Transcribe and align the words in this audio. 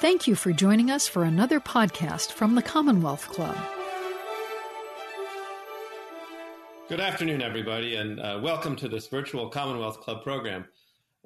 Thank 0.00 0.26
you 0.26 0.34
for 0.34 0.52
joining 0.52 0.90
us 0.90 1.08
for 1.08 1.24
another 1.24 1.58
podcast 1.58 2.32
from 2.32 2.54
the 2.54 2.62
Commonwealth 2.62 3.28
Club. 3.28 3.56
Good 6.88 7.00
afternoon, 7.00 7.40
everybody, 7.42 7.96
and 7.96 8.20
uh, 8.20 8.38
welcome 8.42 8.76
to 8.76 8.88
this 8.88 9.08
virtual 9.08 9.48
Commonwealth 9.48 10.00
Club 10.00 10.22
program. 10.22 10.66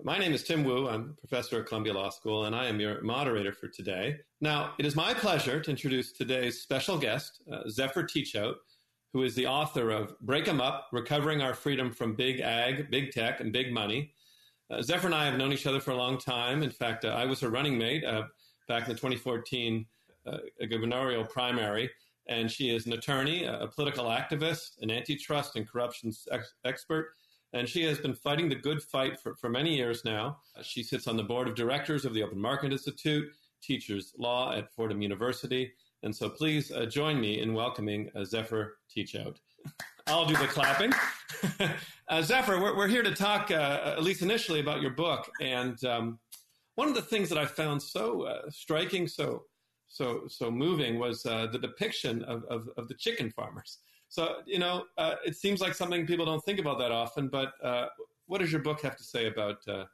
My 0.02 0.18
name 0.18 0.32
is 0.32 0.44
Tim 0.44 0.64
Wu. 0.64 0.88
I'm 0.88 1.16
a 1.18 1.26
professor 1.26 1.60
at 1.60 1.66
Columbia 1.66 1.92
Law 1.92 2.10
School, 2.10 2.44
and 2.44 2.54
I 2.54 2.66
am 2.66 2.80
your 2.80 3.02
moderator 3.02 3.52
for 3.52 3.68
today. 3.68 4.16
Now, 4.40 4.72
it 4.78 4.86
is 4.86 4.94
my 4.96 5.12
pleasure 5.14 5.60
to 5.60 5.70
introduce 5.70 6.12
today's 6.12 6.62
special 6.62 6.96
guest, 6.96 7.42
uh, 7.52 7.68
Zephyr 7.68 8.04
Teachout, 8.04 8.54
who 9.12 9.24
is 9.24 9.34
the 9.34 9.46
author 9.48 9.90
of 9.90 10.18
Break 10.20 10.46
'em 10.48 10.60
Up 10.60 10.86
Recovering 10.92 11.42
Our 11.42 11.54
Freedom 11.54 11.92
from 11.92 12.14
Big 12.14 12.40
Ag, 12.40 12.90
Big 12.90 13.10
Tech, 13.10 13.40
and 13.40 13.52
Big 13.52 13.72
Money. 13.72 14.14
Uh, 14.70 14.80
Zephyr 14.80 15.08
and 15.08 15.14
I 15.14 15.26
have 15.26 15.36
known 15.36 15.52
each 15.52 15.66
other 15.66 15.80
for 15.80 15.90
a 15.90 15.96
long 15.96 16.16
time. 16.16 16.62
In 16.62 16.70
fact, 16.70 17.04
uh, 17.04 17.08
I 17.08 17.24
was 17.26 17.40
her 17.40 17.50
running 17.50 17.76
mate 17.76 18.04
uh, 18.04 18.22
back 18.70 18.84
in 18.84 18.88
the 18.88 18.94
2014 18.94 19.84
uh, 20.26 20.36
gubernatorial 20.68 21.24
primary. 21.24 21.90
And 22.28 22.48
she 22.48 22.74
is 22.74 22.86
an 22.86 22.92
attorney, 22.92 23.44
a 23.44 23.66
political 23.66 24.04
activist, 24.04 24.80
an 24.80 24.92
antitrust 24.92 25.56
and 25.56 25.68
corruption 25.68 26.12
ex- 26.30 26.54
expert. 26.64 27.14
And 27.52 27.68
she 27.68 27.82
has 27.82 27.98
been 27.98 28.14
fighting 28.14 28.48
the 28.48 28.54
good 28.54 28.80
fight 28.80 29.18
for, 29.18 29.34
for 29.34 29.50
many 29.50 29.76
years 29.76 30.04
now. 30.04 30.38
She 30.62 30.84
sits 30.84 31.08
on 31.08 31.16
the 31.16 31.24
board 31.24 31.48
of 31.48 31.56
directors 31.56 32.04
of 32.04 32.14
the 32.14 32.22
Open 32.22 32.40
Market 32.40 32.70
Institute, 32.70 33.28
teaches 33.60 34.14
law 34.16 34.54
at 34.54 34.72
Fordham 34.72 35.02
University. 35.02 35.72
And 36.04 36.14
so 36.14 36.30
please 36.30 36.70
uh, 36.70 36.86
join 36.86 37.20
me 37.20 37.40
in 37.40 37.52
welcoming 37.52 38.08
uh, 38.14 38.24
Zephyr 38.24 38.76
Teachout. 38.96 39.38
I'll 40.06 40.26
do 40.26 40.36
the 40.36 40.46
clapping. 40.46 40.92
uh, 42.08 42.22
Zephyr, 42.22 42.60
we're, 42.60 42.76
we're, 42.76 42.88
here 42.88 43.02
to 43.02 43.14
talk, 43.14 43.50
uh, 43.50 43.94
at 43.96 44.02
least 44.04 44.22
initially, 44.22 44.60
about 44.60 44.80
your 44.80 44.92
book. 44.92 45.28
And 45.40 45.82
um, 45.84 46.20
one 46.80 46.88
of 46.88 46.94
the 46.94 47.02
things 47.02 47.28
that 47.28 47.36
I 47.36 47.44
found 47.44 47.82
so 47.82 48.22
uh, 48.22 48.50
striking, 48.50 49.06
so 49.06 49.44
so 49.86 50.22
so 50.28 50.50
moving, 50.50 50.98
was 50.98 51.26
uh, 51.26 51.46
the 51.52 51.58
depiction 51.58 52.22
of, 52.24 52.42
of, 52.44 52.70
of 52.78 52.88
the 52.88 52.94
chicken 52.94 53.30
farmers. 53.30 53.80
So 54.08 54.36
you 54.46 54.58
know, 54.58 54.84
uh, 54.96 55.16
it 55.26 55.36
seems 55.36 55.60
like 55.60 55.74
something 55.74 56.06
people 56.06 56.24
don't 56.24 56.44
think 56.48 56.58
about 56.58 56.78
that 56.78 56.90
often. 56.90 57.28
But 57.28 57.52
uh, 57.62 57.88
what 58.28 58.38
does 58.40 58.50
your 58.50 58.62
book 58.62 58.80
have 58.80 58.96
to 58.96 59.04
say 59.04 59.26
about 59.26 59.58
uh, 59.68 59.84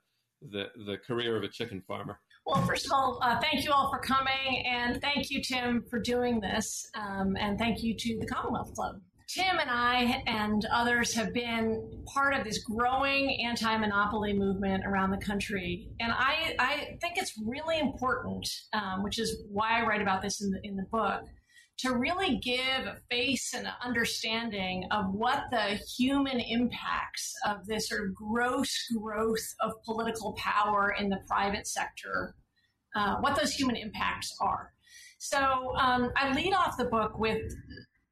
the 0.53 0.67
the 0.89 0.99
career 1.09 1.37
of 1.37 1.43
a 1.43 1.49
chicken 1.49 1.83
farmer? 1.89 2.21
Well, 2.47 2.65
first 2.65 2.87
of 2.87 2.93
all, 2.93 3.19
uh, 3.21 3.41
thank 3.41 3.65
you 3.65 3.73
all 3.73 3.91
for 3.91 3.99
coming, 3.99 4.65
and 4.65 5.01
thank 5.01 5.29
you, 5.29 5.43
Tim, 5.43 5.83
for 5.91 5.99
doing 5.99 6.39
this, 6.39 6.89
um, 6.95 7.37
and 7.37 7.59
thank 7.59 7.83
you 7.83 7.97
to 7.99 8.19
the 8.21 8.27
Commonwealth 8.29 8.73
Club 8.75 9.01
Tim 9.29 9.59
and 9.59 9.71
I 9.71 10.23
and 10.27 10.65
others 10.73 11.13
have 11.15 11.35
been 11.35 12.05
part 12.07 12.33
of 12.33 12.45
this 12.45 12.63
growing 12.63 13.41
anti 13.45 13.77
monopoly 13.77 14.33
movement 14.33 14.85
around 14.87 15.11
the 15.11 15.17
country. 15.19 15.89
And 15.99 16.13
I, 16.13 16.55
I 16.61 16.99
think 17.01 17.15
it's 17.17 17.33
really 17.45 17.81
important, 17.81 18.49
um, 18.73 19.03
which 19.03 19.19
is 19.19 19.43
why 19.51 19.81
I 19.81 19.87
write 19.87 20.01
about 20.01 20.23
this 20.23 20.41
in 20.41 20.51
the, 20.51 20.61
in 20.63 20.77
the 20.77 20.87
book, 20.93 21.23
to 21.79 21.97
really 21.97 22.37
give 22.39 22.87
a 22.87 22.99
face 23.11 23.53
and 23.53 23.67
an 23.67 23.73
understanding 23.85 24.85
of 24.93 25.13
what 25.13 25.45
the 25.51 25.81
human 25.97 26.39
impacts 26.39 27.35
of 27.45 27.67
this 27.67 27.89
sort 27.89 28.07
of 28.07 28.15
gross 28.15 28.87
growth 28.97 29.55
of 29.61 29.73
political 29.85 30.35
power 30.35 30.95
in 30.99 31.09
the 31.09 31.19
private 31.27 31.67
sector, 31.67 32.37
uh, 32.95 33.17
what 33.17 33.37
those 33.37 33.53
human 33.53 33.77
impacts 33.77 34.35
are. 34.41 34.73
So 35.19 35.75
um, 35.77 36.13
I 36.17 36.33
lead 36.33 36.55
off 36.55 36.77
the 36.79 36.85
book 36.85 37.19
with 37.19 37.43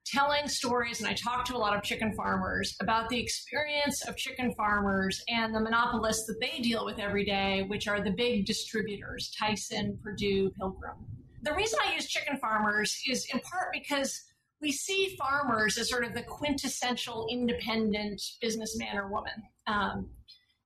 telling 0.07 0.49
stories, 0.49 1.01
and 1.01 1.09
I 1.09 1.15
talk 1.15 1.45
to 1.47 1.57
a 1.57 1.59
lot 1.59 1.77
of 1.77 1.83
chicken 1.83 2.15
farmers 2.15 2.77
about 2.81 3.09
the 3.09 3.19
experience 3.19 4.07
of 4.07 4.17
chicken 4.17 4.55
farmers 4.55 5.23
and 5.29 5.55
the 5.55 5.61
monopolists 5.61 6.27
that 6.27 6.41
they 6.41 6.61
deal 6.61 6.85
with 6.85 6.99
every 6.99 7.25
day, 7.25 7.65
which 7.69 7.89
are 7.89 8.03
the 8.03 8.11
big 8.11 8.47
distributors 8.47 9.35
Tyson, 9.39 9.99
Perdue, 10.03 10.51
Pilgrim. 10.59 10.97
The 11.43 11.55
reason 11.55 11.79
I 11.85 11.95
use 11.95 12.07
chicken 12.07 12.39
farmers 12.39 12.99
is 13.09 13.27
in 13.33 13.41
part 13.41 13.73
because 13.73 14.23
we 14.61 14.73
see 14.73 15.17
farmers 15.19 15.77
as 15.79 15.91
sort 15.91 16.05
of 16.05 16.15
the 16.15 16.23
quintessential 16.23 17.27
independent 17.31 18.21
businessman 18.41 18.97
or 18.97 19.09
woman. 19.09 19.43
Um, 19.67 20.09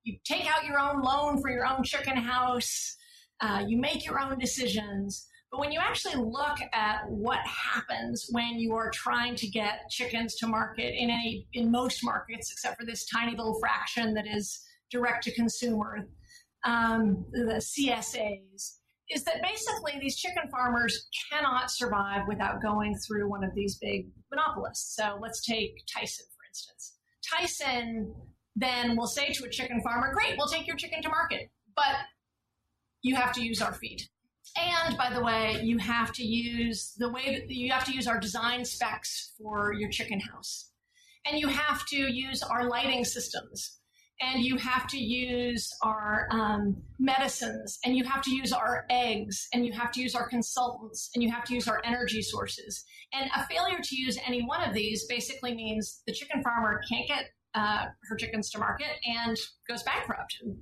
you 0.05 0.17
take 0.25 0.47
out 0.47 0.65
your 0.65 0.79
own 0.79 1.03
loan 1.03 1.41
for 1.43 1.51
your 1.51 1.67
own 1.67 1.83
chicken 1.83 2.17
house, 2.17 2.97
uh, 3.41 3.65
you 3.67 3.77
make 3.77 4.05
your 4.05 4.21
own 4.21 4.39
decisions. 4.39 5.27
But 5.51 5.61
when 5.61 5.73
you 5.73 5.81
actually 5.81 6.17
look 6.17 6.59
at 6.73 7.09
what 7.09 7.39
happens 7.47 8.29
when 8.31 8.59
you 8.59 8.75
are 8.75 8.91
trying 8.91 9.35
to 9.37 9.47
get 9.47 9.89
chickens 9.89 10.35
to 10.37 10.47
market 10.47 10.95
in 10.95 11.09
any 11.09 11.47
in 11.55 11.71
most 11.71 12.05
markets, 12.05 12.53
except 12.53 12.79
for 12.79 12.85
this 12.85 13.07
tiny 13.07 13.35
little 13.35 13.59
fraction 13.59 14.13
that 14.15 14.27
is 14.27 14.61
direct 14.91 15.25
to 15.25 15.35
consumer, 15.35 16.09
um, 16.65 17.25
the 17.33 17.63
CSAs, 17.63 18.79
is 19.11 19.25
that 19.25 19.43
basically 19.43 19.99
these 19.99 20.17
chicken 20.17 20.51
farmers 20.51 21.09
cannot 21.31 21.71
survive 21.71 22.23
without 22.29 22.61
going 22.61 22.95
through 23.07 23.31
one 23.31 23.43
of 23.43 23.55
these 23.55 23.79
big 23.79 24.09
monopolists. 24.31 24.97
So 24.97 25.19
let's 25.21 25.41
take 25.43 25.83
Tyson, 25.93 26.27
for 26.37 26.47
instance. 26.51 26.99
Tyson 27.27 28.15
then 28.55 28.97
will 28.97 29.07
say 29.07 29.33
to 29.33 29.45
a 29.45 29.49
chicken 29.49 29.81
farmer, 29.83 30.13
Great, 30.13 30.37
we'll 30.37 30.49
take 30.49 30.67
your 30.67 30.77
chicken 30.77 31.01
to 31.03 31.09
market, 31.09 31.49
but 31.75 31.95
you 33.01 33.15
have 33.15 33.33
to 33.33 33.43
use 33.43 33.63
our 33.63 33.73
feed. 33.73 34.03
And 34.59 34.97
by 34.97 35.11
the 35.13 35.23
way, 35.23 35.61
you 35.63 35.79
have 35.79 36.13
to 36.15 36.25
use 36.25 36.95
the 36.99 37.11
way 37.11 37.45
that 37.47 37.55
you 37.55 37.71
have 37.71 37.85
to 37.85 37.93
use 37.93 38.07
our 38.07 38.19
design 38.19 38.65
specs 38.65 39.35
for 39.39 39.73
your 39.73 39.91
chicken 39.91 40.21
house. 40.21 40.71
And 41.27 41.39
you 41.39 41.49
have 41.49 41.87
to 41.87 41.97
use 41.97 42.43
our 42.43 42.69
lighting 42.69 43.05
systems. 43.05 43.77
And 44.21 44.43
you 44.43 44.57
have 44.57 44.89
to 44.89 44.99
use 44.99 45.71
our 45.83 46.27
um, 46.33 46.83
medicines. 46.99 47.79
And 47.85 47.97
you 47.97 48.03
have 48.05 48.21
to 48.23 48.35
use 48.35 48.53
our 48.53 48.85
eggs. 48.91 49.47
And 49.53 49.65
you 49.65 49.73
have 49.73 49.93
to 49.93 50.03
use 50.03 50.17
our 50.17 50.29
consultants. 50.29 51.11
And 51.15 51.23
you 51.23 51.31
have 51.31 51.45
to 51.45 51.55
use 51.55 51.69
our 51.69 51.81
energy 51.85 52.23
sources. 52.23 52.85
And 53.13 53.31
a 53.37 53.47
failure 53.47 53.79
to 53.81 53.97
use 53.97 54.19
any 54.27 54.43
one 54.43 54.63
of 54.63 54.75
these 54.75 55.07
basically 55.07 55.55
means 55.55 56.03
the 56.07 56.13
chicken 56.13 56.43
farmer 56.43 56.81
can't 56.89 57.07
get 57.07 57.27
uh, 57.55 57.87
her 58.09 58.17
chickens 58.17 58.51
to 58.51 58.59
market 58.59 58.97
and 59.07 59.37
goes 59.69 59.83
bankrupt. 59.85 60.37
And 60.43 60.57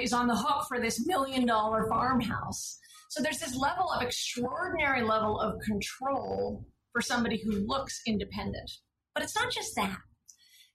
is 0.00 0.12
on 0.12 0.26
the 0.26 0.36
hook 0.36 0.66
for 0.68 0.80
this 0.80 1.06
million 1.06 1.46
dollar 1.46 1.86
farmhouse. 1.88 2.78
So 3.08 3.22
there's 3.22 3.38
this 3.38 3.56
level 3.56 3.90
of 3.90 4.02
extraordinary 4.02 5.02
level 5.02 5.38
of 5.38 5.60
control 5.60 6.66
for 6.92 7.00
somebody 7.00 7.40
who 7.42 7.52
looks 7.66 8.00
independent. 8.06 8.70
But 9.14 9.22
it's 9.22 9.36
not 9.36 9.52
just 9.52 9.74
that. 9.76 9.98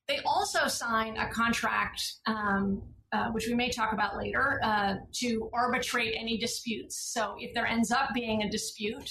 They 0.07 0.19
also 0.25 0.67
sign 0.67 1.17
a 1.17 1.29
contract, 1.29 2.01
um, 2.25 2.81
uh, 3.11 3.29
which 3.31 3.47
we 3.47 3.53
may 3.53 3.69
talk 3.69 3.93
about 3.93 4.17
later, 4.17 4.59
uh, 4.63 4.95
to 5.19 5.49
arbitrate 5.53 6.15
any 6.17 6.37
disputes. 6.37 7.11
So 7.13 7.35
if 7.39 7.53
there 7.53 7.65
ends 7.65 7.91
up 7.91 8.09
being 8.13 8.43
a 8.43 8.49
dispute, 8.49 9.09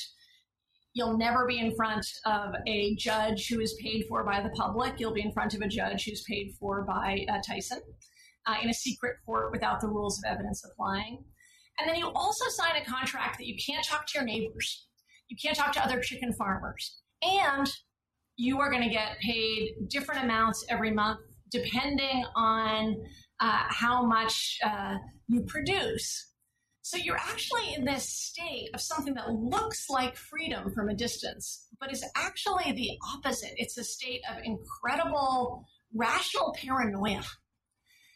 you'll 0.94 1.16
never 1.16 1.46
be 1.46 1.58
in 1.58 1.74
front 1.76 2.06
of 2.24 2.54
a 2.66 2.94
judge 2.96 3.48
who 3.48 3.60
is 3.60 3.74
paid 3.82 4.04
for 4.08 4.24
by 4.24 4.40
the 4.42 4.50
public. 4.50 4.98
You'll 4.98 5.14
be 5.14 5.22
in 5.22 5.32
front 5.32 5.54
of 5.54 5.60
a 5.60 5.68
judge 5.68 6.04
who's 6.04 6.22
paid 6.22 6.54
for 6.58 6.84
by 6.84 7.24
uh, 7.30 7.38
Tyson 7.46 7.80
uh, 8.46 8.56
in 8.62 8.68
a 8.68 8.74
secret 8.74 9.16
court 9.24 9.52
without 9.52 9.80
the 9.80 9.88
rules 9.88 10.18
of 10.18 10.30
evidence 10.30 10.64
applying. 10.64 11.24
And 11.80 11.88
then 11.88 11.96
you 11.96 12.10
also 12.14 12.44
sign 12.48 12.76
a 12.76 12.84
contract 12.84 13.38
that 13.38 13.46
you 13.46 13.56
can't 13.56 13.84
talk 13.84 14.06
to 14.08 14.18
your 14.18 14.24
neighbors. 14.24 14.86
You 15.28 15.36
can't 15.42 15.56
talk 15.56 15.72
to 15.72 15.84
other 15.84 16.00
chicken 16.00 16.32
farmers. 16.34 17.00
And 17.22 17.70
you 18.36 18.60
are 18.60 18.70
going 18.70 18.82
to 18.82 18.90
get 18.90 19.18
paid 19.20 19.74
different 19.88 20.24
amounts 20.24 20.64
every 20.68 20.90
month 20.90 21.20
depending 21.50 22.24
on 22.36 22.96
uh, 23.40 23.64
how 23.68 24.06
much 24.06 24.58
uh, 24.64 24.96
you 25.26 25.42
produce. 25.42 26.28
So 26.82 26.96
you're 26.96 27.16
actually 27.16 27.74
in 27.74 27.84
this 27.84 28.08
state 28.08 28.70
of 28.74 28.80
something 28.80 29.14
that 29.14 29.30
looks 29.30 29.90
like 29.90 30.16
freedom 30.16 30.72
from 30.74 30.88
a 30.88 30.94
distance, 30.94 31.66
but 31.78 31.92
is 31.92 32.04
actually 32.16 32.72
the 32.72 32.90
opposite. 33.14 33.52
It's 33.56 33.76
a 33.78 33.84
state 33.84 34.22
of 34.30 34.38
incredible 34.44 35.64
rational 35.94 36.54
paranoia. 36.56 37.22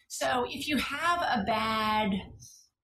So 0.08 0.46
if 0.48 0.69
you 0.69 0.76
have 0.76 1.20
a 1.22 1.44
bad 1.44 2.12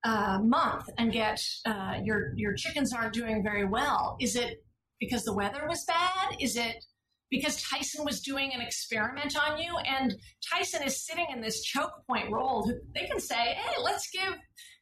uh, 0.03 0.39
month 0.41 0.85
and 0.97 1.11
get 1.11 1.39
uh, 1.65 1.95
your 2.03 2.33
your 2.35 2.53
chickens 2.53 2.93
aren't 2.93 3.13
doing 3.13 3.43
very 3.43 3.65
well? 3.65 4.17
Is 4.19 4.35
it 4.35 4.63
because 4.99 5.23
the 5.23 5.33
weather 5.33 5.65
was 5.67 5.83
bad? 5.85 6.37
Is 6.39 6.55
it 6.55 6.83
because 7.29 7.61
Tyson 7.63 8.03
was 8.03 8.21
doing 8.21 8.51
an 8.53 8.61
experiment 8.61 9.35
on 9.37 9.59
you? 9.59 9.75
And 9.77 10.13
Tyson 10.51 10.83
is 10.83 11.05
sitting 11.05 11.27
in 11.31 11.41
this 11.41 11.63
choke 11.63 11.93
point 12.07 12.31
role. 12.31 12.71
They 12.95 13.07
can 13.07 13.19
say, 13.19 13.53
"Hey, 13.53 13.75
let's 13.81 14.09
give 14.09 14.35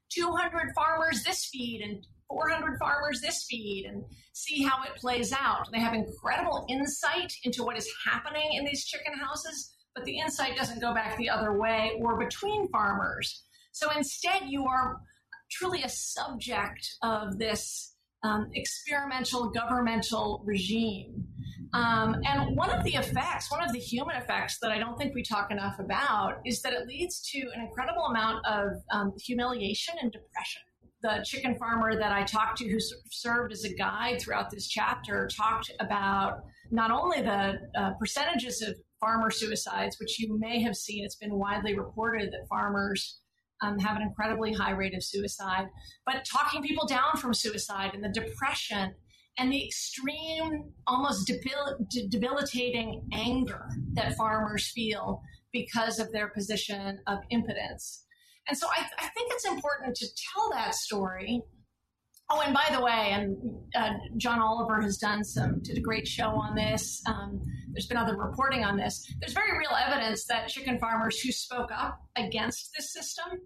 200 0.09 0.73
farmers 0.73 1.23
this 1.23 1.45
feed 1.45 1.81
and 1.81 2.05
400 2.29 2.77
farmers 2.79 3.21
this 3.21 3.45
feed 3.49 3.85
and 3.85 4.03
see 4.33 4.63
how 4.63 4.83
it 4.83 4.95
plays 4.95 5.33
out." 5.33 5.67
They 5.71 5.79
have 5.79 5.93
incredible 5.93 6.65
insight 6.69 7.33
into 7.43 7.63
what 7.63 7.77
is 7.77 7.89
happening 8.09 8.53
in 8.53 8.63
these 8.63 8.85
chicken 8.85 9.13
houses, 9.19 9.75
but 9.93 10.05
the 10.05 10.17
insight 10.17 10.55
doesn't 10.55 10.79
go 10.79 10.93
back 10.93 11.17
the 11.17 11.29
other 11.29 11.59
way 11.59 11.99
or 12.01 12.17
between 12.17 12.69
farmers. 12.69 13.43
So 13.71 13.91
instead, 13.91 14.43
you 14.47 14.65
are 14.65 14.99
truly 15.49 15.83
a 15.83 15.89
subject 15.89 16.95
of 17.01 17.37
this 17.37 17.95
um, 18.23 18.49
experimental 18.53 19.49
governmental 19.49 20.41
regime. 20.45 21.25
Um, 21.73 22.15
and 22.25 22.57
one 22.57 22.71
of 22.71 22.83
the 22.83 22.95
effects, 22.95 23.51
one 23.51 23.63
of 23.63 23.71
the 23.71 23.79
human 23.79 24.15
effects 24.15 24.57
that 24.61 24.71
I 24.71 24.79
don't 24.79 24.97
think 24.97 25.13
we 25.13 25.21
talk 25.21 25.51
enough 25.51 25.77
about 25.79 26.39
is 26.45 26.61
that 26.63 26.73
it 26.73 26.87
leads 26.87 27.21
to 27.31 27.39
an 27.55 27.61
incredible 27.61 28.05
amount 28.05 28.45
of 28.45 28.71
um, 28.91 29.13
humiliation 29.23 29.95
and 30.01 30.11
depression. 30.11 30.61
the 31.01 31.23
chicken 31.23 31.55
farmer 31.57 31.97
that 31.97 32.11
I 32.11 32.23
talked 32.23 32.57
to, 32.57 32.67
who 32.67 32.79
served 33.09 33.53
as 33.53 33.63
a 33.63 33.73
guide 33.73 34.19
throughout 34.19 34.49
this 34.49 34.67
chapter, 34.67 35.29
talked 35.33 35.71
about 35.79 36.43
not 36.71 36.91
only 36.91 37.21
the 37.21 37.59
uh, 37.77 37.91
percentages 37.99 38.61
of 38.61 38.75
farmer 38.99 39.31
suicides, 39.31 39.97
which 39.99 40.19
you 40.19 40.37
may 40.37 40.61
have 40.61 40.75
seen, 40.75 41.05
it's 41.05 41.15
been 41.15 41.35
widely 41.35 41.77
reported 41.77 42.31
that 42.31 42.47
farmers 42.49 43.18
um, 43.61 43.79
have 43.79 43.95
an 43.95 44.01
incredibly 44.01 44.53
high 44.53 44.71
rate 44.71 44.95
of 44.95 45.03
suicide, 45.03 45.67
but 46.05 46.25
talking 46.25 46.61
people 46.61 46.87
down 46.87 47.17
from 47.17 47.33
suicide 47.33 47.91
and 47.93 48.03
the 48.03 48.09
depression 48.09 48.93
and 49.37 49.51
the 49.51 49.65
extreme, 49.65 50.71
almost 50.85 51.27
debil- 51.27 51.77
debilitating 52.09 53.07
anger 53.13 53.69
that 53.93 54.15
farmers 54.15 54.69
feel 54.71 55.21
because 55.53 55.97
of 55.99 56.11
their 56.11 56.27
position 56.29 56.99
of 57.07 57.19
impotence. 57.31 58.05
And 58.47 58.57
so 58.57 58.67
I, 58.67 58.85
I 58.97 59.07
think 59.09 59.31
it's 59.31 59.45
important 59.45 59.95
to 59.95 60.07
tell 60.33 60.49
that 60.51 60.75
story. 60.75 61.41
Oh, 62.31 62.41
and 62.41 62.53
by 62.53 62.67
the 62.71 62.81
way, 62.83 63.09
and 63.11 63.37
uh, 63.75 63.93
John 64.17 64.39
Oliver 64.39 64.81
has 64.81 64.97
done 64.97 65.23
some, 65.23 65.61
did 65.63 65.77
a 65.77 65.81
great 65.81 66.07
show 66.07 66.29
on 66.29 66.55
this. 66.55 67.01
Um, 67.07 67.41
there's 67.71 67.87
been 67.87 67.97
other 67.97 68.15
reporting 68.15 68.63
on 68.63 68.77
this. 68.77 69.11
There's 69.19 69.33
very 69.33 69.57
real 69.57 69.75
evidence 69.75 70.25
that 70.25 70.47
chicken 70.47 70.77
farmers 70.77 71.19
who 71.19 71.31
spoke 71.31 71.71
up 71.75 71.99
against 72.15 72.69
this 72.77 72.93
system 72.93 73.39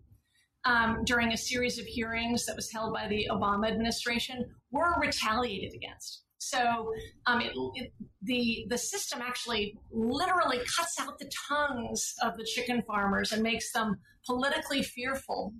um, 0.65 1.03
during 1.05 1.31
a 1.31 1.37
series 1.37 1.79
of 1.79 1.85
hearings 1.85 2.45
that 2.45 2.57
was 2.57 2.71
held 2.71 2.93
by 2.93 3.07
the 3.07 3.27
Obama 3.31 3.69
administration 3.69 4.45
were 4.71 4.99
retaliated 4.99 5.73
against. 5.73 6.23
So 6.37 6.91
um, 7.25 7.39
it, 7.39 7.53
it, 7.75 7.93
the 8.21 8.65
the 8.69 8.77
system 8.77 9.21
actually 9.21 9.77
literally 9.91 10.57
cuts 10.57 10.99
out 10.99 11.17
the 11.17 11.31
tongues 11.47 12.13
of 12.21 12.35
the 12.35 12.43
chicken 12.43 12.83
farmers 12.85 13.31
and 13.31 13.41
makes 13.41 13.71
them 13.71 13.95
politically 14.25 14.83
fearful 14.83 15.53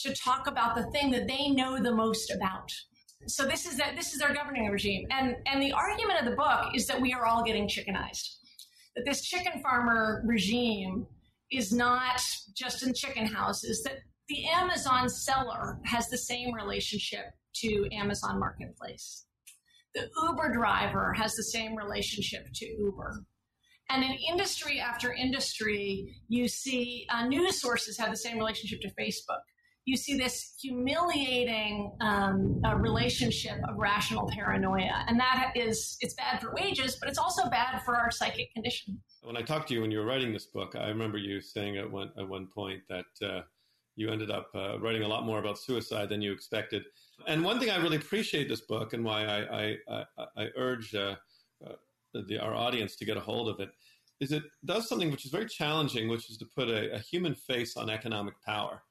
to 0.00 0.14
talk 0.14 0.46
about 0.46 0.76
the 0.76 0.84
thing 0.90 1.10
that 1.10 1.26
they 1.26 1.48
know 1.48 1.82
the 1.82 1.94
most 1.94 2.30
about. 2.30 2.70
So 3.26 3.44
this 3.44 3.66
is 3.66 3.76
that 3.76 3.96
this 3.96 4.12
is 4.12 4.20
their 4.20 4.32
governing 4.32 4.68
regime, 4.68 5.06
and 5.10 5.36
and 5.46 5.60
the 5.60 5.72
argument 5.72 6.20
of 6.20 6.26
the 6.26 6.36
book 6.36 6.74
is 6.74 6.86
that 6.86 7.00
we 7.00 7.12
are 7.12 7.26
all 7.26 7.42
getting 7.42 7.68
chickenized. 7.68 8.36
That 8.94 9.04
this 9.04 9.22
chicken 9.22 9.60
farmer 9.62 10.22
regime 10.24 11.06
is 11.50 11.72
not 11.72 12.22
just 12.56 12.86
in 12.86 12.94
chicken 12.94 13.26
houses. 13.26 13.82
That 13.82 13.98
the 14.28 14.46
Amazon 14.48 15.08
seller 15.08 15.78
has 15.84 16.08
the 16.08 16.18
same 16.18 16.54
relationship 16.54 17.24
to 17.56 17.88
Amazon 17.92 18.38
Marketplace. 18.38 19.24
The 19.94 20.08
Uber 20.22 20.52
driver 20.52 21.12
has 21.14 21.34
the 21.34 21.42
same 21.42 21.74
relationship 21.74 22.46
to 22.54 22.66
Uber. 22.66 23.24
And 23.90 24.04
in 24.04 24.12
industry 24.30 24.80
after 24.80 25.14
industry, 25.14 26.14
you 26.28 26.46
see 26.46 27.06
uh, 27.10 27.26
news 27.26 27.60
sources 27.60 27.96
have 27.98 28.10
the 28.10 28.16
same 28.16 28.36
relationship 28.36 28.80
to 28.82 28.94
Facebook. 29.00 29.40
You 29.88 29.96
see 29.96 30.18
this 30.18 30.54
humiliating 30.60 31.92
um, 32.02 32.60
uh, 32.62 32.74
relationship 32.74 33.58
of 33.66 33.78
rational 33.78 34.28
paranoia. 34.36 34.96
And 35.06 35.18
that 35.18 35.52
is, 35.54 35.96
it's 36.02 36.12
bad 36.12 36.42
for 36.42 36.52
wages, 36.60 36.98
but 37.00 37.08
it's 37.08 37.16
also 37.16 37.48
bad 37.48 37.80
for 37.86 37.96
our 37.96 38.10
psychic 38.10 38.52
condition. 38.52 39.00
When 39.22 39.38
I 39.38 39.40
talked 39.40 39.68
to 39.68 39.74
you 39.74 39.80
when 39.80 39.90
you 39.90 40.00
were 40.00 40.04
writing 40.04 40.30
this 40.30 40.44
book, 40.44 40.76
I 40.76 40.88
remember 40.88 41.16
you 41.16 41.40
saying 41.40 41.78
at 41.78 41.90
one, 41.90 42.10
at 42.18 42.28
one 42.28 42.48
point 42.54 42.82
that 42.90 43.06
uh, 43.26 43.40
you 43.96 44.10
ended 44.10 44.30
up 44.30 44.48
uh, 44.54 44.78
writing 44.78 45.04
a 45.04 45.08
lot 45.08 45.24
more 45.24 45.38
about 45.38 45.58
suicide 45.58 46.10
than 46.10 46.20
you 46.20 46.32
expected. 46.32 46.82
And 47.26 47.42
one 47.42 47.58
thing 47.58 47.70
I 47.70 47.78
really 47.78 47.96
appreciate 47.96 48.46
this 48.46 48.60
book 48.60 48.92
and 48.92 49.02
why 49.02 49.24
I, 49.24 49.38
I, 49.62 49.76
I, 49.88 50.04
I 50.36 50.48
urge 50.54 50.94
uh, 50.94 51.16
uh, 51.66 51.72
the, 52.12 52.38
our 52.38 52.54
audience 52.54 52.94
to 52.96 53.06
get 53.06 53.16
a 53.16 53.20
hold 53.20 53.48
of 53.48 53.58
it 53.58 53.70
is 54.20 54.32
it 54.32 54.42
does 54.66 54.86
something 54.86 55.10
which 55.10 55.24
is 55.24 55.30
very 55.30 55.46
challenging, 55.46 56.10
which 56.10 56.28
is 56.28 56.36
to 56.36 56.46
put 56.54 56.68
a, 56.68 56.94
a 56.94 56.98
human 56.98 57.34
face 57.34 57.74
on 57.78 57.88
economic 57.88 58.34
power. 58.44 58.82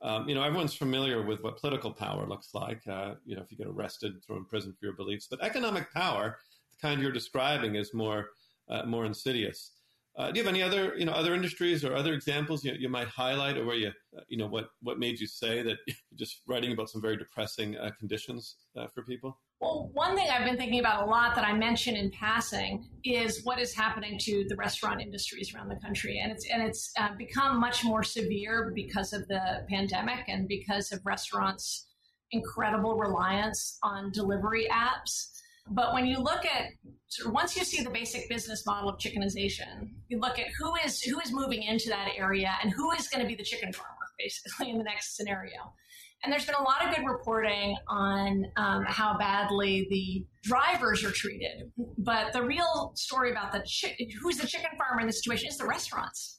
Um, 0.00 0.28
you 0.28 0.34
know, 0.34 0.42
everyone's 0.42 0.74
familiar 0.74 1.22
with 1.22 1.42
what 1.42 1.58
political 1.58 1.92
power 1.92 2.26
looks 2.26 2.50
like. 2.54 2.86
Uh, 2.86 3.14
you 3.24 3.34
know, 3.34 3.42
if 3.42 3.50
you 3.50 3.56
get 3.56 3.66
arrested, 3.66 4.12
thrown 4.24 4.38
in 4.38 4.44
prison 4.44 4.72
for 4.78 4.86
your 4.86 4.94
beliefs, 4.94 5.26
but 5.28 5.42
economic 5.42 5.92
power, 5.92 6.38
the 6.70 6.88
kind 6.88 7.02
you're 7.02 7.12
describing, 7.12 7.74
is 7.74 7.92
more 7.92 8.30
uh, 8.68 8.84
more 8.84 9.06
insidious. 9.06 9.72
Uh, 10.16 10.30
do 10.30 10.38
you 10.38 10.44
have 10.44 10.52
any 10.52 10.62
other, 10.62 10.96
you 10.96 11.04
know, 11.04 11.12
other 11.12 11.32
industries 11.32 11.84
or 11.84 11.94
other 11.94 12.12
examples 12.12 12.64
you, 12.64 12.74
you 12.78 12.88
might 12.88 13.06
highlight, 13.08 13.56
or 13.56 13.64
where 13.64 13.76
you, 13.76 13.88
uh, 14.16 14.20
you 14.28 14.36
know, 14.36 14.46
what 14.46 14.68
what 14.82 14.98
made 14.98 15.18
you 15.18 15.26
say 15.26 15.62
that 15.62 15.78
you're 15.86 15.96
just 16.16 16.42
writing 16.46 16.72
about 16.72 16.90
some 16.90 17.02
very 17.02 17.16
depressing 17.16 17.76
uh, 17.76 17.90
conditions 17.98 18.56
uh, 18.76 18.86
for 18.94 19.02
people? 19.02 19.38
Well, 19.60 19.90
one 19.92 20.14
thing 20.14 20.28
I've 20.30 20.44
been 20.44 20.56
thinking 20.56 20.78
about 20.78 21.06
a 21.06 21.10
lot 21.10 21.34
that 21.34 21.44
I 21.44 21.52
mention 21.52 21.96
in 21.96 22.12
passing 22.12 22.88
is 23.04 23.44
what 23.44 23.58
is 23.58 23.74
happening 23.74 24.16
to 24.20 24.44
the 24.48 24.54
restaurant 24.54 25.00
industries 25.00 25.52
around 25.52 25.68
the 25.68 25.80
country, 25.80 26.20
and 26.22 26.30
it's 26.30 26.48
and 26.48 26.62
it's 26.62 26.92
uh, 26.98 27.08
become 27.16 27.58
much 27.58 27.84
more 27.84 28.04
severe 28.04 28.72
because 28.74 29.12
of 29.12 29.26
the 29.26 29.66
pandemic 29.68 30.20
and 30.28 30.46
because 30.46 30.92
of 30.92 31.00
restaurants' 31.04 31.88
incredible 32.30 32.96
reliance 32.96 33.78
on 33.82 34.12
delivery 34.12 34.68
apps 34.70 35.28
but 35.70 35.92
when 35.92 36.06
you 36.06 36.18
look 36.18 36.46
at 36.46 36.66
sort 37.08 37.28
of 37.28 37.34
once 37.34 37.56
you 37.56 37.64
see 37.64 37.82
the 37.82 37.90
basic 37.90 38.28
business 38.28 38.64
model 38.66 38.88
of 38.88 38.98
chickenization, 38.98 39.90
you 40.08 40.18
look 40.18 40.38
at 40.38 40.46
who 40.58 40.74
is 40.84 41.02
who 41.02 41.20
is 41.20 41.32
moving 41.32 41.62
into 41.62 41.88
that 41.90 42.08
area 42.16 42.52
and 42.62 42.72
who 42.72 42.90
is 42.92 43.08
going 43.08 43.22
to 43.22 43.28
be 43.28 43.34
the 43.34 43.42
chicken 43.42 43.72
farmer 43.72 43.94
basically 44.18 44.70
in 44.70 44.78
the 44.78 44.84
next 44.84 45.16
scenario. 45.16 45.72
And 46.22 46.32
there's 46.32 46.46
been 46.46 46.56
a 46.56 46.62
lot 46.62 46.84
of 46.84 46.94
good 46.94 47.06
reporting 47.06 47.76
on 47.86 48.44
um, 48.56 48.84
how 48.88 49.16
badly 49.18 49.86
the 49.88 50.26
drivers 50.42 51.04
are 51.04 51.12
treated. 51.12 51.70
But 51.98 52.32
the 52.32 52.42
real 52.42 52.92
story 52.96 53.30
about 53.30 53.52
the 53.52 53.60
chi- 53.60 53.96
who's 54.20 54.38
the 54.38 54.46
chicken 54.46 54.70
farmer 54.76 55.00
in 55.00 55.06
this 55.06 55.22
situation 55.22 55.48
is 55.48 55.58
the 55.58 55.66
restaurants. 55.66 56.38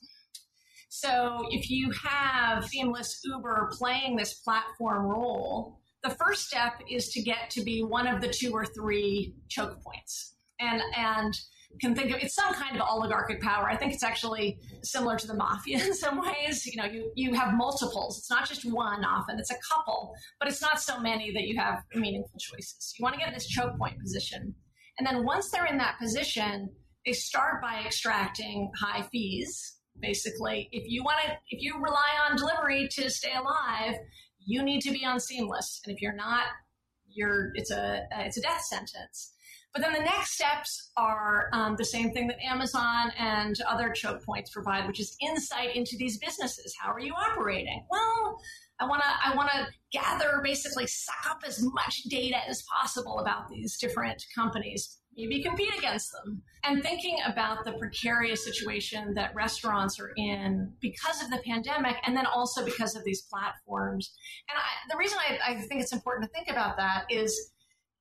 So 0.90 1.48
if 1.52 1.70
you 1.70 1.92
have 2.04 2.66
Seamless 2.66 3.22
Uber 3.24 3.70
playing 3.78 4.18
this 4.18 4.34
platform 4.34 5.06
role, 5.06 5.80
the 6.04 6.10
first 6.10 6.48
step 6.48 6.74
is 6.90 7.10
to 7.10 7.22
get 7.22 7.50
to 7.52 7.62
be 7.64 7.82
one 7.82 8.08
of 8.08 8.22
the 8.22 8.28
two 8.28 8.52
or 8.52 8.66
three 8.66 9.34
choke 9.48 9.82
points. 9.82 10.36
And, 10.60 10.82
and 10.96 11.34
can 11.80 11.96
think 11.96 12.12
of 12.12 12.22
it's 12.22 12.36
some 12.36 12.54
kind 12.54 12.76
of 12.76 12.82
oligarchic 12.88 13.42
power. 13.42 13.70
I 13.70 13.76
think 13.76 13.94
it's 13.94 14.04
actually 14.04 14.60
similar 14.84 15.18
to 15.18 15.28
the 15.28 15.36
mafia 15.36 15.84
in 15.86 15.94
some 15.94 16.20
ways. 16.22 16.66
You 16.66 16.82
know, 16.82 16.86
you, 16.86 17.12
you 17.16 17.34
have 17.34 17.54
multiples. 17.54 18.18
It's 18.18 18.30
not 18.30 18.48
just 18.48 18.66
one 18.66 19.06
often, 19.06 19.40
it's 19.40 19.52
a 19.52 19.58
couple, 19.72 20.14
but 20.40 20.50
it's 20.50 20.62
not 20.62 20.82
so 20.82 21.00
many 21.00 21.32
that 21.34 21.44
you 21.44 21.58
have 21.58 21.84
meaningful 21.94 22.40
choices. 22.40 22.94
You 22.98 23.04
want 23.04 23.16
to 23.16 23.20
get 23.20 23.30
in 23.30 23.34
this 23.34 23.48
choke 23.48 23.78
point 23.78 24.00
position. 24.00 24.56
And 24.98 25.08
then 25.08 25.24
once 25.24 25.50
they're 25.52 25.66
in 25.66 25.78
that 25.78 25.98
position, 26.00 26.70
they 27.06 27.14
start 27.14 27.62
by 27.62 27.84
extracting 27.86 28.72
high 28.78 29.04
fees. 29.04 29.78
Basically, 30.02 30.70
if 30.72 30.84
you 30.88 31.04
want 31.04 31.20
to, 31.26 31.32
if 31.50 31.62
you 31.62 31.76
rely 31.76 32.30
on 32.30 32.38
delivery 32.38 32.88
to 32.92 33.10
stay 33.10 33.34
alive, 33.34 33.96
you 34.46 34.64
need 34.64 34.82
to 34.82 34.92
be 34.92 35.06
on 35.06 35.20
Seamless. 35.20 35.82
And 35.86 35.96
if 35.96 36.02
you're 36.02 36.16
not, 36.16 36.46
you're, 37.08 37.52
it's 37.56 37.72
a, 37.72 38.02
it's 38.20 38.38
a 38.38 38.42
death 38.42 38.62
sentence. 38.62 39.34
But 39.74 39.84
then 39.84 39.94
the 39.94 40.00
next 40.00 40.34
steps 40.34 40.92
are 40.98 41.50
um, 41.54 41.76
the 41.76 41.86
same 41.86 42.12
thing 42.12 42.28
that 42.28 42.44
Amazon 42.44 43.12
and 43.18 43.56
other 43.68 43.92
choke 43.92 44.24
points 44.26 44.50
provide, 44.50 44.88
which 44.88 45.00
is 45.00 45.16
insight 45.22 45.76
into 45.76 45.96
these 45.98 46.18
businesses. 46.18 46.76
How 46.80 46.92
are 46.92 47.00
you 47.00 47.14
operating? 47.14 47.86
Well, 47.90 48.40
I 48.80 48.88
want 48.88 49.04
to 49.04 49.10
I 49.24 49.36
want 49.36 49.50
to 49.52 49.68
gather 49.92 50.42
basically 50.44 50.88
suck 50.88 51.30
up 51.30 51.42
as 51.46 51.62
much 51.62 52.04
data 52.04 52.38
as 52.48 52.64
possible 52.64 53.20
about 53.20 53.50
these 53.50 53.78
different 53.78 54.24
companies 54.34 55.00
maybe 55.20 55.44
compete 55.44 55.74
against 55.78 56.12
them. 56.12 56.42
And 56.64 56.84
thinking 56.84 57.18
about 57.26 57.66
the 57.66 57.74
precarious 57.74 58.44
situation 58.44 59.14
that 59.16 59.34
restaurants 59.36 60.00
are 60.00 60.12
in 60.16 60.72
because 60.82 61.22
of 61.22 61.30
the 61.30 61.40
pandemic 61.46 61.96
and 62.06 62.16
then 62.16 62.26
also 62.26 62.64
because 62.64 62.96
of 62.96 63.04
these 63.04 63.24
platforms. 63.24 64.14
And 64.50 64.58
I, 64.58 64.92
the 64.92 64.98
reason 64.98 65.18
I, 65.20 65.52
I 65.52 65.56
think 65.56 65.82
it's 65.82 65.94
important 65.94 66.30
to 66.30 66.34
think 66.34 66.50
about 66.50 66.78
that 66.78 67.06
is 67.10 67.52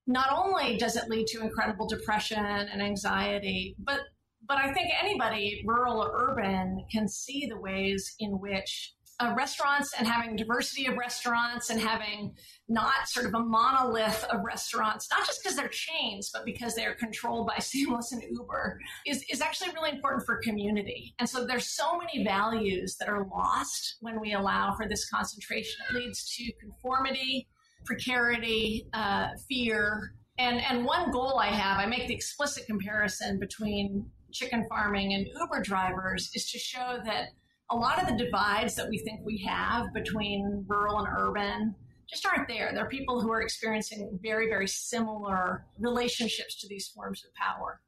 not 0.09 0.33
only 0.35 0.77
does 0.79 0.97
it 0.97 1.09
lead 1.09 1.27
to 1.29 1.43
incredible 1.43 1.87
depression 1.87 2.45
and 2.45 2.83
anxiety, 2.83 3.77
but 3.79 4.01
but 4.47 4.57
I 4.57 4.73
think 4.73 4.91
anybody, 4.99 5.63
rural 5.67 6.03
or 6.03 6.31
urban, 6.31 6.87
can 6.91 7.07
see 7.07 7.47
the 7.47 7.61
ways 7.61 8.15
in 8.19 8.41
which 8.41 8.95
uh, 9.21 9.35
restaurants 9.37 9.93
and 9.99 10.07
having 10.07 10.37
diversity 10.37 10.87
of 10.87 10.97
restaurants 10.97 11.69
and 11.69 11.81
having 11.81 12.33
not 12.69 13.09
sort 13.09 13.27
of 13.27 13.35
a 13.35 13.41
monolith 13.41 14.25
of 14.31 14.41
restaurants, 14.45 15.09
not 15.11 15.27
just 15.27 15.43
because 15.43 15.57
they're 15.57 15.69
chains, 15.69 16.31
but 16.33 16.47
because 16.47 16.75
they're 16.75 16.95
controlled 16.95 17.49
by 17.49 17.59
Seamless 17.61 18.13
and 18.13 18.23
Uber, 18.31 18.79
is, 19.07 19.23
is 19.31 19.43
actually 19.43 19.73
really 19.75 19.91
important 19.91 20.25
for 20.25 20.41
community. 20.43 21.15
And 21.19 21.29
so 21.29 21.45
there's 21.45 21.75
so 21.75 21.99
many 21.99 22.25
values 22.25 22.97
that 23.01 23.09
are 23.09 23.27
lost 23.27 23.97
when 24.01 24.21
we 24.21 24.33
allow 24.33 24.75
for 24.77 24.89
this 24.89 25.11
concentration. 25.11 25.77
It 25.91 25.97
leads 25.97 26.35
to 26.37 26.51
conformity, 26.61 27.49
precarity, 27.89 28.87
uh, 28.93 29.29
fear. 29.49 30.13
And, 30.39 30.61
and 30.61 30.85
one 30.85 31.11
goal 31.11 31.41
I 31.43 31.49
have, 31.49 31.79
I 31.79 31.87
make 31.87 32.07
the 32.07 32.15
explicit 32.15 32.67
comparison 32.67 33.41
between 33.41 34.07
chicken 34.31 34.67
farming 34.69 35.15
and 35.15 35.27
Uber 35.41 35.63
drivers, 35.63 36.31
is 36.35 36.51
to 36.53 36.59
show 36.59 36.99
that 37.05 37.29
a 37.71 37.77
lot 37.77 38.01
of 38.01 38.07
the 38.09 38.25
divides 38.25 38.75
that 38.77 38.89
we 38.89 38.99
think 38.99 39.21
we 39.25 39.43
have 39.49 39.87
between 39.95 40.65
rural 40.69 40.99
and 40.99 41.09
urban 41.19 41.75
just 42.09 42.27
aren't 42.27 42.47
there. 42.47 42.71
There 42.73 42.85
are 42.85 42.89
people 42.89 43.21
who 43.21 43.31
are 43.33 43.41
experiencing 43.43 44.19
very, 44.23 44.49
very 44.49 44.69
similar 44.69 45.67
relationships 45.79 46.61
to 46.61 46.69
these 46.69 46.89
forms 46.89 47.25
of 47.25 47.35
power. 47.35 47.81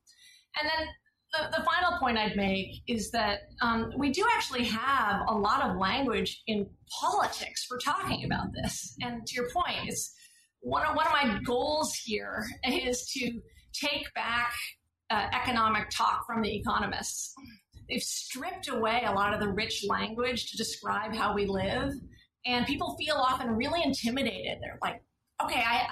And 0.61 0.69
then 0.69 0.89
the, 1.33 1.59
the 1.59 1.65
final 1.65 1.99
point 1.99 2.19
I'd 2.19 2.37
make 2.37 2.83
is 2.87 3.11
that 3.13 3.41
um, 3.63 3.93
we 3.97 4.11
do 4.11 4.25
actually 4.35 4.65
have 4.65 5.23
a 5.29 5.35
lot 5.35 5.63
of 5.63 5.77
language 5.77 6.43
in 6.47 6.67
politics 7.01 7.65
for 7.67 7.79
talking 7.79 8.25
about 8.25 8.47
this. 8.53 8.97
And 9.01 9.27
to 9.27 9.35
your 9.35 9.51
point, 9.51 9.77
it's 9.87 10.13
one 10.61 10.85
of, 10.85 10.95
one 10.95 11.07
of 11.07 11.13
my 11.13 11.41
goals 11.45 11.95
here 11.95 12.45
is 12.67 13.11
to 13.13 13.41
take 13.73 14.13
back 14.15 14.53
uh, 15.11 15.27
economic 15.33 15.89
talk 15.91 16.27
from 16.27 16.43
the 16.43 16.55
economists. 16.55 17.35
They've 17.89 18.03
stripped 18.03 18.69
away 18.69 19.03
a 19.07 19.13
lot 19.13 19.35
of 19.35 19.41
the 19.41 19.49
rich 19.49 19.85
language 19.89 20.51
to 20.51 20.57
describe 20.57 21.15
how 21.15 21.35
we 21.35 21.47
live, 21.47 21.93
and 22.47 22.67
people 22.67 22.97
feel 22.99 23.17
often 23.17 23.57
really 23.57 23.83
intimidated. 23.83 24.59
They're 24.61 24.79
like, 24.83 25.03
okay, 25.43 25.61
I, 25.61 25.89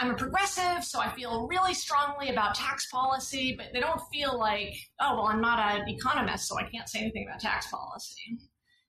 I'm 0.00 0.12
a 0.12 0.14
progressive, 0.14 0.84
so 0.84 1.00
I 1.00 1.10
feel 1.10 1.48
really 1.48 1.74
strongly 1.74 2.28
about 2.28 2.54
tax 2.54 2.88
policy, 2.90 3.56
but 3.58 3.66
they 3.72 3.80
don't 3.80 4.00
feel 4.12 4.38
like, 4.38 4.74
oh, 5.00 5.16
well, 5.16 5.26
I'm 5.26 5.40
not 5.40 5.58
an 5.58 5.88
economist, 5.88 6.46
so 6.46 6.56
I 6.56 6.64
can't 6.64 6.88
say 6.88 7.00
anything 7.00 7.26
about 7.28 7.40
tax 7.40 7.66
policy. 7.66 8.38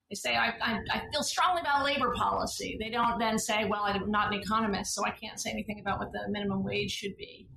They 0.09 0.15
say, 0.15 0.35
I, 0.35 0.53
I, 0.61 0.79
I, 0.91 1.01
feel 1.11 1.23
strongly 1.23 1.61
about 1.61 1.83
labor 1.83 2.13
policy. 2.15 2.77
They 2.79 2.89
don't 2.89 3.19
then 3.19 3.37
say, 3.39 3.65
well, 3.65 3.83
I'm 3.83 4.09
not 4.09 4.33
an 4.33 4.39
economist, 4.39 4.93
so 4.93 5.03
I 5.05 5.11
can't 5.11 5.39
say 5.39 5.51
anything 5.51 5.79
about 5.79 5.99
what 5.99 6.11
the 6.11 6.27
minimum 6.29 6.63
wage 6.63 6.91
should 6.91 7.15
be. 7.17 7.47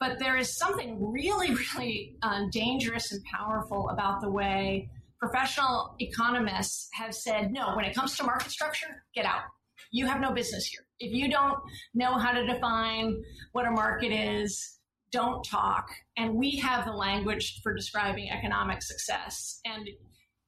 But 0.00 0.18
there 0.18 0.36
is 0.36 0.56
something 0.56 0.98
really, 1.00 1.54
really 1.76 2.16
uh, 2.22 2.42
dangerous 2.52 3.12
and 3.12 3.22
powerful 3.24 3.90
about 3.90 4.22
the 4.22 4.30
way 4.30 4.88
professional 5.18 5.94
economists 5.98 6.88
have 6.94 7.14
said, 7.14 7.52
no, 7.52 7.74
when 7.76 7.84
it 7.84 7.94
comes 7.94 8.16
to 8.16 8.24
market 8.24 8.50
structure, 8.50 9.04
get 9.14 9.24
out. 9.24 9.42
You 9.90 10.06
have 10.06 10.20
no 10.20 10.32
business 10.32 10.66
here. 10.66 10.83
If 11.00 11.12
you 11.12 11.30
don't 11.30 11.58
know 11.94 12.18
how 12.18 12.32
to 12.32 12.46
define 12.46 13.22
what 13.52 13.66
a 13.66 13.70
market 13.70 14.12
is, 14.12 14.78
don't 15.12 15.44
talk. 15.44 15.86
And 16.16 16.34
we 16.34 16.56
have 16.58 16.84
the 16.84 16.92
language 16.92 17.60
for 17.62 17.74
describing 17.74 18.30
economic 18.30 18.82
success. 18.82 19.60
And 19.64 19.88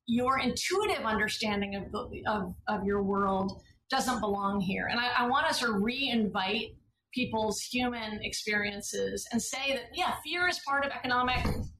your 0.07 0.39
intuitive 0.39 1.05
understanding 1.05 1.77
of, 1.77 1.93
the, 1.93 2.23
of, 2.29 2.55
of 2.69 2.85
your 2.85 3.03
world 3.03 3.61
doesn't 3.91 4.21
belong 4.21 4.61
here. 4.61 4.89
And 4.91 4.99
I, 4.99 5.09
I 5.19 5.29
want 5.29 5.47
to 5.49 5.55
sort 5.55 5.77
of 5.77 5.83
re-invite 5.83 6.77
people's 7.17 7.61
human 7.61 8.21
experiences 8.23 9.27
and 9.33 9.41
say 9.41 9.73
that 9.73 9.85
yeah 9.95 10.15
fear 10.23 10.47
is 10.47 10.61
part 10.67 10.85
of 10.85 10.93
economic 10.93 11.39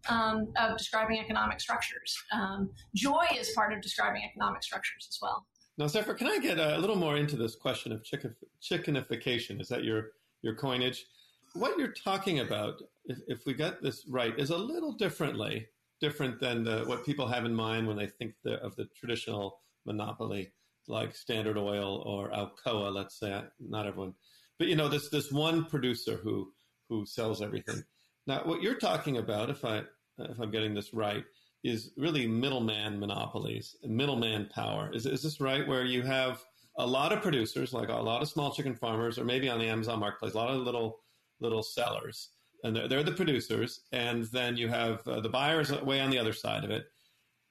um, 0.09 0.51
of 0.57 0.79
describing 0.79 1.19
economic 1.19 1.61
structures 1.61 2.17
um, 2.33 2.71
joy 2.95 3.25
is 3.39 3.51
part 3.51 3.73
of 3.73 3.83
describing 3.83 4.23
economic 4.25 4.63
structures 4.63 5.07
as 5.11 5.19
well 5.21 5.47
now 5.79 5.87
Zephyr, 5.87 6.15
can 6.15 6.29
i 6.29 6.39
get 6.39 6.59
a 6.59 6.79
little 6.79 6.97
more 6.97 7.17
into 7.17 7.37
this 7.37 7.55
question 7.55 7.93
of 7.93 8.05
chicken, 8.05 8.35
chickenification? 8.63 9.61
Is 9.61 9.69
that 9.69 9.85
your 9.85 10.11
your 10.43 10.55
coinage? 10.55 11.07
What 11.55 11.79
you're 11.79 11.93
talking 11.93 12.41
about 12.41 12.83
if, 13.07 13.19
if 13.29 13.47
we 13.47 13.55
get 13.55 13.83
this 13.83 14.05
right 14.09 14.39
is 14.39 14.51
a 14.51 14.57
little 14.57 14.93
differently 14.93 15.67
different 16.01 16.39
than 16.41 16.63
the, 16.65 16.85
what 16.85 17.07
people 17.07 17.27
have 17.27 17.45
in 17.45 17.55
mind 17.55 17.87
when 17.87 17.97
they 17.97 18.07
think 18.07 18.35
the, 18.45 18.55
of 18.63 18.77
the 18.77 18.87
traditional 18.99 19.61
monopoly 19.87 20.53
like 20.89 21.17
Standard 21.17 21.57
Oil 21.57 22.03
or 22.07 22.31
Alcoa 22.31 22.93
let's 22.95 23.19
say 23.19 23.33
uh, 23.33 23.43
not 23.59 23.87
everyone. 23.87 24.15
But 24.59 24.69
you 24.69 24.77
know, 24.77 24.89
this 24.89 25.09
this 25.11 25.33
one 25.33 25.65
producer 25.65 26.19
who 26.23 26.53
who 26.89 27.05
sells 27.05 27.43
everything. 27.43 27.83
Now, 28.27 28.43
what 28.45 28.63
you're 28.63 28.79
talking 28.79 29.19
about, 29.19 29.51
if 29.51 29.65
I 29.65 29.83
if 30.19 30.39
I'm 30.41 30.51
getting 30.51 30.75
this 30.75 30.95
right, 30.95 31.25
is 31.67 31.91
really 31.97 32.27
middleman 32.27 32.99
monopolies, 32.99 33.77
middleman 33.85 34.49
power. 34.55 34.91
Is 34.93 35.07
is 35.07 35.23
this 35.23 35.41
right? 35.41 35.67
Where 35.67 35.85
you 35.85 36.03
have 36.03 36.43
a 36.79 36.87
lot 36.87 37.13
of 37.13 37.23
producers, 37.23 37.73
like 37.73 37.89
a 37.89 37.95
lot 37.95 38.23
of 38.23 38.29
small 38.29 38.53
chicken 38.53 38.75
farmers, 38.75 39.19
or 39.19 39.25
maybe 39.25 39.49
on 39.49 39.59
the 39.59 39.67
Amazon 39.67 40.01
marketplace, 40.01 40.35
a 40.35 40.39
lot 40.39 40.51
of 40.51 40.61
little 40.61 41.01
little 41.41 41.63
sellers, 41.63 42.31
and 42.65 42.75
they're, 42.75 42.89
they're 42.89 43.03
the 43.03 43.13
producers, 43.13 43.81
and 43.93 44.25
then 44.25 44.57
you 44.57 44.69
have 44.69 45.07
uh, 45.09 45.21
the 45.21 45.29
buyers 45.29 45.71
way 45.83 46.01
on 46.01 46.11
the 46.11 46.19
other 46.19 46.33
side 46.33 46.65
of 46.65 46.71
it, 46.71 46.87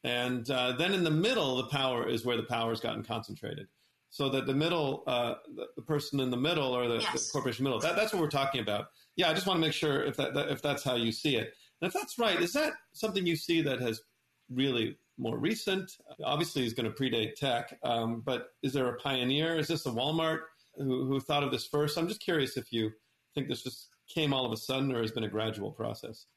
and 0.03 0.50
uh, 0.50 0.72
then 0.74 0.93
in 0.93 1.03
the 1.03 1.12
middle, 1.12 1.57
the 1.57 1.67
power 1.67 2.07
is 2.07 2.25
where 2.25 2.38
the 2.38 2.43
power 2.43 2.69
has 2.69 2.79
gotten 2.79 3.03
concentrated 3.03 3.67
so 4.15 4.29
that 4.29 4.45
the 4.45 4.53
middle, 4.53 5.03
uh, 5.07 5.34
the, 5.75 5.81
person 5.81 6.22
in 6.22 6.29
the 6.29 6.38
middle 6.38 6.74
or 6.74 6.88
the, 6.88 7.00
yes. 7.00 7.27
the 7.27 7.31
corporation 7.34 7.65
middle, 7.65 7.81
that, 7.81 7.98
that's 7.98 8.13
what 8.13 8.22
we're 8.22 8.29
talking 8.29 8.62
about. 8.62 8.88
Yeah, 9.17 9.29
I 9.29 9.34
just 9.34 9.45
want 9.45 9.57
to 9.57 9.62
make 9.62 9.74
sure 9.74 10.05
if 10.05 10.15
that, 10.15 10.34
that, 10.36 10.48
if 10.48 10.62
that's 10.62 10.84
how 10.84 10.95
you 10.95 11.12
see 11.12 11.36
it. 11.36 11.53
And 11.82 11.88
if 11.88 11.94
that's 11.94 12.17
right, 12.17 12.39
is 12.41 12.53
that 12.53 12.74
something 12.94 13.25
you 13.25 13.36
see 13.36 13.62
that 13.62 13.79
has 13.82 14.01
really 14.50 14.98
more 15.17 15.38
recent? 15.38 15.91
Obviously, 16.24 16.65
is 16.65 16.74
going 16.74 16.91
to 16.91 16.96
predate 16.96 17.36
tech, 17.36 17.77
um, 17.84 18.22
but 18.25 18.48
is 18.63 18.74
there 18.74 18.88
a 18.88 18.98
pioneer? 18.98 19.58
Is 19.58 19.67
this 19.67 19.86
a 19.86 19.91
Walmart 19.91 20.39
who, 20.75 21.05
who 21.05 21.20
thought 21.20 21.44
of 21.44 21.51
this 21.51 21.67
first? 21.67 21.98
I'm 21.98 22.08
just 22.08 22.22
curious 22.22 22.58
if 22.58 22.72
you 22.72 22.91
think 23.34 23.48
this 23.48 23.63
just 23.63 23.89
came 24.13 24.34
all 24.34 24.46
of 24.46 24.51
a 24.51 24.58
sudden 24.58 24.91
or 24.94 25.01
has 25.01 25.12
been 25.12 25.24
a 25.24 25.29
gradual 25.29 25.72
process. 25.72 26.27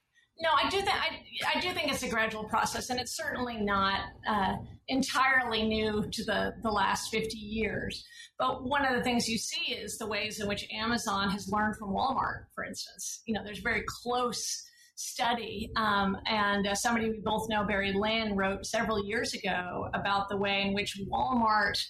No, 0.40 0.50
I 0.54 0.68
do 0.68 0.76
think 0.76 0.94
I, 0.94 1.56
I 1.56 1.60
do 1.60 1.72
think 1.72 1.90
it's 1.90 2.04
a 2.04 2.08
gradual 2.08 2.44
process, 2.44 2.90
and 2.90 3.00
it's 3.00 3.16
certainly 3.16 3.56
not 3.56 4.00
uh, 4.28 4.54
entirely 4.86 5.64
new 5.64 6.08
to 6.12 6.24
the 6.24 6.54
the 6.62 6.70
last 6.70 7.10
fifty 7.10 7.38
years. 7.38 8.04
But 8.38 8.62
one 8.62 8.84
of 8.84 8.94
the 8.94 9.02
things 9.02 9.28
you 9.28 9.36
see 9.36 9.74
is 9.74 9.98
the 9.98 10.06
ways 10.06 10.38
in 10.38 10.46
which 10.46 10.64
Amazon 10.72 11.30
has 11.30 11.48
learned 11.48 11.74
from 11.76 11.90
Walmart, 11.90 12.44
for 12.54 12.62
instance. 12.62 13.22
You 13.26 13.34
know, 13.34 13.42
there's 13.42 13.58
very 13.58 13.82
close 14.02 14.62
study, 14.98 15.70
um, 15.76 16.16
and 16.26 16.66
uh, 16.66 16.74
somebody 16.74 17.08
we 17.08 17.20
both 17.20 17.48
know, 17.48 17.64
Barry 17.64 17.92
Lynn, 17.92 18.36
wrote 18.36 18.66
several 18.66 19.04
years 19.04 19.32
ago 19.32 19.88
about 19.94 20.28
the 20.28 20.36
way 20.36 20.62
in 20.62 20.74
which 20.74 21.00
Walmart 21.08 21.80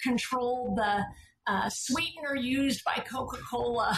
controlled 0.00 0.78
the 0.78 1.04
uh, 1.48 1.68
sweetener 1.68 2.36
used 2.36 2.84
by 2.84 3.02
Coca 3.10 3.38
Cola 3.50 3.96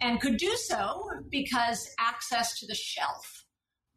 and 0.00 0.20
could 0.20 0.36
do 0.36 0.54
so 0.56 1.02
because 1.28 1.90
access 1.98 2.58
to 2.60 2.66
the 2.68 2.74
shelf 2.74 3.44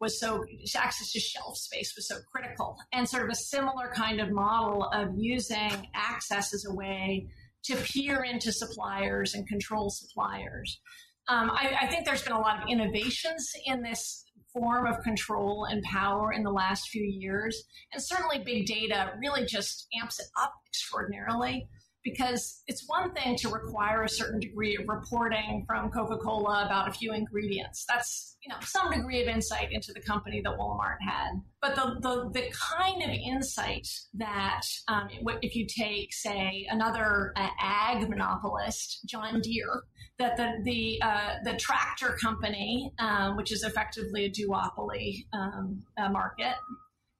was 0.00 0.18
so 0.18 0.44
access 0.76 1.12
to 1.12 1.20
shelf 1.20 1.56
space 1.56 1.92
was 1.96 2.08
so 2.08 2.16
critical 2.32 2.76
and 2.92 3.08
sort 3.08 3.24
of 3.24 3.30
a 3.30 3.34
similar 3.34 3.92
kind 3.94 4.20
of 4.20 4.30
model 4.30 4.84
of 4.92 5.08
using 5.16 5.88
access 5.94 6.54
as 6.54 6.64
a 6.64 6.74
way 6.74 7.26
to 7.64 7.76
peer 7.76 8.22
into 8.22 8.52
suppliers 8.52 9.34
and 9.34 9.46
control 9.48 9.90
suppliers 9.90 10.80
um, 11.28 11.50
I, 11.50 11.76
I, 11.82 11.86
think 11.86 12.06
there's 12.06 12.22
been 12.22 12.32
a 12.32 12.40
lot 12.40 12.62
of 12.62 12.68
innovations 12.68 13.50
in 13.66 13.82
this 13.82 14.24
form 14.52 14.86
of 14.86 15.02
control 15.02 15.66
and 15.70 15.82
power 15.82 16.32
in 16.32 16.42
the 16.42 16.50
last 16.50 16.88
few 16.88 17.02
years. 17.02 17.64
And 17.92 18.02
certainly 18.02 18.38
big 18.38 18.66
data 18.66 19.12
really 19.20 19.44
just 19.44 19.86
amps 20.00 20.18
it 20.20 20.26
up 20.40 20.54
extraordinarily 20.66 21.68
because 22.10 22.62
it's 22.66 22.84
one 22.86 23.12
thing 23.12 23.36
to 23.36 23.48
require 23.48 24.02
a 24.02 24.08
certain 24.08 24.40
degree 24.40 24.76
of 24.76 24.88
reporting 24.88 25.64
from 25.66 25.90
Coca-Cola 25.90 26.66
about 26.66 26.88
a 26.88 26.92
few 26.92 27.12
ingredients. 27.12 27.84
That's 27.88 28.36
you 28.42 28.52
know 28.52 28.58
some 28.62 28.90
degree 28.90 29.22
of 29.22 29.28
insight 29.28 29.72
into 29.72 29.92
the 29.92 30.00
company 30.00 30.40
that 30.42 30.58
Walmart 30.58 30.96
had. 31.00 31.40
But 31.60 31.74
the 31.74 31.96
the, 32.00 32.30
the 32.32 32.52
kind 32.52 33.02
of 33.02 33.10
insight 33.10 33.88
that 34.14 34.62
um, 34.88 35.08
if 35.42 35.54
you 35.54 35.66
take 35.66 36.12
say 36.12 36.66
another 36.70 37.32
uh, 37.36 37.48
ag 37.60 38.08
monopolist, 38.08 39.04
John 39.06 39.40
Deere, 39.40 39.82
that 40.18 40.36
the 40.36 40.60
the 40.64 41.00
uh, 41.02 41.34
the 41.44 41.54
tractor 41.56 42.16
company, 42.22 42.92
um, 42.98 43.36
which 43.36 43.52
is 43.52 43.62
effectively 43.62 44.24
a 44.26 44.30
duopoly 44.30 45.26
um, 45.32 45.82
uh, 45.96 46.08
market, 46.10 46.54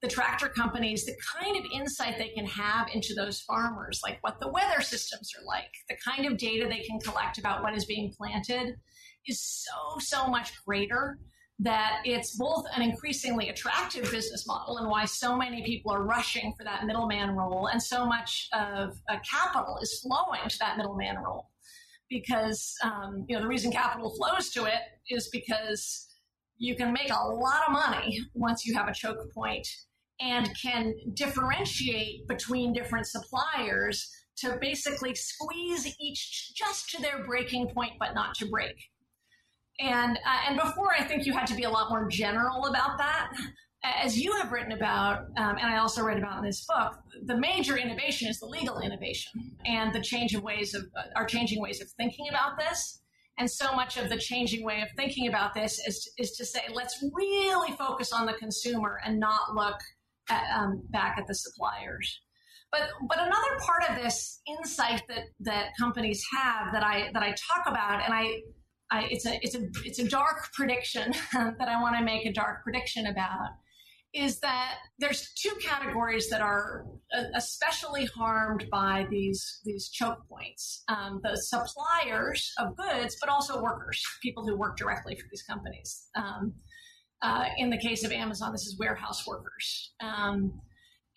the 0.01 0.09
tractor 0.09 0.49
companies 0.49 1.05
the 1.05 1.17
kind 1.41 1.57
of 1.57 1.65
insight 1.73 2.19
they 2.19 2.29
can 2.29 2.47
have 2.47 2.89
into 2.93 3.15
those 3.15 3.41
farmers, 3.41 4.01
like 4.05 4.19
what 4.21 4.39
the 4.41 4.49
weather 4.49 4.81
systems 4.81 5.33
are 5.39 5.45
like, 5.45 5.73
the 5.89 5.97
kind 6.05 6.27
of 6.27 6.39
data 6.39 6.67
they 6.69 6.81
can 6.81 7.01
collect 7.01 7.39
about 7.39 7.63
what 7.63 7.77
is 7.77 7.85
being 7.85 8.13
planted, 8.17 8.77
is 9.27 9.41
so, 9.41 9.99
so 9.99 10.29
much 10.29 10.53
greater 10.65 11.19
that 11.61 12.01
it's 12.05 12.37
both 12.37 12.65
an 12.77 12.83
increasingly 12.83 13.49
attractive 13.49 14.09
business 14.13 14.47
model 14.47 14.79
and 14.79 14.89
why 14.89 15.05
so 15.05 15.37
many 15.37 15.65
people 15.65 15.93
are 15.93 16.05
rushing 16.05 16.55
for 16.57 16.63
that 16.63 16.87
middleman 16.87 17.31
role, 17.31 17.67
and 17.67 17.83
so 17.83 18.07
much 18.07 18.49
of 18.53 18.97
uh, 19.09 19.17
capital 19.29 19.79
is 19.83 20.01
flowing 20.01 20.49
to 20.49 20.59
that 20.61 20.77
middleman 20.77 21.17
role. 21.17 21.49
Because 22.09 22.75
um, 22.83 23.25
you 23.29 23.35
know 23.37 23.43
the 23.43 23.49
reason 23.49 23.73
capital 23.73 24.15
flows 24.17 24.51
to 24.51 24.65
it 24.65 24.81
is 25.11 25.29
because 25.31 26.07
you 26.57 26.77
can 26.77 26.93
make 26.93 27.11
a 27.11 27.29
lot 27.29 27.63
of 27.67 27.73
money 27.73 28.21
once 28.35 28.65
you 28.65 28.75
have 28.75 28.89
a 28.89 28.95
choke 28.95 29.19
point 29.35 29.67
and 30.21 30.51
can 30.61 30.95
differentiate 31.15 32.27
between 32.27 32.73
different 32.73 33.07
suppliers 33.07 34.11
to 34.39 34.57
basically 34.61 35.15
squeeze 35.15 35.95
each 36.01 36.53
just 36.55 36.91
to 36.91 37.03
their 37.03 37.25
breaking 37.25 37.69
point, 37.69 37.93
but 37.99 38.15
not 38.15 38.35
to 38.37 38.47
break. 38.47 38.77
And 39.81 40.17
uh, 40.17 40.49
and 40.49 40.57
before, 40.59 40.93
I 40.97 41.05
think 41.05 41.25
you 41.25 41.33
had 41.33 41.47
to 41.49 41.55
be 41.55 41.65
a 41.65 41.71
lot 41.71 41.91
more 41.91 42.09
general 42.09 42.67
about 42.67 42.99
that. 42.99 43.31
As 43.85 44.19
you 44.19 44.33
have 44.33 44.51
written 44.51 44.73
about, 44.73 45.21
um, 45.37 45.57
and 45.57 45.73
I 45.73 45.79
also 45.79 46.03
read 46.03 46.19
about 46.19 46.39
in 46.39 46.45
this 46.45 46.67
book, 46.67 46.95
the 47.27 47.37
major 47.37 47.77
innovation 47.77 48.29
is 48.29 48.41
the 48.41 48.47
legal 48.47 48.81
innovation 48.81 49.57
and 49.65 49.95
the 49.95 50.01
change 50.01 50.35
of 50.35 50.43
ways 50.43 50.75
of 50.75 50.83
uh, 50.97 51.03
our 51.15 51.27
changing 51.27 51.63
ways 51.63 51.81
of 51.81 51.89
thinking 51.93 52.27
about 52.29 52.59
this. 52.59 53.01
And 53.39 53.49
so 53.49 53.73
much 53.77 53.97
of 53.97 54.09
the 54.09 54.19
changing 54.19 54.65
way 54.65 54.83
of 54.83 54.89
thinking 54.97 55.29
about 55.29 55.55
this 55.55 55.79
is, 55.87 56.11
is 56.19 56.33
to 56.33 56.45
say, 56.45 56.63
let's 56.73 57.05
really 57.15 57.71
focus 57.77 58.13
on 58.13 58.27
the 58.27 58.33
consumer 58.33 58.99
and 59.05 59.21
not 59.21 59.55
look 59.55 59.79
at, 60.31 60.45
um, 60.57 60.83
back 60.91 61.17
at 61.19 61.27
the 61.27 61.35
suppliers. 61.35 62.21
But 62.71 62.83
but 63.09 63.19
another 63.19 63.59
part 63.61 63.89
of 63.89 64.03
this 64.03 64.41
insight 64.47 65.03
that 65.09 65.25
that 65.41 65.71
companies 65.79 66.23
have 66.37 66.73
that 66.73 66.83
I 66.83 67.11
that 67.15 67.23
I 67.23 67.31
talk 67.31 67.67
about, 67.67 68.03
and 68.05 68.13
I 68.13 68.41
I, 68.91 69.09
it's 69.11 69.27
a 69.27 69.39
it's 69.43 69.55
a 69.55 69.63
it's 69.85 69.99
a 69.99 70.09
dark 70.09 70.53
prediction 70.53 71.13
that 71.33 71.69
I 71.69 71.81
want 71.81 71.97
to 71.97 72.05
make 72.05 72.27
a 72.27 72.33
dark 72.33 72.63
prediction 72.65 73.07
about 73.07 73.49
is 74.15 74.41
that 74.41 74.77
there's 74.99 75.33
two 75.35 75.53
categories 75.63 76.31
that 76.31 76.41
are 76.41 76.87
uh, 77.17 77.25
especially 77.35 78.07
harmed 78.07 78.67
by 78.71 79.07
these 79.11 79.61
these 79.65 79.89
choke 79.89 80.19
points: 80.29 80.83
um, 80.89 81.21
the 81.23 81.37
suppliers 81.37 82.53
of 82.59 82.77
goods, 82.77 83.17
but 83.21 83.29
also 83.29 83.63
workers, 83.63 84.03
people 84.23 84.47
who 84.47 84.57
work 84.57 84.77
directly 84.77 85.15
for 85.15 85.27
these 85.31 85.43
companies. 85.43 86.09
Um, 86.15 86.55
uh, 87.23 87.45
in 87.57 87.71
the 87.71 87.79
case 87.79 88.05
of 88.05 88.13
Amazon, 88.13 88.53
this 88.53 88.67
is 88.67 88.79
warehouse 88.79 89.27
workers. 89.27 89.93
Um, 90.01 90.61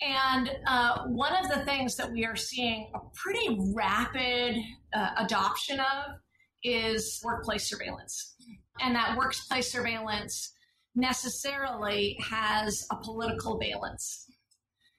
and 0.01 0.49
uh, 0.65 1.03
one 1.05 1.35
of 1.35 1.49
the 1.49 1.63
things 1.63 1.95
that 1.97 2.11
we 2.11 2.25
are 2.25 2.35
seeing 2.35 2.91
a 2.95 2.99
pretty 3.13 3.57
rapid 3.75 4.55
uh, 4.93 5.09
adoption 5.17 5.79
of 5.79 6.15
is 6.63 7.21
workplace 7.23 7.69
surveillance. 7.69 8.35
And 8.79 8.95
that 8.95 9.17
workplace 9.17 9.71
surveillance 9.71 10.53
necessarily 10.95 12.17
has 12.29 12.85
a 12.91 12.95
political 12.95 13.59
valence. 13.59 14.25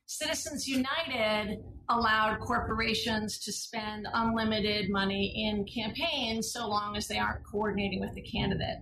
Citizens 0.06 0.68
United 0.68 1.58
allowed 1.88 2.38
corporations 2.40 3.38
to 3.40 3.52
spend 3.52 4.06
unlimited 4.12 4.90
money 4.90 5.32
in 5.48 5.64
campaigns 5.64 6.52
so 6.52 6.68
long 6.68 6.96
as 6.96 7.08
they 7.08 7.18
aren't 7.18 7.44
coordinating 7.50 8.00
with 8.00 8.14
the 8.14 8.22
candidate. 8.22 8.78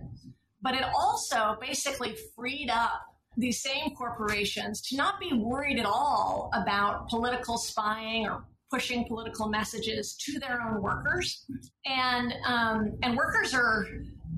But 0.61 0.75
it 0.75 0.83
also 0.95 1.57
basically 1.59 2.15
freed 2.35 2.69
up 2.69 3.01
these 3.37 3.61
same 3.61 3.95
corporations 3.95 4.81
to 4.81 4.95
not 4.95 5.19
be 5.19 5.33
worried 5.33 5.79
at 5.79 5.85
all 5.85 6.51
about 6.53 7.09
political 7.09 7.57
spying 7.57 8.27
or 8.27 8.45
pushing 8.69 9.05
political 9.05 9.49
messages 9.49 10.15
to 10.15 10.39
their 10.39 10.61
own 10.61 10.81
workers. 10.81 11.45
And 11.85 12.33
um, 12.45 12.97
and 13.03 13.17
workers 13.17 13.53
are 13.53 13.85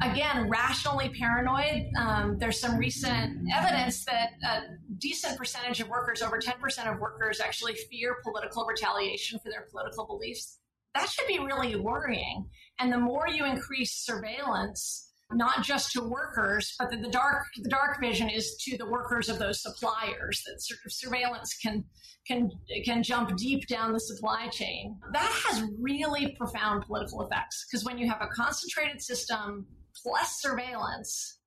again 0.01 0.49
rationally 0.49 1.09
paranoid. 1.09 1.87
Um, 1.97 2.37
there's 2.39 2.59
some 2.59 2.77
recent 2.77 3.47
evidence 3.53 4.05
that 4.05 4.31
a 4.43 4.61
decent 4.97 5.37
percentage 5.37 5.79
of 5.81 5.87
workers, 5.87 6.21
over 6.21 6.39
10% 6.39 6.91
of 6.91 6.99
workers, 6.99 7.39
actually 7.39 7.75
fear 7.91 8.17
political 8.23 8.65
retaliation 8.65 9.39
for 9.39 9.49
their 9.49 9.67
political 9.71 10.05
beliefs. 10.05 10.59
That 10.95 11.09
should 11.09 11.27
be 11.27 11.39
really 11.39 11.75
worrying. 11.75 12.49
And 12.79 12.91
the 12.91 12.99
more 12.99 13.27
you 13.27 13.45
increase 13.45 13.93
surveillance, 13.93 15.12
not 15.35 15.63
just 15.63 15.91
to 15.93 16.01
workers, 16.01 16.75
but 16.79 16.89
the, 16.89 16.97
the 16.97 17.09
dark 17.09 17.43
the 17.61 17.69
dark 17.69 17.99
vision 17.99 18.29
is 18.29 18.55
to 18.65 18.77
the 18.77 18.85
workers 18.89 19.29
of 19.29 19.39
those 19.39 19.61
suppliers. 19.61 20.43
That 20.45 20.61
sort 20.61 20.79
of 20.85 20.91
surveillance 20.91 21.55
can 21.61 21.83
can 22.27 22.49
can 22.85 23.03
jump 23.03 23.35
deep 23.37 23.67
down 23.67 23.93
the 23.93 23.99
supply 23.99 24.47
chain. 24.49 24.97
That 25.11 25.31
has 25.47 25.63
really 25.79 26.35
profound 26.37 26.85
political 26.85 27.21
effects 27.25 27.65
because 27.65 27.85
when 27.85 27.97
you 27.97 28.09
have 28.09 28.21
a 28.21 28.27
concentrated 28.27 29.01
system 29.01 29.67
plus 30.01 30.41
surveillance, 30.41 31.39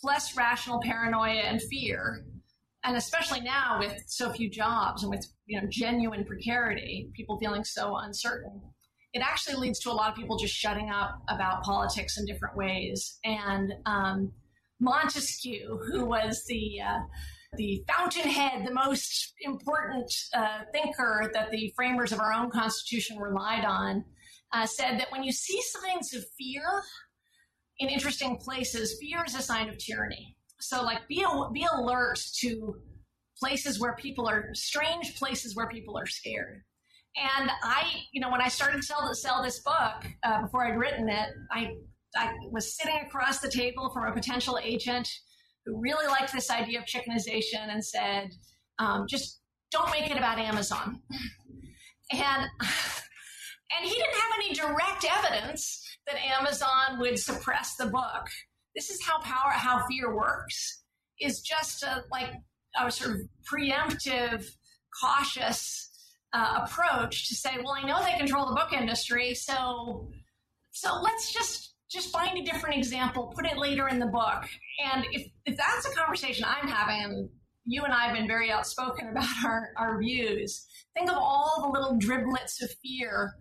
plus 0.00 0.36
rational 0.36 0.80
paranoia 0.82 1.42
and 1.42 1.60
fear, 1.62 2.24
and 2.84 2.96
especially 2.96 3.40
now 3.40 3.78
with 3.78 3.94
so 4.06 4.32
few 4.32 4.50
jobs 4.50 5.02
and 5.02 5.10
with 5.10 5.26
you 5.46 5.60
know 5.60 5.66
genuine 5.70 6.24
precarity, 6.24 7.10
people 7.14 7.38
feeling 7.38 7.64
so 7.64 7.96
uncertain 7.96 8.60
it 9.12 9.22
actually 9.22 9.56
leads 9.56 9.78
to 9.80 9.90
a 9.90 9.92
lot 9.92 10.10
of 10.10 10.16
people 10.16 10.38
just 10.38 10.54
shutting 10.54 10.90
up 10.90 11.22
about 11.28 11.62
politics 11.62 12.18
in 12.18 12.24
different 12.24 12.56
ways. 12.56 13.18
And 13.24 13.72
um, 13.84 14.32
Montesquieu, 14.80 15.80
who 15.90 16.06
was 16.06 16.44
the 16.48 16.80
uh, 16.80 17.00
the 17.56 17.84
fountainhead, 17.86 18.66
the 18.66 18.72
most 18.72 19.34
important 19.42 20.10
uh, 20.34 20.60
thinker 20.72 21.30
that 21.34 21.50
the 21.50 21.72
framers 21.76 22.10
of 22.10 22.18
our 22.18 22.32
own 22.32 22.50
Constitution 22.50 23.18
relied 23.18 23.64
on, 23.66 24.04
uh, 24.52 24.64
said 24.66 24.98
that 24.98 25.12
when 25.12 25.22
you 25.22 25.32
see 25.32 25.60
signs 25.62 26.14
of 26.14 26.24
fear 26.38 26.62
in 27.78 27.90
interesting 27.90 28.38
places, 28.38 28.98
fear 28.98 29.22
is 29.26 29.34
a 29.34 29.42
sign 29.42 29.68
of 29.68 29.76
tyranny. 29.76 30.36
So, 30.60 30.82
like, 30.82 31.06
be 31.08 31.24
be 31.52 31.66
alert 31.70 32.20
to 32.40 32.76
places 33.38 33.78
where 33.78 33.94
people 33.96 34.28
are 34.28 34.48
strange 34.54 35.16
places 35.16 35.54
where 35.54 35.68
people 35.68 35.98
are 35.98 36.06
scared. 36.06 36.62
And 37.16 37.50
I, 37.62 37.84
you 38.12 38.20
know, 38.20 38.30
when 38.30 38.40
I 38.40 38.48
started 38.48 38.78
to 38.78 38.82
sell, 38.82 39.12
sell 39.14 39.42
this 39.42 39.60
book 39.60 40.06
uh, 40.24 40.42
before 40.42 40.66
I'd 40.66 40.78
written 40.78 41.08
it, 41.08 41.28
I, 41.50 41.74
I 42.16 42.32
was 42.50 42.76
sitting 42.76 43.00
across 43.04 43.40
the 43.40 43.50
table 43.50 43.90
from 43.92 44.06
a 44.06 44.12
potential 44.12 44.58
agent 44.62 45.08
who 45.64 45.78
really 45.80 46.06
liked 46.06 46.32
this 46.32 46.50
idea 46.50 46.78
of 46.78 46.86
chickenization 46.86 47.68
and 47.68 47.84
said, 47.84 48.30
um, 48.78 49.06
just 49.08 49.40
don't 49.70 49.90
make 49.90 50.10
it 50.10 50.16
about 50.16 50.38
Amazon. 50.38 51.00
And, 52.10 52.42
and 52.60 53.84
he 53.84 53.90
didn't 53.90 54.14
have 54.14 54.32
any 54.36 54.54
direct 54.54 55.06
evidence 55.08 55.82
that 56.06 56.16
Amazon 56.16 56.98
would 56.98 57.18
suppress 57.18 57.76
the 57.76 57.86
book. 57.86 58.26
This 58.74 58.90
is 58.90 59.02
how 59.02 59.20
power, 59.20 59.50
how 59.50 59.86
fear 59.86 60.14
works, 60.14 60.82
is 61.20 61.40
just 61.40 61.82
a, 61.82 62.04
like 62.10 62.32
a 62.78 62.90
sort 62.90 63.12
of 63.12 63.20
preemptive, 63.50 64.46
cautious 65.00 65.91
uh, 66.32 66.60
approach 66.64 67.28
to 67.28 67.34
say, 67.34 67.58
well, 67.62 67.74
I 67.74 67.86
know 67.86 68.02
they 68.02 68.16
control 68.16 68.46
the 68.46 68.54
book 68.54 68.72
industry, 68.72 69.34
so 69.34 70.08
so 70.70 71.00
let's 71.02 71.32
just 71.32 71.74
just 71.90 72.10
find 72.10 72.38
a 72.38 72.42
different 72.42 72.76
example, 72.76 73.32
put 73.36 73.44
it 73.44 73.58
later 73.58 73.88
in 73.88 73.98
the 73.98 74.06
book. 74.06 74.44
And 74.84 75.04
if 75.12 75.30
if 75.44 75.56
that's 75.56 75.86
a 75.86 75.94
conversation 75.94 76.44
I'm 76.46 76.68
having, 76.68 77.28
you 77.64 77.82
and 77.82 77.92
I 77.92 78.06
have 78.06 78.14
been 78.14 78.26
very 78.26 78.50
outspoken 78.50 79.08
about 79.10 79.28
our, 79.44 79.70
our 79.76 79.98
views. 79.98 80.66
Think 80.96 81.10
of 81.10 81.16
all 81.16 81.62
the 81.62 81.68
little 81.68 81.98
driblets 81.98 82.62
of 82.62 82.70
fear 82.82 83.34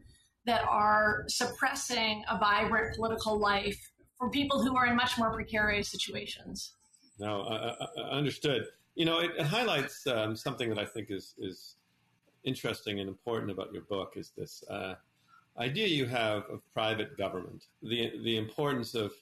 that 0.45 0.63
are 0.67 1.23
suppressing 1.27 2.23
a 2.29 2.37
vibrant 2.37 2.95
political 2.95 3.39
life 3.39 3.79
for 4.17 4.29
people 4.29 4.63
who 4.63 4.75
are 4.75 4.87
in 4.87 4.95
much 4.95 5.17
more 5.17 5.31
precarious 5.31 5.89
situations. 5.89 6.73
No, 7.19 7.41
uh, 7.41 7.75
uh, 7.79 8.01
understood. 8.09 8.65
You 8.95 9.05
know, 9.05 9.19
it, 9.19 9.31
it 9.37 9.45
highlights 9.45 10.05
um, 10.07 10.35
something 10.35 10.69
that 10.69 10.79
I 10.79 10.85
think 10.85 11.07
is 11.09 11.35
is 11.37 11.75
interesting 12.43 12.99
and 12.99 13.07
important 13.07 13.51
about 13.51 13.73
your 13.73 13.83
book 13.83 14.13
is 14.15 14.31
this 14.37 14.63
uh, 14.69 14.95
idea 15.57 15.87
you 15.87 16.05
have 16.05 16.43
of 16.49 16.61
private 16.73 17.17
government, 17.17 17.65
the 17.81 18.11
the 18.23 18.37
importance 18.37 18.95
of 18.95 19.13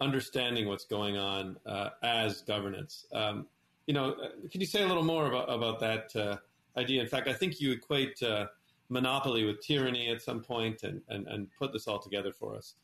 understanding 0.00 0.68
what's 0.68 0.84
going 0.84 1.16
on 1.16 1.56
uh, 1.66 1.90
as 2.02 2.42
governance. 2.42 3.06
Um, 3.12 3.46
you 3.86 3.94
know, 3.94 4.12
uh, 4.12 4.28
can 4.50 4.60
you 4.60 4.66
say 4.66 4.82
a 4.82 4.86
little 4.86 5.04
more 5.04 5.26
about 5.26 5.52
about 5.52 5.80
that 5.80 6.14
uh, 6.16 6.36
idea? 6.78 7.00
In 7.00 7.08
fact, 7.08 7.28
I 7.28 7.32
think 7.32 7.60
you 7.60 7.72
equate 7.72 8.22
uh, 8.22 8.46
monopoly 8.88 9.44
with 9.44 9.60
tyranny 9.60 10.08
at 10.08 10.22
some 10.22 10.40
point, 10.40 10.82
and, 10.82 11.00
and 11.08 11.26
and 11.26 11.48
put 11.58 11.72
this 11.72 11.86
all 11.86 11.98
together 11.98 12.32
for 12.32 12.56
us. 12.56 12.74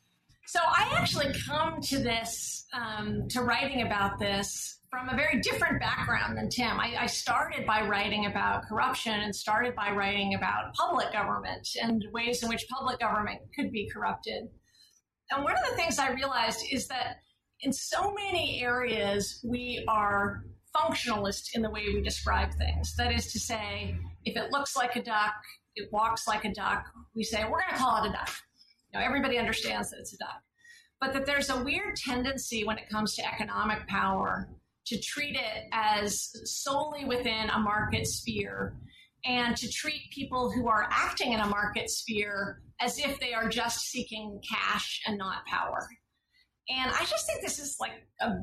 So 0.47 0.59
I 0.63 0.93
actually 0.95 1.33
come 1.47 1.81
to 1.81 1.97
this, 1.97 2.65
um, 2.73 3.27
to 3.29 3.41
writing 3.41 3.81
about 3.81 4.19
this 4.19 4.79
from 4.91 5.09
a 5.09 5.15
very 5.15 5.41
different 5.41 5.79
background 5.79 6.37
than 6.37 6.49
Tim. 6.49 6.79
I, 6.79 6.95
I, 6.99 7.05
started 7.07 7.65
by 7.65 7.81
writing 7.81 8.27
about 8.27 8.63
corruption 8.69 9.13
and 9.13 9.35
started 9.35 9.75
by 9.75 9.91
writing 9.91 10.35
about 10.35 10.73
public 10.75 11.11
government 11.11 11.67
and 11.81 12.05
ways 12.13 12.43
in 12.43 12.49
which 12.49 12.65
public 12.69 12.99
government 12.99 13.39
could 13.55 13.71
be 13.71 13.89
corrupted. 13.89 14.43
And 15.31 15.43
one 15.43 15.53
of 15.53 15.69
the 15.69 15.75
things 15.75 15.97
I 15.97 16.11
realized 16.11 16.63
is 16.71 16.87
that 16.87 17.17
in 17.61 17.73
so 17.73 18.13
many 18.13 18.61
areas, 18.61 19.43
we 19.43 19.83
are 19.87 20.43
functionalist 20.75 21.55
in 21.55 21.63
the 21.63 21.71
way 21.71 21.85
we 21.87 22.01
describe 22.01 22.53
things. 22.53 22.95
That 22.95 23.11
is 23.11 23.31
to 23.33 23.39
say, 23.39 23.97
if 24.25 24.37
it 24.37 24.51
looks 24.51 24.75
like 24.75 24.95
a 24.95 25.03
duck, 25.03 25.33
it 25.75 25.91
walks 25.91 26.27
like 26.27 26.45
a 26.45 26.53
duck, 26.53 26.85
we 27.15 27.23
say, 27.23 27.43
we're 27.43 27.61
going 27.61 27.71
to 27.71 27.77
call 27.77 28.03
it 28.03 28.09
a 28.09 28.13
duck 28.13 28.29
know, 28.95 29.05
everybody 29.05 29.37
understands 29.37 29.91
that 29.91 29.99
it's 29.99 30.13
a 30.13 30.17
duck. 30.17 30.41
But 30.99 31.13
that 31.13 31.25
there's 31.25 31.49
a 31.49 31.63
weird 31.63 31.95
tendency 31.97 32.63
when 32.63 32.77
it 32.77 32.89
comes 32.89 33.15
to 33.15 33.25
economic 33.25 33.87
power 33.87 34.49
to 34.87 34.99
treat 34.99 35.35
it 35.35 35.63
as 35.73 36.31
solely 36.45 37.05
within 37.05 37.49
a 37.49 37.59
market 37.59 38.07
sphere 38.07 38.75
and 39.25 39.57
to 39.57 39.69
treat 39.69 40.11
people 40.11 40.51
who 40.51 40.67
are 40.67 40.87
acting 40.91 41.33
in 41.33 41.39
a 41.39 41.47
market 41.47 41.89
sphere 41.89 42.61
as 42.79 42.99
if 42.99 43.19
they 43.19 43.33
are 43.33 43.49
just 43.49 43.87
seeking 43.87 44.39
cash 44.47 45.01
and 45.07 45.17
not 45.17 45.45
power. 45.47 45.87
And 46.69 46.91
I 46.91 47.05
just 47.05 47.25
think 47.25 47.41
this 47.41 47.59
is 47.59 47.77
like 47.79 48.07
a 48.21 48.35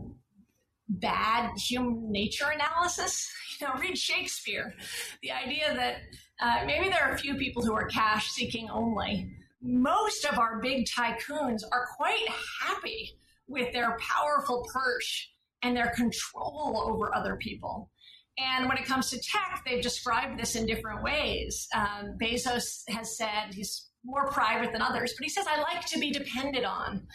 bad 0.88 1.56
human 1.56 2.10
nature 2.10 2.50
analysis. 2.52 3.30
You 3.60 3.68
know, 3.68 3.74
read 3.74 3.96
Shakespeare. 3.96 4.74
The 5.22 5.30
idea 5.30 5.72
that 5.72 5.98
uh, 6.40 6.64
maybe 6.66 6.88
there 6.88 7.04
are 7.04 7.12
a 7.12 7.18
few 7.18 7.36
people 7.36 7.62
who 7.62 7.72
are 7.74 7.86
cash 7.86 8.28
seeking 8.30 8.68
only, 8.70 9.30
most 9.62 10.24
of 10.24 10.38
our 10.38 10.60
big 10.60 10.86
tycoons 10.86 11.62
are 11.70 11.86
quite 11.96 12.26
happy 12.60 13.16
with 13.46 13.72
their 13.72 13.96
powerful 13.98 14.66
perch 14.72 15.32
and 15.62 15.76
their 15.76 15.92
control 15.94 16.82
over 16.84 17.14
other 17.14 17.36
people. 17.36 17.90
And 18.38 18.68
when 18.68 18.78
it 18.78 18.86
comes 18.86 19.10
to 19.10 19.20
tech, 19.20 19.62
they've 19.64 19.82
described 19.82 20.40
this 20.40 20.56
in 20.56 20.66
different 20.66 21.02
ways. 21.02 21.68
Um, 21.74 22.16
Bezos 22.20 22.82
has 22.88 23.16
said 23.16 23.52
he's 23.52 23.90
more 24.04 24.28
private 24.30 24.72
than 24.72 24.82
others, 24.82 25.14
but 25.16 25.24
he 25.24 25.28
says, 25.28 25.46
I 25.48 25.60
like 25.60 25.84
to 25.86 25.98
be 25.98 26.10
depended 26.10 26.64
on, 26.64 27.06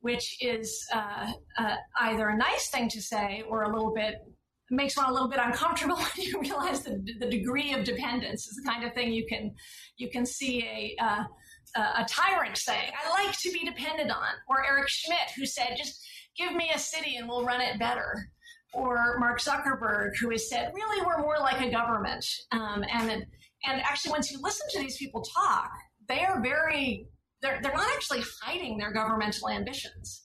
which 0.00 0.36
is 0.42 0.84
uh, 0.92 1.32
uh, 1.56 1.76
either 2.00 2.28
a 2.28 2.36
nice 2.36 2.68
thing 2.68 2.88
to 2.90 3.00
say 3.00 3.44
or 3.48 3.62
a 3.62 3.72
little 3.72 3.94
bit 3.94 4.16
makes 4.70 4.96
one 4.96 5.08
a 5.08 5.12
little 5.12 5.28
bit 5.28 5.38
uncomfortable 5.40 5.96
when 6.16 6.26
you 6.26 6.40
realize 6.40 6.82
the, 6.82 7.00
the 7.20 7.30
degree 7.30 7.72
of 7.72 7.84
dependence 7.84 8.48
is 8.48 8.56
the 8.56 8.68
kind 8.68 8.84
of 8.84 8.92
thing 8.94 9.12
you 9.12 9.24
can 9.28 9.54
you 9.96 10.10
can 10.10 10.26
see 10.26 10.64
a 10.64 10.96
uh, 11.00 11.22
uh, 11.76 11.92
a 11.98 12.04
tyrant 12.04 12.56
saying, 12.56 12.90
I 13.04 13.10
like 13.10 13.38
to 13.38 13.52
be 13.52 13.64
depended 13.64 14.10
on, 14.10 14.28
or 14.48 14.64
Eric 14.66 14.88
Schmidt, 14.88 15.30
who 15.36 15.44
said, 15.44 15.74
just 15.76 16.04
give 16.36 16.54
me 16.54 16.70
a 16.74 16.78
city 16.78 17.16
and 17.16 17.28
we'll 17.28 17.44
run 17.44 17.60
it 17.60 17.78
better. 17.78 18.30
Or 18.72 19.16
Mark 19.18 19.40
Zuckerberg, 19.40 20.16
who 20.20 20.30
has 20.30 20.48
said, 20.48 20.72
really, 20.74 21.04
we're 21.04 21.18
more 21.18 21.38
like 21.38 21.60
a 21.60 21.70
government. 21.70 22.26
Um, 22.52 22.84
and, 22.92 23.10
and 23.10 23.80
actually, 23.82 24.10
once 24.10 24.30
you 24.30 24.38
listen 24.42 24.66
to 24.70 24.80
these 24.80 24.96
people 24.96 25.22
talk, 25.22 25.70
they 26.08 26.24
are 26.24 26.42
very, 26.42 27.08
they're, 27.42 27.60
they're 27.62 27.74
not 27.74 27.88
actually 27.94 28.22
hiding 28.42 28.78
their 28.78 28.92
governmental 28.92 29.48
ambitions. 29.48 30.24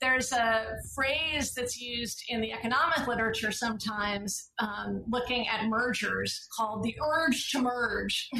There's 0.00 0.32
a 0.32 0.76
phrase 0.94 1.54
that's 1.54 1.80
used 1.80 2.22
in 2.28 2.40
the 2.40 2.52
economic 2.52 3.06
literature 3.06 3.52
sometimes 3.52 4.50
um, 4.58 5.04
looking 5.08 5.46
at 5.48 5.66
mergers 5.66 6.46
called 6.56 6.82
the 6.82 6.94
urge 7.02 7.50
to 7.52 7.62
merge. 7.62 8.28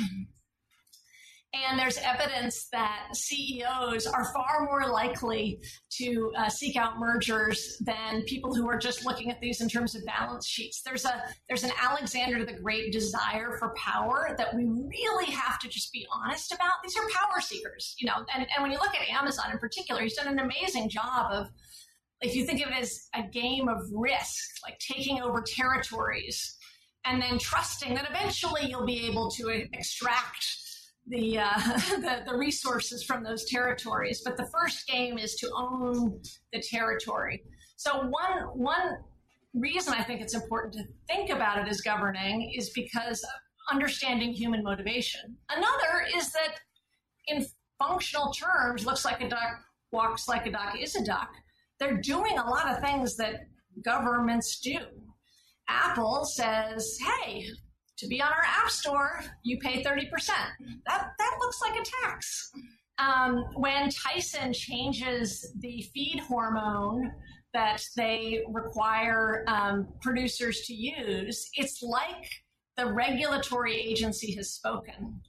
And 1.54 1.78
there's 1.78 1.98
evidence 1.98 2.68
that 2.72 3.08
CEOs 3.12 4.06
are 4.06 4.32
far 4.32 4.64
more 4.64 4.90
likely 4.90 5.60
to 5.98 6.32
uh, 6.36 6.48
seek 6.48 6.76
out 6.76 6.98
mergers 6.98 7.78
than 7.80 8.22
people 8.22 8.54
who 8.54 8.68
are 8.68 8.78
just 8.78 9.06
looking 9.06 9.30
at 9.30 9.40
these 9.40 9.60
in 9.60 9.68
terms 9.68 9.94
of 9.94 10.04
balance 10.04 10.48
sheets. 10.48 10.82
There's 10.82 11.04
a 11.04 11.22
there's 11.48 11.62
an 11.62 11.70
Alexander 11.80 12.44
the 12.44 12.54
Great 12.54 12.92
desire 12.92 13.56
for 13.58 13.72
power 13.76 14.34
that 14.36 14.54
we 14.54 14.64
really 14.64 15.30
have 15.30 15.60
to 15.60 15.68
just 15.68 15.92
be 15.92 16.06
honest 16.12 16.52
about. 16.52 16.72
These 16.82 16.96
are 16.96 17.02
power 17.12 17.40
seekers, 17.40 17.94
you 17.98 18.06
know. 18.06 18.24
And, 18.34 18.46
and 18.54 18.62
when 18.62 18.72
you 18.72 18.78
look 18.78 18.94
at 18.94 19.08
Amazon 19.08 19.52
in 19.52 19.58
particular, 19.58 20.02
he's 20.02 20.14
done 20.14 20.28
an 20.28 20.40
amazing 20.40 20.88
job 20.88 21.30
of 21.30 21.46
if 22.20 22.34
you 22.34 22.44
think 22.44 22.62
of 22.62 22.72
it 22.72 22.78
as 22.78 23.08
a 23.14 23.22
game 23.22 23.68
of 23.68 23.78
risk, 23.92 24.56
like 24.64 24.78
taking 24.78 25.20
over 25.20 25.42
territories 25.46 26.56
and 27.04 27.20
then 27.20 27.38
trusting 27.38 27.94
that 27.94 28.08
eventually 28.10 28.66
you'll 28.66 28.86
be 28.86 29.06
able 29.06 29.30
to 29.30 29.48
extract 29.50 30.44
the, 31.06 31.38
uh, 31.38 31.58
the, 32.00 32.22
the 32.26 32.36
resources 32.36 33.04
from 33.04 33.22
those 33.22 33.44
territories. 33.46 34.22
But 34.24 34.36
the 34.36 34.48
first 34.52 34.86
game 34.86 35.18
is 35.18 35.34
to 35.36 35.50
own 35.56 36.20
the 36.52 36.62
territory. 36.62 37.42
So 37.76 38.08
one 38.08 38.48
one 38.54 38.96
reason 39.54 39.94
I 39.94 40.02
think 40.02 40.20
it's 40.20 40.34
important 40.34 40.74
to 40.74 40.84
think 41.06 41.30
about 41.30 41.58
it 41.58 41.68
as 41.68 41.80
governing 41.80 42.52
is 42.56 42.70
because 42.70 43.24
understanding 43.70 44.32
human 44.32 44.62
motivation. 44.62 45.36
Another 45.50 46.06
is 46.16 46.30
that 46.32 46.54
in 47.28 47.46
functional 47.78 48.32
terms, 48.32 48.84
looks 48.84 49.04
like 49.04 49.20
a 49.20 49.28
duck, 49.28 49.60
walks 49.92 50.28
like 50.28 50.46
a 50.46 50.52
duck, 50.52 50.74
is 50.78 50.96
a 50.96 51.04
duck. 51.04 51.30
They're 51.78 52.00
doing 52.00 52.38
a 52.38 52.48
lot 52.48 52.70
of 52.70 52.82
things 52.82 53.16
that 53.16 53.46
governments 53.84 54.60
do. 54.60 54.78
Apple 55.68 56.24
says, 56.24 56.98
hey, 57.00 57.46
to 57.96 58.06
be 58.06 58.20
on 58.20 58.28
our 58.28 58.44
app 58.44 58.70
store, 58.70 59.20
you 59.42 59.58
pay 59.58 59.82
30%. 59.82 60.08
That, 60.86 61.10
that 61.18 61.36
looks 61.40 61.60
like 61.62 61.78
a 61.78 61.84
tax. 62.02 62.50
Um, 62.98 63.44
when 63.54 63.90
Tyson 63.90 64.52
changes 64.52 65.52
the 65.58 65.82
feed 65.92 66.20
hormone 66.20 67.12
that 67.52 67.82
they 67.96 68.42
require 68.48 69.44
um, 69.48 69.88
producers 70.00 70.62
to 70.66 70.74
use, 70.74 71.48
it's 71.54 71.82
like 71.82 72.30
the 72.76 72.92
regulatory 72.92 73.76
agency 73.80 74.34
has 74.36 74.50
spoken. 74.50 75.20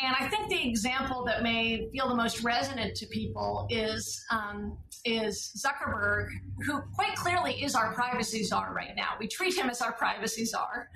And 0.00 0.14
I 0.18 0.28
think 0.28 0.48
the 0.48 0.68
example 0.68 1.24
that 1.26 1.42
may 1.42 1.88
feel 1.92 2.08
the 2.08 2.16
most 2.16 2.42
resonant 2.42 2.96
to 2.96 3.06
people 3.06 3.68
is 3.70 4.24
um, 4.30 4.76
is 5.04 5.52
Zuckerberg, 5.56 6.28
who 6.66 6.80
quite 6.94 7.14
clearly 7.14 7.62
is 7.62 7.74
our 7.74 7.92
privacy 7.92 8.42
czar 8.42 8.72
right 8.74 8.96
now. 8.96 9.10
We 9.20 9.28
treat 9.28 9.56
him 9.56 9.70
as 9.70 9.80
our 9.80 9.92
privacy 9.92 10.46
czar. 10.46 10.88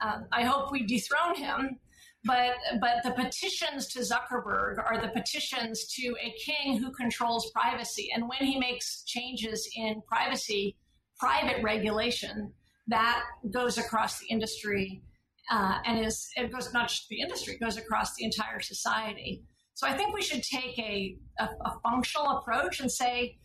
Um, 0.00 0.26
I 0.32 0.44
hope 0.44 0.72
we 0.72 0.86
dethrone 0.86 1.34
him. 1.34 1.78
But 2.24 2.54
but 2.80 3.02
the 3.04 3.12
petitions 3.12 3.86
to 3.88 4.00
Zuckerberg 4.00 4.78
are 4.78 5.00
the 5.00 5.08
petitions 5.08 5.86
to 5.94 6.16
a 6.20 6.34
king 6.44 6.78
who 6.78 6.90
controls 6.92 7.50
privacy. 7.52 8.08
And 8.14 8.28
when 8.28 8.48
he 8.48 8.58
makes 8.58 9.02
changes 9.04 9.68
in 9.76 10.02
privacy, 10.08 10.76
private 11.18 11.62
regulation, 11.62 12.52
that 12.88 13.22
goes 13.52 13.78
across 13.78 14.18
the 14.18 14.26
industry 14.26 15.02
uh, 15.50 15.78
and 15.84 16.04
is 16.04 16.28
it 16.36 16.52
goes 16.52 16.72
not 16.72 16.88
just 16.88 17.08
the 17.08 17.20
industry, 17.20 17.54
it 17.54 17.64
goes 17.64 17.76
across 17.76 18.14
the 18.14 18.24
entire 18.24 18.60
society. 18.60 19.42
So 19.74 19.86
I 19.86 19.92
think 19.92 20.14
we 20.14 20.22
should 20.22 20.42
take 20.42 20.78
a, 20.78 21.16
a, 21.38 21.44
a 21.44 21.80
functional 21.82 22.38
approach 22.38 22.80
and 22.80 22.90
say, 22.90 23.36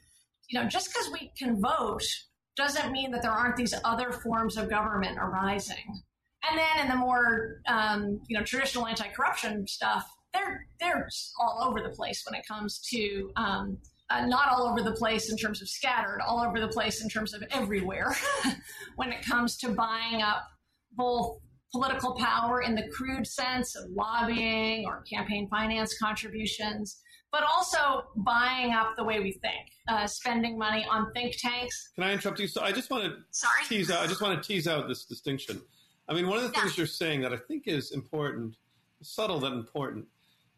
you 0.49 0.59
know, 0.59 0.67
just 0.67 0.87
because 0.87 1.11
we 1.11 1.31
can 1.37 1.61
vote 1.61 2.03
doesn't 2.55 2.91
mean 2.91 3.11
that 3.11 3.21
there 3.21 3.31
aren't 3.31 3.55
these 3.55 3.73
other 3.83 4.11
forms 4.11 4.57
of 4.57 4.69
government 4.69 5.17
arising. 5.19 6.01
And 6.49 6.57
then 6.57 6.85
in 6.85 6.87
the 6.89 6.95
more 6.95 7.61
um, 7.67 8.21
you 8.27 8.37
know 8.37 8.43
traditional 8.43 8.87
anti-corruption 8.87 9.67
stuff, 9.67 10.09
they're 10.33 10.65
they're 10.79 11.07
all 11.39 11.63
over 11.67 11.81
the 11.81 11.95
place 11.95 12.23
when 12.25 12.39
it 12.39 12.47
comes 12.47 12.79
to 12.91 13.31
um, 13.35 13.77
uh, 14.09 14.25
not 14.25 14.49
all 14.49 14.67
over 14.67 14.81
the 14.81 14.95
place 14.95 15.31
in 15.31 15.37
terms 15.37 15.61
of 15.61 15.69
scattered, 15.69 16.19
all 16.25 16.41
over 16.41 16.59
the 16.59 16.67
place 16.67 17.01
in 17.01 17.09
terms 17.09 17.33
of 17.33 17.43
everywhere 17.51 18.15
when 18.95 19.11
it 19.11 19.23
comes 19.23 19.57
to 19.57 19.69
buying 19.69 20.21
up 20.21 20.43
both 20.93 21.37
political 21.71 22.13
power 22.15 22.61
in 22.61 22.75
the 22.75 22.87
crude 22.89 23.25
sense 23.25 23.75
of 23.75 23.89
lobbying 23.91 24.85
or 24.85 25.03
campaign 25.03 25.47
finance 25.49 25.97
contributions, 25.97 27.01
but 27.31 27.43
also 27.43 28.03
buying 28.17 28.73
up 28.73 28.95
the 28.97 29.03
way 29.03 29.19
we 29.19 29.31
think, 29.31 29.69
uh, 29.87 30.05
spending 30.05 30.57
money 30.57 30.85
on 30.89 31.11
think 31.13 31.35
tanks. 31.37 31.91
Can 31.95 32.03
I 32.03 32.11
interrupt 32.11 32.39
you? 32.39 32.47
So 32.47 32.61
I 32.61 32.71
just 32.71 32.89
want 32.89 33.05
to 33.05 33.15
Sorry? 33.31 33.63
tease 33.67 33.89
out. 33.89 34.03
I 34.03 34.07
just 34.07 34.21
want 34.21 34.41
to 34.41 34.45
tease 34.45 34.67
out 34.67 34.87
this 34.87 35.05
distinction. 35.05 35.61
I 36.09 36.13
mean, 36.13 36.27
one 36.27 36.37
of 36.37 36.43
the 36.43 36.49
things 36.49 36.77
you're 36.77 36.87
saying 36.87 37.21
that 37.21 37.31
I 37.31 37.37
think 37.37 37.67
is 37.67 37.91
important, 37.91 38.57
subtle 39.01 39.39
but 39.39 39.53
important, 39.53 40.05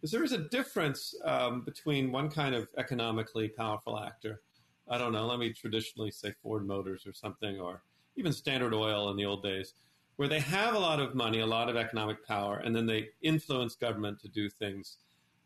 is 0.02 0.10
there 0.10 0.24
is 0.24 0.32
a 0.32 0.40
difference 0.50 1.14
um, 1.24 1.62
between 1.62 2.12
one 2.12 2.30
kind 2.30 2.56
of 2.56 2.68
economically 2.78 3.50
powerful 3.50 4.00
actor. 4.00 4.42
I 4.90 4.98
don't 4.98 5.14
know. 5.14 5.28
Let 5.28 5.40
me 5.40 5.54
traditionally 5.54 6.12
say 6.12 6.34
Ford 6.42 6.66
Motors 6.66 7.06
or 7.06 7.14
something, 7.14 7.60
or 7.60 7.84
even 8.16 8.34
Standard 8.34 8.74
Oil 8.74 9.12
in 9.12 9.18
the 9.18 9.26
old 9.26 9.44
days 9.44 9.74
where 10.16 10.28
they 10.28 10.40
have 10.40 10.76
a 10.76 10.80
lot 10.80 11.00
of 11.00 11.16
money, 11.16 11.40
a 11.40 11.46
lot 11.46 11.70
of 11.70 11.76
economic 11.76 12.26
power, 12.26 12.58
and 12.58 12.76
then 12.76 12.86
they 12.86 13.10
influence 13.22 13.76
government 13.76 14.20
to 14.22 14.28
do 14.28 14.50
things 14.50 14.98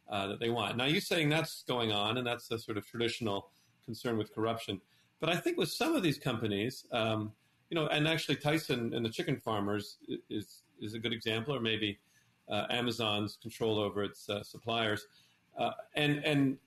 uh, 0.10 0.28
that 0.28 0.40
they 0.40 0.50
want. 0.50 0.78
Now, 0.78 0.86
you're 0.86 1.02
saying 1.02 1.30
that's 1.30 1.64
going 1.64 1.92
on, 1.92 2.18
and 2.18 2.28
that's 2.28 2.48
the 2.48 2.60
sort 2.60 2.78
of 2.78 2.86
traditional 2.86 3.50
concern 3.86 4.18
with 4.18 4.34
corruption. 4.34 4.82
But 5.20 5.30
I 5.30 5.38
think 5.38 5.58
with 5.58 5.70
some 5.70 5.96
of 5.96 6.04
these 6.04 6.18
companies, 6.18 6.86
um, 6.92 7.32
you 7.70 7.76
know, 7.76 7.88
and 7.88 8.08
actually 8.08 8.36
Tyson 8.36 8.94
and 8.94 9.04
the 9.04 9.10
chicken 9.10 9.38
farmers 9.38 9.98
is 10.30 10.62
is 10.80 10.94
a 10.94 11.00
good 11.00 11.12
example, 11.12 11.56
or 11.56 11.60
maybe 11.60 11.98
uh, 12.50 12.66
Amazon's 12.70 13.38
control 13.42 13.80
over 13.80 14.04
its 14.04 14.30
uh, 14.30 14.44
suppliers, 14.44 15.08
uh, 15.58 15.72
and 15.96 16.24
and 16.24 16.58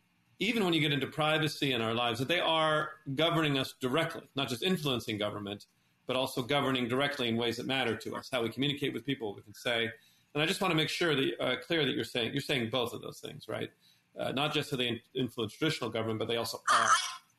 even 0.40 0.64
when 0.64 0.72
you 0.72 0.80
get 0.80 0.92
into 0.92 1.06
privacy 1.06 1.72
in 1.72 1.82
our 1.82 1.94
lives, 1.94 2.18
that 2.18 2.28
they 2.28 2.40
are 2.40 2.90
governing 3.14 3.58
us 3.58 3.74
directly, 3.80 4.22
not 4.34 4.48
just 4.48 4.62
influencing 4.62 5.18
government, 5.18 5.66
but 6.10 6.16
also 6.16 6.42
governing 6.42 6.88
directly 6.88 7.28
in 7.28 7.36
ways 7.36 7.56
that 7.56 7.68
matter 7.68 7.94
to 7.94 8.16
us, 8.16 8.28
how 8.32 8.42
we 8.42 8.48
communicate 8.48 8.92
with 8.92 9.06
people, 9.06 9.32
we 9.32 9.42
can 9.42 9.54
say. 9.54 9.88
And 10.34 10.42
I 10.42 10.46
just 10.46 10.60
want 10.60 10.72
to 10.72 10.76
make 10.76 10.88
sure 10.88 11.14
that 11.14 11.30
uh, 11.38 11.54
clear 11.64 11.84
that 11.84 11.94
you're 11.94 12.02
saying 12.02 12.32
you're 12.32 12.42
saying 12.42 12.68
both 12.68 12.92
of 12.92 13.00
those 13.00 13.20
things, 13.20 13.46
right? 13.46 13.70
Uh, 14.18 14.32
not 14.32 14.52
just 14.52 14.72
that 14.72 14.78
they 14.78 15.00
influence 15.14 15.52
traditional 15.52 15.88
government, 15.88 16.18
but 16.18 16.26
they 16.26 16.36
also 16.36 16.58
are 16.68 16.88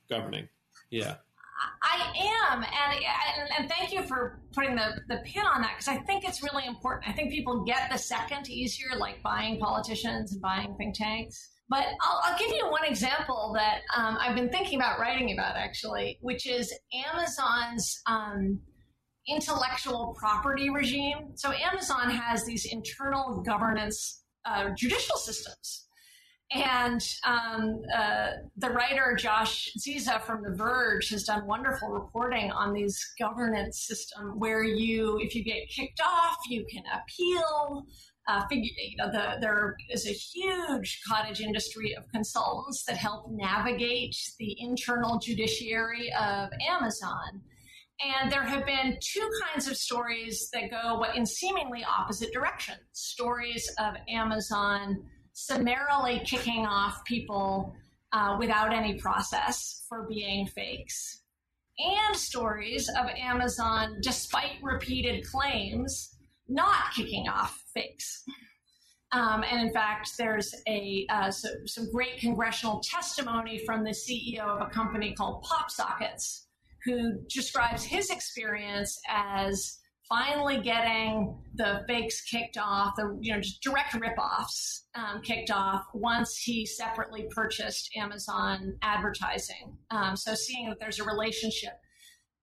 governing. 0.10 0.47
Yeah. 0.89 1.15
I 1.84 2.13
am, 2.49 2.63
and, 2.63 3.03
and, 3.39 3.49
and 3.60 3.69
thank 3.69 3.91
you 3.91 4.03
for 4.03 4.39
putting 4.53 4.77
the, 4.77 5.01
the 5.10 5.17
pin 5.25 5.43
on 5.45 5.62
that 5.63 5.73
because 5.75 5.89
I 5.89 5.97
think 6.05 6.23
it's 6.23 6.41
really 6.41 6.65
important. 6.65 7.10
I 7.10 7.12
think 7.12 7.34
people 7.34 7.65
get 7.65 7.91
the 7.91 7.97
second 7.97 8.49
easier, 8.49 8.97
like 8.97 9.21
buying 9.21 9.60
politicians 9.60 10.31
and 10.31 10.41
buying 10.41 10.73
think 10.77 10.95
tanks. 10.95 11.50
But 11.71 11.86
I'll, 12.01 12.19
I'll, 12.25 12.38
give 12.38 12.49
you 12.49 12.69
one 12.69 12.84
example 12.84 13.53
that 13.55 13.79
um, 13.95 14.17
I've 14.19 14.36
been 14.36 14.49
thinking 14.49 14.77
about 14.77 14.99
writing 14.99 15.31
about 15.31 15.55
actually, 15.55 16.17
which 16.19 16.45
is 16.45 16.77
Amazon's 16.93 18.01
um, 18.07 18.60
intellectual 19.25 20.13
property 20.19 20.69
regime. 20.69 21.31
So 21.36 21.53
Amazon 21.53 22.12
has 22.12 22.43
these 22.45 22.65
internal 22.65 23.41
governance 23.41 24.21
uh, 24.43 24.71
judicial 24.77 25.15
systems. 25.15 25.88
And 26.53 27.01
um, 27.25 27.81
uh, 27.95 28.31
the 28.57 28.71
writer 28.71 29.15
Josh 29.17 29.71
Dzieza 29.79 30.21
from 30.23 30.43
The 30.43 30.53
Verge 30.53 31.07
has 31.12 31.23
done 31.23 31.47
wonderful 31.47 31.88
reporting 31.88 32.51
on 32.51 32.73
these 32.73 33.01
governance 33.17 33.86
system 33.88 34.38
where 34.38 34.62
you, 34.62 35.17
if 35.21 35.34
you 35.34 35.45
get 35.45 35.69
kicked 35.69 36.01
off, 36.01 36.36
you 36.49 36.65
can 36.69 36.84
appeal 36.93 37.86
uh, 38.27 38.47
figure, 38.47 38.69
you 38.77 38.97
know, 38.97 39.12
the, 39.12 39.38
there 39.41 39.75
is 39.89 40.07
a 40.07 40.12
huge 40.12 41.01
cottage 41.07 41.41
industry 41.41 41.95
of 41.95 42.07
consultants 42.10 42.84
that 42.86 42.97
help 42.97 43.31
navigate 43.31 44.15
the 44.39 44.55
internal 44.60 45.19
judiciary 45.19 46.12
of 46.13 46.49
Amazon. 46.69 47.41
And 48.21 48.31
there 48.31 48.43
have 48.43 48.65
been 48.65 48.97
two 49.01 49.29
kinds 49.43 49.67
of 49.67 49.77
stories 49.77 50.49
that 50.53 50.71
go 50.71 51.03
in 51.15 51.25
seemingly 51.25 51.84
opposite 51.84 52.34
directions. 52.34 52.79
Stories 52.93 53.69
of 53.79 53.93
Amazon 54.10 55.03
summarily 55.34 56.21
kicking 56.25 56.65
off 56.65 57.03
people 57.05 57.73
uh, 58.12 58.36
without 58.39 58.73
any 58.73 58.95
process 58.95 59.86
for 59.88 60.07
being 60.10 60.47
fakes, 60.47 61.21
and 61.77 62.15
stories 62.15 62.89
of 62.89 63.07
Amazon, 63.17 63.97
despite 64.01 64.62
repeated 64.62 65.25
claims, 65.25 66.15
not 66.47 66.93
kicking 66.93 67.27
off 67.29 67.61
fakes. 67.73 68.23
Um, 69.13 69.43
and 69.43 69.67
in 69.67 69.73
fact, 69.73 70.12
there's 70.17 70.55
a 70.67 71.05
uh, 71.10 71.31
so, 71.31 71.49
some 71.65 71.91
great 71.91 72.17
congressional 72.19 72.79
testimony 72.79 73.62
from 73.65 73.84
the 73.84 73.91
CEO 73.91 74.39
of 74.39 74.62
a 74.62 74.69
company 74.69 75.13
called 75.13 75.43
PopSockets, 75.43 76.45
who 76.86 77.19
describes 77.27 77.84
his 77.84 78.10
experience 78.10 78.97
as 79.10 79.79
finally 80.07 80.60
getting 80.60 81.38
the 81.55 81.84
fakes 81.88 82.21
kicked 82.21 82.57
off, 82.57 82.95
the 82.95 83.17
you 83.21 83.34
know 83.34 83.41
direct 83.62 83.93
ripoffs 83.93 84.81
um, 84.95 85.21
kicked 85.21 85.51
off 85.51 85.86
once 85.93 86.38
he 86.38 86.65
separately 86.65 87.27
purchased 87.31 87.89
Amazon 87.97 88.77
advertising. 88.81 89.77
Um, 89.89 90.15
so 90.15 90.36
seeing 90.36 90.69
that 90.69 90.79
there's 90.79 90.99
a 90.99 91.05
relationship 91.05 91.73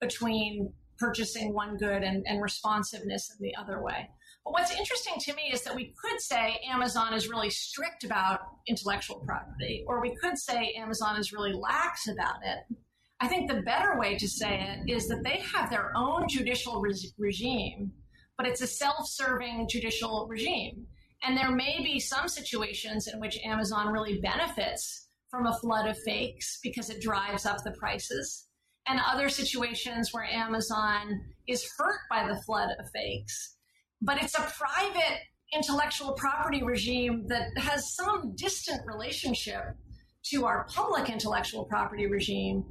between 0.00 0.72
purchasing 0.98 1.54
one 1.54 1.76
good 1.76 2.02
and, 2.02 2.24
and 2.26 2.42
responsiveness 2.42 3.30
in 3.30 3.46
the 3.46 3.54
other 3.56 3.82
way. 3.82 4.08
But 4.48 4.62
what's 4.62 4.74
interesting 4.74 5.18
to 5.18 5.34
me 5.34 5.50
is 5.52 5.62
that 5.64 5.74
we 5.74 5.92
could 6.02 6.18
say 6.22 6.58
Amazon 6.66 7.12
is 7.12 7.28
really 7.28 7.50
strict 7.50 8.02
about 8.02 8.40
intellectual 8.66 9.20
property, 9.26 9.84
or 9.86 10.00
we 10.00 10.16
could 10.16 10.38
say 10.38 10.72
Amazon 10.74 11.20
is 11.20 11.34
really 11.34 11.52
lax 11.52 12.08
about 12.08 12.36
it. 12.42 12.74
I 13.20 13.28
think 13.28 13.50
the 13.50 13.60
better 13.60 13.98
way 13.98 14.16
to 14.16 14.26
say 14.26 14.58
it 14.58 14.90
is 14.90 15.06
that 15.08 15.22
they 15.22 15.42
have 15.54 15.68
their 15.68 15.92
own 15.94 16.28
judicial 16.28 16.80
re- 16.80 17.12
regime, 17.18 17.92
but 18.38 18.46
it's 18.46 18.62
a 18.62 18.66
self 18.66 19.06
serving 19.06 19.68
judicial 19.68 20.26
regime. 20.30 20.86
And 21.22 21.36
there 21.36 21.50
may 21.50 21.82
be 21.84 22.00
some 22.00 22.26
situations 22.26 23.06
in 23.06 23.20
which 23.20 23.38
Amazon 23.44 23.92
really 23.92 24.18
benefits 24.18 25.08
from 25.30 25.44
a 25.44 25.58
flood 25.58 25.90
of 25.90 25.98
fakes 25.98 26.58
because 26.62 26.88
it 26.88 27.02
drives 27.02 27.44
up 27.44 27.62
the 27.64 27.72
prices, 27.72 28.48
and 28.86 28.98
other 28.98 29.28
situations 29.28 30.14
where 30.14 30.24
Amazon 30.24 31.20
is 31.46 31.70
hurt 31.76 32.00
by 32.08 32.26
the 32.26 32.40
flood 32.44 32.70
of 32.78 32.86
fakes. 32.94 33.57
But 34.00 34.22
it's 34.22 34.38
a 34.38 34.42
private 34.42 35.20
intellectual 35.52 36.12
property 36.12 36.62
regime 36.62 37.26
that 37.28 37.48
has 37.56 37.94
some 37.94 38.34
distant 38.36 38.82
relationship 38.86 39.62
to 40.30 40.44
our 40.44 40.66
public 40.74 41.08
intellectual 41.08 41.64
property 41.64 42.06
regime 42.06 42.64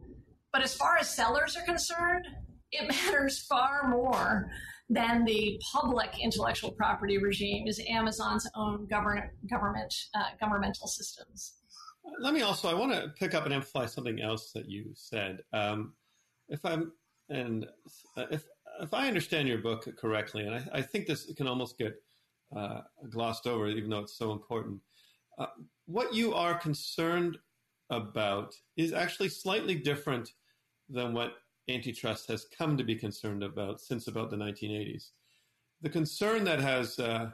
but 0.57 0.63
as 0.63 0.73
far 0.73 0.97
as 0.97 1.13
sellers 1.13 1.55
are 1.55 1.63
concerned, 1.63 2.25
it 2.71 2.87
matters 2.87 3.45
far 3.45 3.89
more 3.89 4.49
than 4.89 5.25
the 5.25 5.61
public 5.71 6.17
intellectual 6.19 6.71
property 6.71 7.17
regime 7.17 7.67
is 7.67 7.79
Amazon's 7.87 8.49
own 8.55 8.87
government 8.87 9.25
government 9.49 9.93
uh, 10.15 10.29
governmental 10.39 10.87
systems. 10.87 11.57
Let 12.19 12.33
me 12.33 12.41
also 12.41 12.69
I 12.69 12.73
want 12.73 12.93
to 12.93 13.09
pick 13.19 13.35
up 13.35 13.45
and 13.45 13.53
emphasize 13.53 13.93
something 13.93 14.21
else 14.21 14.51
that 14.53 14.67
you 14.67 14.93
said. 14.95 15.39
Um, 15.53 15.93
if 16.49 16.65
I'm 16.65 16.93
and 17.29 17.67
if 18.15 18.45
if 18.81 18.93
I 18.93 19.07
understand 19.07 19.47
your 19.47 19.59
book 19.59 19.87
correctly, 19.97 20.45
and 20.45 20.55
I, 20.55 20.63
I 20.73 20.81
think 20.81 21.07
this 21.07 21.31
can 21.35 21.47
almost 21.47 21.77
get 21.77 22.01
uh, 22.55 22.81
glossed 23.09 23.47
over, 23.47 23.67
even 23.67 23.89
though 23.89 23.99
it's 23.99 24.17
so 24.17 24.31
important. 24.31 24.79
Uh, 25.37 25.47
what 25.85 26.13
you 26.13 26.33
are 26.33 26.57
concerned 26.57 27.37
about 27.89 28.55
is 28.75 28.93
actually 28.93 29.29
slightly 29.29 29.75
different 29.75 30.33
than 30.89 31.13
what 31.13 31.33
antitrust 31.69 32.27
has 32.27 32.45
come 32.57 32.77
to 32.77 32.83
be 32.83 32.95
concerned 32.95 33.43
about 33.43 33.81
since 33.81 34.07
about 34.07 34.29
the 34.29 34.37
1980s. 34.37 35.09
The 35.81 35.89
concern 35.89 36.43
that 36.45 36.59
has 36.59 36.97
uh, 36.99 37.31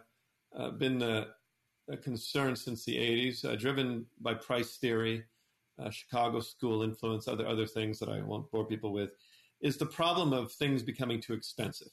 uh, 0.57 0.71
been 0.71 0.97
the 0.97 1.27
concern 2.01 2.55
since 2.55 2.85
the 2.85 2.95
80s, 2.95 3.45
uh, 3.45 3.55
driven 3.55 4.05
by 4.21 4.33
price 4.33 4.77
theory, 4.77 5.23
uh, 5.79 5.89
Chicago 5.89 6.39
school 6.39 6.83
influence, 6.83 7.27
other 7.27 7.47
other 7.47 7.65
things 7.65 7.99
that 7.99 8.09
I 8.09 8.21
won't 8.21 8.49
bore 8.51 8.65
people 8.65 8.93
with, 8.93 9.11
is 9.63 9.77
the 9.77 9.85
problem 9.85 10.33
of 10.33 10.51
things 10.51 10.83
becoming 10.83 11.19
too 11.19 11.33
expensive, 11.33 11.87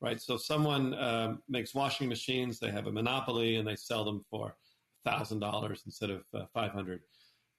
right? 0.00 0.20
So 0.20 0.36
someone 0.36 0.94
um, 0.94 1.42
makes 1.48 1.74
washing 1.74 2.08
machines, 2.08 2.58
they 2.58 2.72
have 2.72 2.88
a 2.88 2.92
monopoly, 2.92 3.56
and 3.56 3.68
they 3.68 3.76
sell 3.76 4.04
them 4.04 4.24
for 4.30 4.56
thousand 5.04 5.38
dollars 5.38 5.82
instead 5.86 6.10
of 6.10 6.22
uh, 6.34 6.46
five 6.52 6.72
hundred. 6.72 7.02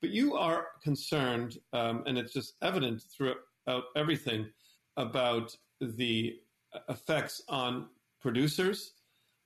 But 0.02 0.10
you 0.10 0.36
are 0.36 0.68
concerned, 0.84 1.60
um, 1.74 2.04
and 2.08 2.18
it's 2.18 2.34
just 2.34 2.56
evident 2.62 3.04
throughout 3.16 3.84
everything 3.96 4.50
about 4.98 5.56
the 5.80 6.38
effects 6.90 7.42
on 7.48 7.88
producers. 8.20 8.94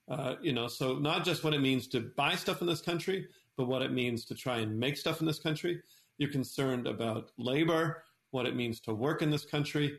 Uh, 0.10 0.36
you 0.42 0.54
know, 0.54 0.68
so 0.68 0.94
not 1.00 1.26
just 1.26 1.44
what 1.44 1.54
it 1.54 1.62
means 1.62 1.88
to 1.88 2.12
buy 2.16 2.36
stuff 2.36 2.62
in 2.62 2.68
this 2.68 2.82
country, 2.82 3.28
but 3.58 3.68
what 3.68 3.82
it 3.82 3.92
means 3.92 4.24
to 4.26 4.36
try 4.36 4.60
and 4.60 4.80
make 4.80 4.98
stuff 4.98 5.20
in 5.20 5.28
this 5.28 5.40
country. 5.40 5.82
You're 6.18 6.32
concerned 6.32 6.88
about 6.88 7.32
labor, 7.38 8.04
what 8.36 8.46
it 8.46 8.56
means 8.56 8.80
to 8.82 8.94
work 8.94 9.22
in 9.22 9.30
this 9.32 9.46
country. 9.46 9.98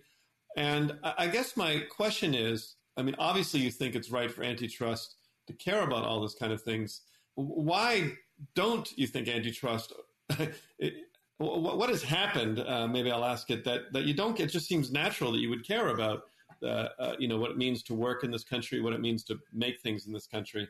And 0.57 0.99
I 1.03 1.27
guess 1.27 1.57
my 1.57 1.81
question 1.91 2.35
is 2.35 2.77
I 2.97 3.03
mean, 3.03 3.17
obviously, 3.19 3.61
you 3.61 3.71
think 3.71 3.95
it's 3.95 4.11
right 4.11 4.31
for 4.31 4.43
antitrust 4.43 5.17
to 5.47 5.53
care 5.53 5.83
about 5.83 6.05
all 6.05 6.21
this 6.21 6.35
kind 6.35 6.53
of 6.53 6.63
things. 6.63 7.03
Why 7.35 8.13
don't 8.55 8.91
you 8.97 9.07
think 9.07 9.29
antitrust 9.29 9.93
it, 10.79 10.95
what 11.39 11.91
has 11.91 12.03
happened? 12.03 12.61
Uh, 12.61 12.87
maybe 12.87 13.11
I'll 13.11 13.25
ask 13.25 13.51
it 13.51 13.65
that 13.65 13.93
that 13.93 14.05
you 14.05 14.15
don't. 14.15 14.41
It 14.41 14.47
just 14.47 14.67
seems 14.67 14.91
natural 14.91 15.33
that 15.33 15.39
you 15.39 15.51
would 15.51 15.67
care 15.67 15.89
about, 15.89 16.23
uh, 16.63 16.89
uh, 16.99 17.17
you 17.19 17.29
know, 17.29 17.39
what 17.39 17.51
it 17.51 17.59
means 17.59 17.83
to 17.85 17.95
work 17.95 18.25
in 18.25 18.31
this 18.31 18.45
country, 18.45 18.81
what 18.81 18.95
it 18.95 19.01
means 19.01 19.23
to 19.25 19.39
make 19.53 19.81
things 19.83 20.07
in 20.07 20.13
this 20.15 20.27
country. 20.27 20.67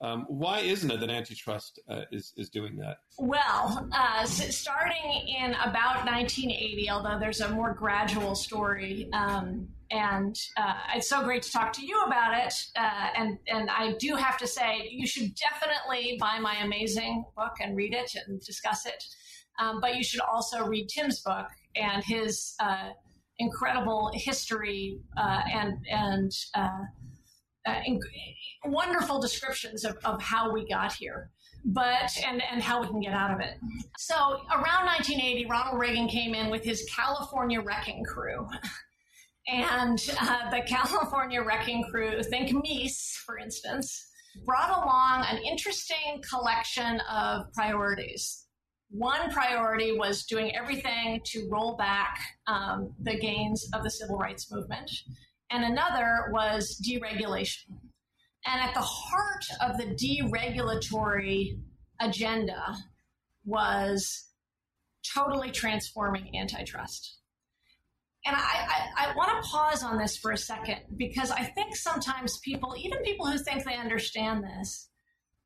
Um, 0.00 0.26
why 0.28 0.60
isn't 0.60 0.90
it 0.90 1.00
that 1.00 1.10
antitrust 1.10 1.80
uh, 1.88 2.02
is 2.10 2.32
is 2.36 2.50
doing 2.50 2.76
that? 2.76 2.98
Well, 3.18 3.88
uh, 3.92 4.24
starting 4.26 5.28
in 5.28 5.52
about 5.54 6.04
1980, 6.04 6.90
although 6.90 7.18
there's 7.18 7.40
a 7.40 7.48
more 7.48 7.72
gradual 7.72 8.34
story. 8.34 9.08
Um, 9.12 9.68
and 9.90 10.36
uh, 10.56 10.74
it's 10.96 11.08
so 11.08 11.22
great 11.22 11.42
to 11.42 11.52
talk 11.52 11.72
to 11.74 11.86
you 11.86 12.02
about 12.02 12.36
it. 12.36 12.54
Uh, 12.76 13.08
and 13.16 13.38
and 13.46 13.70
I 13.70 13.92
do 13.98 14.16
have 14.16 14.36
to 14.38 14.46
say, 14.46 14.88
you 14.90 15.06
should 15.06 15.32
definitely 15.36 16.16
buy 16.20 16.38
my 16.40 16.56
amazing 16.56 17.24
book 17.36 17.52
and 17.60 17.76
read 17.76 17.94
it 17.94 18.12
and 18.26 18.40
discuss 18.40 18.86
it. 18.86 19.04
Um, 19.58 19.80
but 19.80 19.96
you 19.96 20.02
should 20.02 20.20
also 20.20 20.66
read 20.66 20.88
Tim's 20.88 21.20
book 21.20 21.46
and 21.76 22.02
his 22.04 22.54
uh, 22.60 22.90
incredible 23.38 24.10
history 24.14 24.98
uh, 25.16 25.42
and 25.52 25.78
and 25.90 26.32
uh, 27.66 27.80
wonderful 28.66 29.20
descriptions 29.20 29.84
of, 29.84 29.96
of 30.04 30.20
how 30.22 30.52
we 30.52 30.66
got 30.68 30.92
here 30.92 31.30
but 31.64 32.10
and 32.26 32.42
and 32.52 32.62
how 32.62 32.80
we 32.80 32.86
can 32.86 33.00
get 33.00 33.14
out 33.14 33.32
of 33.32 33.40
it. 33.40 33.54
So 33.96 34.14
around 34.52 34.84
1980, 34.84 35.46
Ronald 35.46 35.80
Reagan 35.80 36.08
came 36.08 36.34
in 36.34 36.50
with 36.50 36.62
his 36.62 36.86
California 36.94 37.60
Wrecking 37.60 38.04
Crew, 38.04 38.46
and 39.46 39.98
uh, 40.20 40.50
the 40.50 40.60
California 40.66 41.42
Wrecking 41.42 41.84
Crew, 41.90 42.22
think 42.22 42.50
Meese 42.50 43.14
for 43.24 43.38
instance, 43.38 44.10
brought 44.44 44.70
along 44.70 45.24
an 45.30 45.42
interesting 45.42 46.22
collection 46.28 47.00
of 47.10 47.52
priorities. 47.52 48.42
One 48.90 49.30
priority 49.32 49.96
was 49.96 50.24
doing 50.24 50.54
everything 50.54 51.20
to 51.24 51.48
roll 51.50 51.76
back 51.76 52.18
um, 52.46 52.94
the 53.02 53.18
gains 53.18 53.68
of 53.74 53.82
the 53.82 53.90
civil 53.90 54.18
rights 54.18 54.52
movement, 54.52 54.90
and 55.54 55.64
another 55.64 56.30
was 56.32 56.80
deregulation. 56.84 57.70
And 58.44 58.60
at 58.60 58.74
the 58.74 58.80
heart 58.80 59.44
of 59.60 59.78
the 59.78 59.94
deregulatory 59.94 61.58
agenda 62.00 62.74
was 63.44 64.26
totally 65.14 65.50
transforming 65.50 66.36
antitrust. 66.36 67.18
And 68.26 68.34
I, 68.34 68.40
I, 68.96 69.06
I 69.12 69.16
want 69.16 69.30
to 69.30 69.48
pause 69.48 69.84
on 69.84 69.96
this 69.96 70.16
for 70.16 70.32
a 70.32 70.36
second 70.36 70.80
because 70.96 71.30
I 71.30 71.44
think 71.44 71.76
sometimes 71.76 72.38
people, 72.38 72.74
even 72.76 73.02
people 73.02 73.26
who 73.26 73.38
think 73.38 73.64
they 73.64 73.76
understand 73.76 74.42
this 74.42 74.88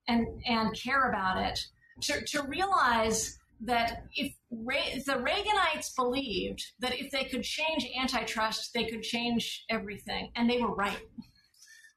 and, 0.07 0.27
and 0.47 0.75
care 0.81 1.11
about 1.11 1.44
it, 1.44 1.61
to, 2.03 2.25
to 2.29 2.44
realize 2.44 3.37
that 3.61 4.05
if 4.14 4.33
Re- 4.51 5.03
the 5.07 5.14
Reaganites 5.14 5.94
believed 5.97 6.62
that 6.79 6.99
if 6.99 7.11
they 7.11 7.25
could 7.25 7.42
change 7.42 7.87
antitrust, 7.99 8.71
they 8.75 8.85
could 8.85 9.03
change 9.03 9.64
everything, 9.68 10.31
and 10.37 10.49
they 10.49 10.59
were 10.59 10.75
right. 10.75 11.01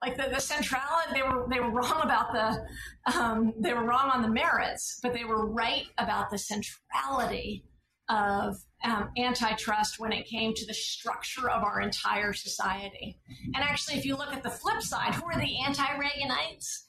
Like 0.04 0.18
the, 0.18 0.30
the 0.34 0.42
centrality, 0.42 1.14
they 1.14 1.22
were 1.22 1.48
they 1.50 1.60
were 1.60 1.70
wrong 1.70 2.02
about 2.04 2.34
the 2.34 3.16
um, 3.16 3.54
they 3.60 3.74
were 3.74 3.86
wrong 3.86 4.10
on 4.10 4.24
the 4.24 4.30
merits, 4.30 5.00
but 5.04 5.14
they 5.14 5.26
were 5.26 5.48
right 5.48 5.86
about 6.00 6.32
the 6.32 6.40
centrality 6.40 7.64
of 8.10 8.58
um, 8.84 9.10
antitrust 9.18 10.00
when 10.00 10.12
it 10.12 10.26
came 10.26 10.54
to 10.54 10.66
the 10.66 10.74
structure 10.74 11.50
of 11.50 11.64
our 11.64 11.82
entire 11.82 12.34
society. 12.34 13.18
And 13.56 13.64
actually, 13.64 13.98
if 13.98 14.06
you 14.06 14.18
look 14.18 14.34
at 14.34 14.44
the 14.44 14.50
flip 14.50 14.82
side, 14.82 15.14
who 15.14 15.26
are 15.26 15.40
the 15.40 15.60
anti 15.66 15.86
Reaganites? 15.86 16.88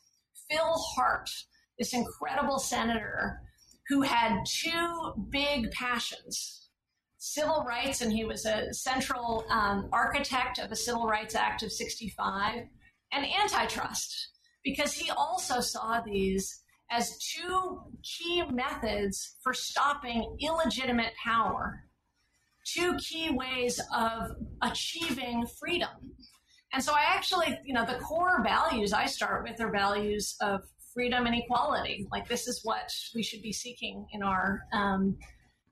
Phil 0.50 0.74
Hart, 0.74 1.30
this 1.78 1.94
incredible 1.94 2.58
senator 2.58 3.40
who 3.88 4.02
had 4.02 4.44
two 4.46 5.12
big 5.30 5.70
passions 5.72 6.62
civil 7.24 7.62
rights, 7.62 8.00
and 8.00 8.12
he 8.12 8.24
was 8.24 8.44
a 8.46 8.74
central 8.74 9.44
um, 9.48 9.88
architect 9.92 10.58
of 10.58 10.68
the 10.68 10.74
Civil 10.74 11.06
Rights 11.06 11.36
Act 11.36 11.62
of 11.62 11.70
65, 11.70 12.64
and 13.12 13.26
antitrust, 13.40 14.30
because 14.64 14.92
he 14.92 15.08
also 15.12 15.60
saw 15.60 16.00
these 16.00 16.62
as 16.90 17.16
two 17.18 17.80
key 18.02 18.42
methods 18.50 19.36
for 19.40 19.54
stopping 19.54 20.36
illegitimate 20.40 21.12
power, 21.22 21.84
two 22.66 22.96
key 22.96 23.30
ways 23.30 23.80
of 23.96 24.30
achieving 24.60 25.46
freedom. 25.60 25.90
And 26.72 26.82
so 26.82 26.92
I 26.92 27.04
actually, 27.06 27.56
you 27.64 27.72
know, 27.72 27.86
the 27.86 28.00
core 28.00 28.42
values 28.42 28.92
I 28.92 29.06
start 29.06 29.44
with 29.44 29.60
are 29.60 29.70
values 29.70 30.34
of 30.40 30.62
freedom 30.94 31.26
and 31.26 31.34
equality. 31.34 32.06
Like 32.10 32.28
this 32.28 32.46
is 32.46 32.60
what 32.62 32.90
we 33.14 33.22
should 33.22 33.42
be 33.42 33.52
seeking 33.52 34.06
in 34.12 34.22
our 34.22 34.62
um, 34.72 35.16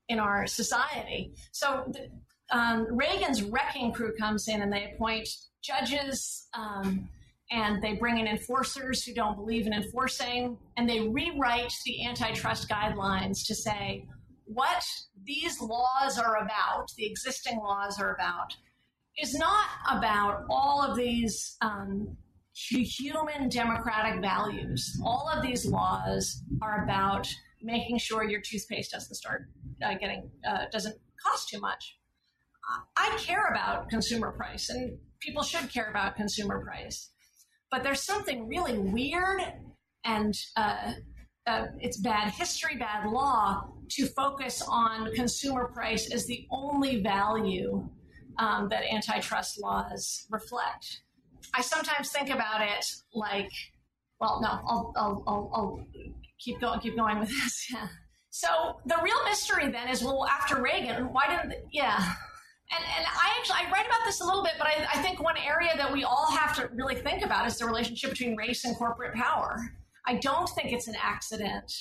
in 0.08 0.18
our 0.18 0.46
society. 0.46 1.32
So 1.52 1.84
the, 1.92 2.10
um, 2.56 2.86
Reagan's 2.90 3.42
wrecking 3.42 3.92
crew 3.92 4.12
comes 4.18 4.48
in 4.48 4.60
and 4.62 4.72
they 4.72 4.92
appoint 4.92 5.28
judges 5.62 6.48
um, 6.54 7.08
and 7.50 7.82
they 7.82 7.94
bring 7.94 8.18
in 8.18 8.26
enforcers 8.26 9.04
who 9.04 9.14
don't 9.14 9.36
believe 9.36 9.66
in 9.66 9.72
enforcing 9.72 10.58
and 10.76 10.88
they 10.88 11.00
rewrite 11.00 11.72
the 11.84 12.06
antitrust 12.06 12.68
guidelines 12.68 13.46
to 13.46 13.54
say 13.54 14.04
what 14.46 14.84
these 15.24 15.60
laws 15.60 16.18
are 16.18 16.38
about, 16.38 16.86
the 16.96 17.06
existing 17.06 17.58
laws 17.58 18.00
are 18.00 18.14
about, 18.14 18.56
is 19.20 19.34
not 19.34 19.66
about 19.88 20.44
all 20.50 20.82
of 20.82 20.96
these 20.96 21.56
um, 21.60 22.16
human 22.68 23.48
democratic 23.48 24.20
values. 24.20 25.00
All 25.04 25.28
of 25.34 25.42
these 25.42 25.66
laws 25.66 26.42
are 26.62 26.84
about 26.84 27.28
making 27.62 27.98
sure 27.98 28.24
your 28.24 28.40
toothpaste 28.40 28.92
doesn't 28.92 29.14
start 29.14 29.48
uh, 29.84 29.94
getting 29.94 30.30
uh, 30.46 30.64
doesn't 30.72 30.96
cost 31.22 31.48
too 31.48 31.60
much. 31.60 31.96
I 32.96 33.16
care 33.18 33.48
about 33.48 33.88
consumer 33.88 34.30
price, 34.32 34.68
and 34.70 34.96
people 35.20 35.42
should 35.42 35.72
care 35.72 35.90
about 35.90 36.14
consumer 36.16 36.62
price. 36.64 37.10
But 37.70 37.82
there's 37.82 38.02
something 38.02 38.48
really 38.48 38.78
weird, 38.78 39.40
and 40.04 40.34
uh, 40.56 40.92
uh 41.46 41.66
it's 41.80 41.98
bad 41.98 42.30
history, 42.30 42.76
bad 42.76 43.10
law 43.10 43.72
to 43.90 44.06
focus 44.06 44.62
on 44.68 45.12
consumer 45.14 45.66
price 45.66 46.12
as 46.12 46.26
the 46.26 46.46
only 46.50 47.02
value 47.02 47.88
um, 48.38 48.68
that 48.68 48.84
antitrust 48.84 49.60
laws 49.60 50.26
reflect. 50.30 51.02
I 51.54 51.62
sometimes 51.62 52.10
think 52.10 52.30
about 52.30 52.62
it 52.62 52.84
like, 53.14 53.50
well, 54.20 54.40
no, 54.42 54.48
I'll, 54.48 54.92
I'll, 54.96 55.24
I'll, 55.26 55.50
I'll 55.54 55.86
keep 56.38 56.60
going, 56.60 56.80
keep 56.80 56.96
going 56.96 57.18
with 57.18 57.28
this. 57.28 57.66
Yeah. 57.72 57.88
So 58.32 58.78
the 58.86 58.96
real 59.02 59.24
mystery 59.24 59.68
then 59.70 59.88
is, 59.88 60.04
well, 60.04 60.24
after 60.26 60.62
Reagan, 60.62 61.12
why 61.12 61.26
didn't, 61.26 61.64
yeah. 61.72 61.96
And, 62.70 62.84
and 62.96 63.06
I 63.06 63.36
actually, 63.38 63.56
I 63.66 63.70
write 63.72 63.86
about 63.86 64.04
this 64.04 64.20
a 64.20 64.24
little 64.24 64.44
bit, 64.44 64.52
but 64.56 64.68
I, 64.68 64.86
I 64.94 65.02
think 65.02 65.20
one 65.20 65.36
area 65.36 65.72
that 65.76 65.92
we 65.92 66.04
all 66.04 66.30
have 66.30 66.54
to 66.56 66.68
really 66.72 66.94
think 66.94 67.24
about 67.24 67.48
is 67.48 67.58
the 67.58 67.66
relationship 67.66 68.10
between 68.10 68.36
race 68.36 68.64
and 68.64 68.76
corporate 68.76 69.14
power. 69.14 69.56
I 70.06 70.14
don't 70.14 70.48
think 70.50 70.72
it's 70.72 70.86
an 70.86 70.94
accident 71.02 71.72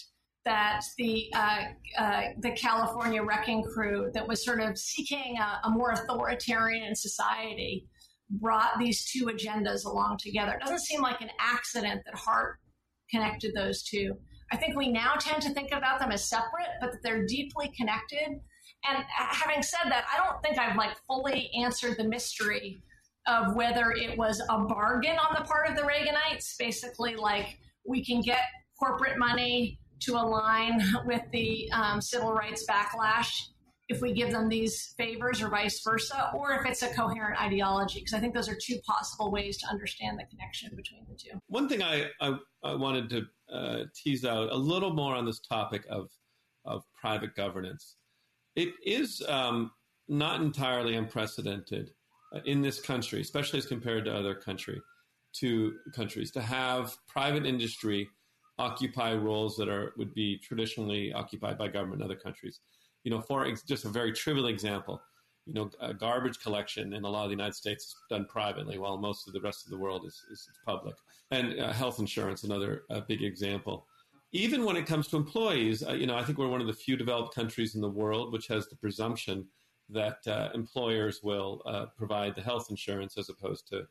that 0.45 0.81
the 0.97 1.31
uh, 1.35 1.63
uh, 1.97 2.21
the 2.39 2.51
California 2.51 3.21
wrecking 3.21 3.63
crew 3.63 4.09
that 4.13 4.27
was 4.27 4.43
sort 4.43 4.61
of 4.61 4.77
seeking 4.77 5.37
a, 5.37 5.67
a, 5.67 5.69
more 5.69 5.91
authoritarian 5.91 6.95
society 6.95 7.87
brought 8.29 8.77
these 8.79 9.05
two 9.05 9.25
agendas 9.25 9.85
along 9.85 10.17
together. 10.19 10.53
It 10.53 10.61
doesn't 10.61 10.79
seem 10.79 11.01
like 11.01 11.21
an 11.21 11.29
accident 11.39 12.01
that 12.05 12.15
Hart 12.15 12.59
connected 13.09 13.53
those 13.55 13.83
two. 13.83 14.13
I 14.51 14.57
think 14.57 14.75
we 14.75 14.91
now 14.91 15.13
tend 15.19 15.41
to 15.43 15.53
think 15.53 15.71
about 15.71 15.99
them 15.99 16.11
as 16.11 16.27
separate, 16.27 16.69
but 16.81 16.91
that 16.91 16.99
they're 17.03 17.25
deeply 17.25 17.71
connected. 17.77 18.39
And 18.87 19.03
having 19.13 19.61
said 19.61 19.89
that, 19.89 20.05
I 20.13 20.23
don't 20.23 20.41
think 20.41 20.57
I've 20.57 20.77
like 20.77 20.95
fully 21.07 21.49
answered 21.61 21.97
the 21.97 22.03
mystery 22.03 22.81
of 23.27 23.55
whether 23.55 23.91
it 23.91 24.17
was 24.17 24.41
a 24.49 24.59
bargain 24.59 25.17
on 25.17 25.35
the 25.37 25.43
part 25.43 25.69
of 25.69 25.75
the 25.75 25.81
Reaganites, 25.83 26.57
basically 26.57 27.15
like 27.15 27.59
we 27.85 28.03
can 28.03 28.21
get 28.21 28.41
corporate 28.79 29.19
money 29.19 29.79
to 30.01 30.13
align 30.13 30.81
with 31.05 31.21
the 31.31 31.69
um, 31.71 32.01
civil 32.01 32.33
rights 32.33 32.65
backlash 32.69 33.49
if 33.89 34.01
we 34.01 34.13
give 34.13 34.31
them 34.31 34.47
these 34.47 34.93
favors 34.97 35.41
or 35.41 35.49
vice 35.49 35.81
versa, 35.83 36.31
or 36.35 36.53
if 36.53 36.65
it's 36.65 36.83
a 36.83 36.93
coherent 36.93 37.41
ideology, 37.41 37.99
because 37.99 38.13
I 38.13 38.19
think 38.19 38.35
those 38.35 38.47
are 38.47 38.55
two 38.55 38.77
possible 38.87 39.31
ways 39.31 39.57
to 39.57 39.67
understand 39.67 40.19
the 40.19 40.25
connection 40.25 40.69
between 40.75 41.05
the 41.09 41.15
two. 41.15 41.39
One 41.47 41.67
thing 41.67 41.81
I, 41.81 42.05
I, 42.21 42.37
I 42.63 42.75
wanted 42.75 43.09
to 43.09 43.25
uh, 43.51 43.83
tease 43.95 44.25
out 44.25 44.51
a 44.51 44.55
little 44.55 44.93
more 44.93 45.15
on 45.15 45.25
this 45.25 45.39
topic 45.39 45.85
of, 45.89 46.11
of 46.65 46.83
private 47.01 47.35
governance. 47.35 47.95
It 48.55 48.69
is 48.85 49.23
um, 49.27 49.71
not 50.07 50.39
entirely 50.41 50.95
unprecedented 50.95 51.89
uh, 52.33 52.41
in 52.45 52.61
this 52.61 52.79
country, 52.79 53.21
especially 53.21 53.57
as 53.57 53.65
compared 53.65 54.05
to 54.05 54.15
other 54.15 54.35
country 54.35 54.79
to 55.37 55.73
countries, 55.95 56.29
to 56.31 56.41
have 56.41 56.95
private 57.07 57.45
industry 57.45 58.07
occupy 58.59 59.13
roles 59.15 59.55
that 59.55 59.69
are 59.69 59.93
would 59.97 60.13
be 60.13 60.37
traditionally 60.39 61.11
occupied 61.13 61.57
by 61.57 61.67
government 61.67 62.01
in 62.01 62.05
other 62.05 62.15
countries. 62.15 62.59
You 63.09 63.15
know, 63.15 63.21
for 63.21 63.47
ex- 63.47 63.63
just 63.63 63.85
a 63.85 63.89
very 63.89 64.11
trivial 64.13 64.49
example, 64.49 65.01
you 65.47 65.55
know, 65.55 65.71
garbage 65.97 66.39
collection 66.41 66.93
in 66.93 67.05
a 67.05 67.09
lot 67.09 67.23
of 67.23 67.29
the 67.29 67.35
United 67.35 67.55
States 67.55 67.85
is 67.85 67.95
done 68.07 68.25
privately, 68.25 68.77
while 68.77 68.99
most 68.99 69.27
of 69.27 69.33
the 69.33 69.41
rest 69.41 69.65
of 69.65 69.71
the 69.71 69.79
world 69.79 70.05
is, 70.05 70.23
is 70.31 70.47
public. 70.63 70.95
And 71.31 71.59
uh, 71.59 71.73
health 71.73 71.97
insurance, 71.97 72.43
another 72.43 72.83
uh, 72.91 72.99
big 73.07 73.23
example. 73.23 73.87
Even 74.31 74.63
when 74.63 74.77
it 74.77 74.85
comes 74.85 75.07
to 75.07 75.17
employees, 75.17 75.81
uh, 75.81 75.93
you 75.93 76.05
know, 76.05 76.15
I 76.15 76.23
think 76.23 76.37
we're 76.37 76.49
one 76.49 76.61
of 76.61 76.67
the 76.67 76.81
few 76.85 76.95
developed 76.97 77.33
countries 77.33 77.73
in 77.73 77.81
the 77.81 77.89
world 77.89 78.31
which 78.31 78.45
has 78.45 78.67
the 78.67 78.75
presumption 78.75 79.47
that 79.89 80.19
uh, 80.27 80.49
employers 80.53 81.21
will 81.23 81.63
uh, 81.65 81.87
provide 81.97 82.35
the 82.35 82.43
health 82.43 82.67
insurance 82.69 83.17
as 83.17 83.29
opposed 83.29 83.67
to, 83.69 83.87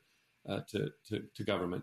uh, 0.49 0.61
to, 0.71 0.91
to, 1.09 1.25
to 1.35 1.43
government. 1.43 1.83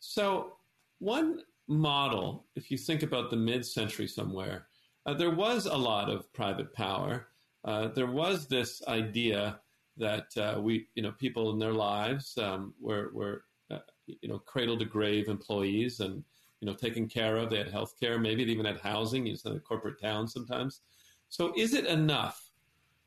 So 0.00 0.58
one 0.98 1.40
model, 1.68 2.44
if 2.54 2.70
you 2.70 2.76
think 2.76 3.02
about 3.02 3.30
the 3.30 3.36
mid 3.36 3.64
century 3.64 4.06
somewhere, 4.06 4.66
uh, 5.06 5.14
there 5.14 5.30
was 5.30 5.66
a 5.66 5.76
lot 5.76 6.10
of 6.10 6.32
private 6.32 6.72
power. 6.74 7.28
Uh, 7.64 7.88
there 7.88 8.10
was 8.10 8.46
this 8.46 8.82
idea 8.88 9.60
that 9.96 10.36
uh, 10.36 10.60
we, 10.60 10.86
you 10.94 11.02
know, 11.02 11.12
people 11.12 11.50
in 11.52 11.58
their 11.58 11.72
lives 11.72 12.36
um, 12.38 12.74
were, 12.80 13.10
were 13.14 13.44
uh, 13.70 13.78
you 14.06 14.28
know, 14.28 14.38
cradle 14.38 14.78
to 14.78 14.84
grave 14.84 15.28
employees 15.28 16.00
and, 16.00 16.22
you 16.60 16.66
know, 16.66 16.74
taken 16.74 17.08
care 17.08 17.36
of. 17.36 17.50
They 17.50 17.58
had 17.58 17.70
health 17.70 17.94
care. 17.98 18.18
Maybe 18.18 18.44
they 18.44 18.52
even 18.52 18.66
had 18.66 18.80
housing. 18.80 19.26
It's 19.26 19.44
in 19.44 19.56
a 19.56 19.60
corporate 19.60 20.00
town 20.00 20.28
sometimes. 20.28 20.80
So 21.28 21.52
is 21.56 21.72
it 21.72 21.86
enough? 21.86 22.50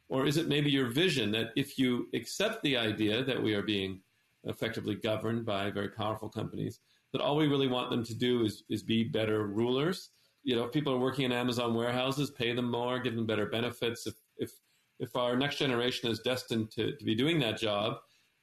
Or 0.07 0.25
is 0.25 0.37
it 0.37 0.47
maybe 0.47 0.71
your 0.71 0.87
vision 0.87 1.31
that 1.31 1.51
if 1.55 1.77
you 1.77 2.09
accept 2.13 2.63
the 2.63 2.75
idea 2.75 3.23
that 3.23 3.41
we 3.41 3.53
are 3.53 3.61
being 3.61 4.01
effectively 4.45 4.95
governed 4.95 5.45
by 5.45 5.69
very 5.69 5.89
powerful 5.89 6.29
companies, 6.29 6.79
that 7.11 7.21
all 7.21 7.35
we 7.35 7.47
really 7.47 7.67
want 7.67 7.89
them 7.89 8.03
to 8.05 8.15
do 8.15 8.43
is, 8.43 8.63
is 8.69 8.81
be 8.81 9.03
better 9.03 9.47
rulers. 9.47 10.09
You 10.49 10.55
know, 10.55 10.63
if 10.63 10.71
people 10.71 10.91
are 10.91 10.97
working 10.97 11.25
in 11.25 11.31
Amazon 11.31 11.75
warehouses, 11.75 12.31
pay 12.31 12.53
them 12.53 12.71
more, 12.71 12.97
give 12.97 13.15
them 13.15 13.27
better 13.27 13.45
benefits. 13.45 14.07
If, 14.07 14.15
if, 14.37 14.51
if 14.99 15.15
our 15.15 15.37
next 15.37 15.57
generation 15.57 16.09
is 16.09 16.21
destined 16.21 16.71
to, 16.71 16.95
to 16.95 17.05
be 17.05 17.13
doing 17.13 17.37
that 17.41 17.59
job, 17.59 17.97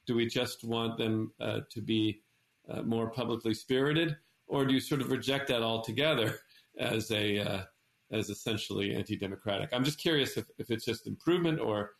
do 0.06 0.14
we 0.14 0.26
just 0.26 0.62
want 0.62 0.98
them 0.98 1.32
uh, 1.40 1.62
to 1.68 1.80
be 1.80 2.22
uh, 2.70 2.82
more 2.82 3.10
publicly 3.10 3.54
spirited? 3.54 4.16
Or 4.46 4.64
do 4.64 4.72
you 4.72 4.78
sort 4.78 5.00
of 5.00 5.10
reject 5.10 5.48
that 5.48 5.62
altogether 5.62 6.38
as 6.78 7.10
a, 7.10 7.40
uh, 7.40 7.62
as 8.12 8.30
essentially 8.30 8.94
anti-democratic? 8.94 9.70
I'm 9.72 9.82
just 9.82 9.98
curious 9.98 10.36
if, 10.36 10.44
if 10.58 10.70
it's 10.70 10.84
just 10.84 11.08
improvement 11.08 11.58
or, 11.58 11.90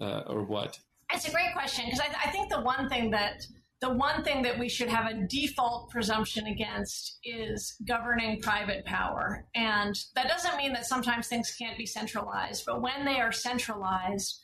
uh, 0.00 0.22
or 0.26 0.42
what. 0.42 0.78
It's 1.12 1.28
a 1.28 1.32
great 1.32 1.52
question 1.52 1.84
because 1.84 2.00
I, 2.00 2.28
I 2.28 2.30
think 2.30 2.50
the 2.50 2.62
one 2.62 2.88
thing 2.88 3.10
that 3.10 3.42
the 3.80 3.92
one 3.92 4.22
thing 4.22 4.42
that 4.42 4.58
we 4.58 4.68
should 4.68 4.88
have 4.88 5.10
a 5.10 5.26
default 5.26 5.88
presumption 5.90 6.46
against 6.46 7.18
is 7.24 7.76
governing 7.88 8.40
private 8.42 8.84
power. 8.84 9.46
And 9.54 9.94
that 10.14 10.28
doesn't 10.28 10.56
mean 10.58 10.74
that 10.74 10.84
sometimes 10.84 11.28
things 11.28 11.54
can't 11.58 11.78
be 11.78 11.86
centralized, 11.86 12.64
but 12.66 12.82
when 12.82 13.06
they 13.06 13.20
are 13.20 13.32
centralized, 13.32 14.38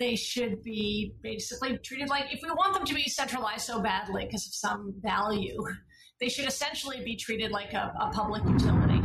they 0.00 0.16
should 0.16 0.62
be 0.64 1.14
basically 1.22 1.78
treated 1.78 2.08
like 2.08 2.24
if 2.32 2.40
we 2.42 2.50
want 2.50 2.74
them 2.74 2.84
to 2.84 2.94
be 2.94 3.08
centralized 3.08 3.66
so 3.66 3.80
badly 3.80 4.24
because 4.24 4.46
of 4.46 4.54
some 4.54 4.94
value, 5.00 5.62
they 6.20 6.28
should 6.28 6.46
essentially 6.46 7.04
be 7.04 7.14
treated 7.14 7.52
like 7.52 7.72
a, 7.74 7.92
a 8.00 8.10
public 8.12 8.42
utility 8.44 8.98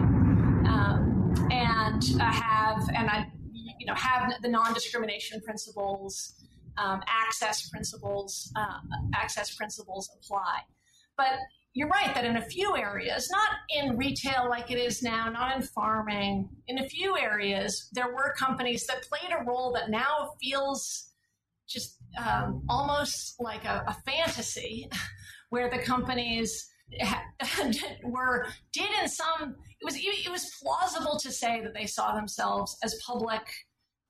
um, 0.68 1.36
and 1.52 2.02
uh, 2.20 2.32
have 2.32 2.90
and 2.96 3.10
I, 3.10 3.28
you 3.80 3.86
know 3.86 3.94
have 3.94 4.34
the 4.42 4.50
non-discrimination 4.50 5.42
principles 5.42 6.34
um, 6.78 7.02
access 7.08 7.70
principles 7.70 8.52
uh, 8.56 8.80
access 9.16 9.56
principles 9.56 10.10
apply. 10.16 10.60
But 11.18 11.34
you're 11.74 11.90
right 11.90 12.14
that 12.16 12.26
in 12.26 12.38
a 12.38 12.42
few 12.42 12.76
areas, 12.76 13.30
not 13.30 13.50
in 13.70 13.98
retail 13.98 14.48
like 14.50 14.72
it 14.72 14.80
is 14.80 15.04
now, 15.04 15.30
not 15.30 15.56
in 15.56 15.62
farming, 15.62 16.50
in 16.68 16.80
a 16.80 16.90
few 16.90 17.18
areas, 17.18 17.90
there 17.94 18.08
were 18.08 18.34
companies 18.38 18.88
that 18.88 19.04
played 19.04 19.32
a 19.32 19.44
role 19.44 19.72
that 19.74 19.90
now 19.90 20.34
feels 20.42 21.12
just 21.68 21.98
um, 22.18 22.64
almost 22.70 23.36
like 23.40 23.66
a, 23.66 23.84
a 23.88 23.94
fantasy, 24.10 24.90
where 25.50 25.70
the 25.70 25.78
companies 25.78 26.68
were 28.04 28.48
did 28.72 28.90
in 29.02 29.10
some 29.10 29.56
it 29.82 29.86
was 29.86 29.96
it 29.98 30.32
was 30.32 30.50
plausible 30.62 31.20
to 31.20 31.32
say 31.32 31.62
that 31.62 31.74
they 31.74 31.86
saw 31.86 32.16
themselves 32.16 32.78
as 32.84 33.00
public 33.06 33.42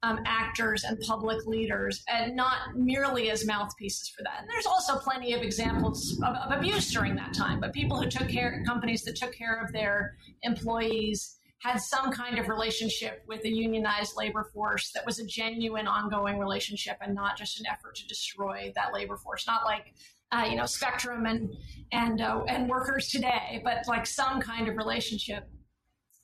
um, 0.04 0.20
actors 0.26 0.84
and 0.84 1.00
public 1.02 1.46
leaders 1.48 2.04
and 2.08 2.36
not 2.36 2.76
merely 2.76 3.32
as 3.32 3.46
mouthpieces 3.46 4.10
for 4.10 4.24
that. 4.24 4.42
And 4.42 4.50
there's 4.50 4.68
also 4.68 4.98
plenty 4.98 5.34
of 5.34 5.42
examples 5.42 6.22
of, 6.24 6.36
of, 6.36 6.58
abuse 6.58 6.92
during 6.92 7.16
that 7.16 7.34
time, 7.34 7.60
but 7.60 7.74
people 7.74 8.00
who 8.02 8.08
took 8.08 8.30
care, 8.30 8.64
companies 8.66 9.04
that 9.04 9.16
took 9.16 9.34
care 9.34 9.56
of 9.64 9.72
their 9.74 10.16
employees 10.44 11.38
had 11.60 11.78
some 11.78 12.12
kind 12.12 12.38
of 12.38 12.48
relationship 12.48 13.24
with 13.28 13.44
a 13.44 13.50
unionized 13.50 14.16
labor 14.16 14.44
force 14.54 14.92
that 14.92 15.04
was 15.04 15.18
a 15.18 15.26
genuine 15.26 15.88
ongoing 15.88 16.38
relationship 16.38 16.98
and 17.02 17.16
not 17.16 17.36
just 17.36 17.60
an 17.60 17.66
effort 17.66 17.96
to 17.96 18.08
destroy 18.08 18.72
that 18.76 18.94
labor 18.94 19.18
force. 19.18 19.48
Not 19.48 19.66
like 19.66 19.94
uh, 20.32 20.46
you 20.50 20.56
know, 20.56 20.66
Spectrum 20.66 21.26
and 21.26 21.56
and 21.92 22.22
uh, 22.22 22.44
and 22.48 22.70
workers 22.70 23.08
today, 23.10 23.62
but 23.64 23.88
like 23.88 24.06
some 24.06 24.42
kind 24.42 24.68
of 24.68 24.76
relationship. 24.76 25.50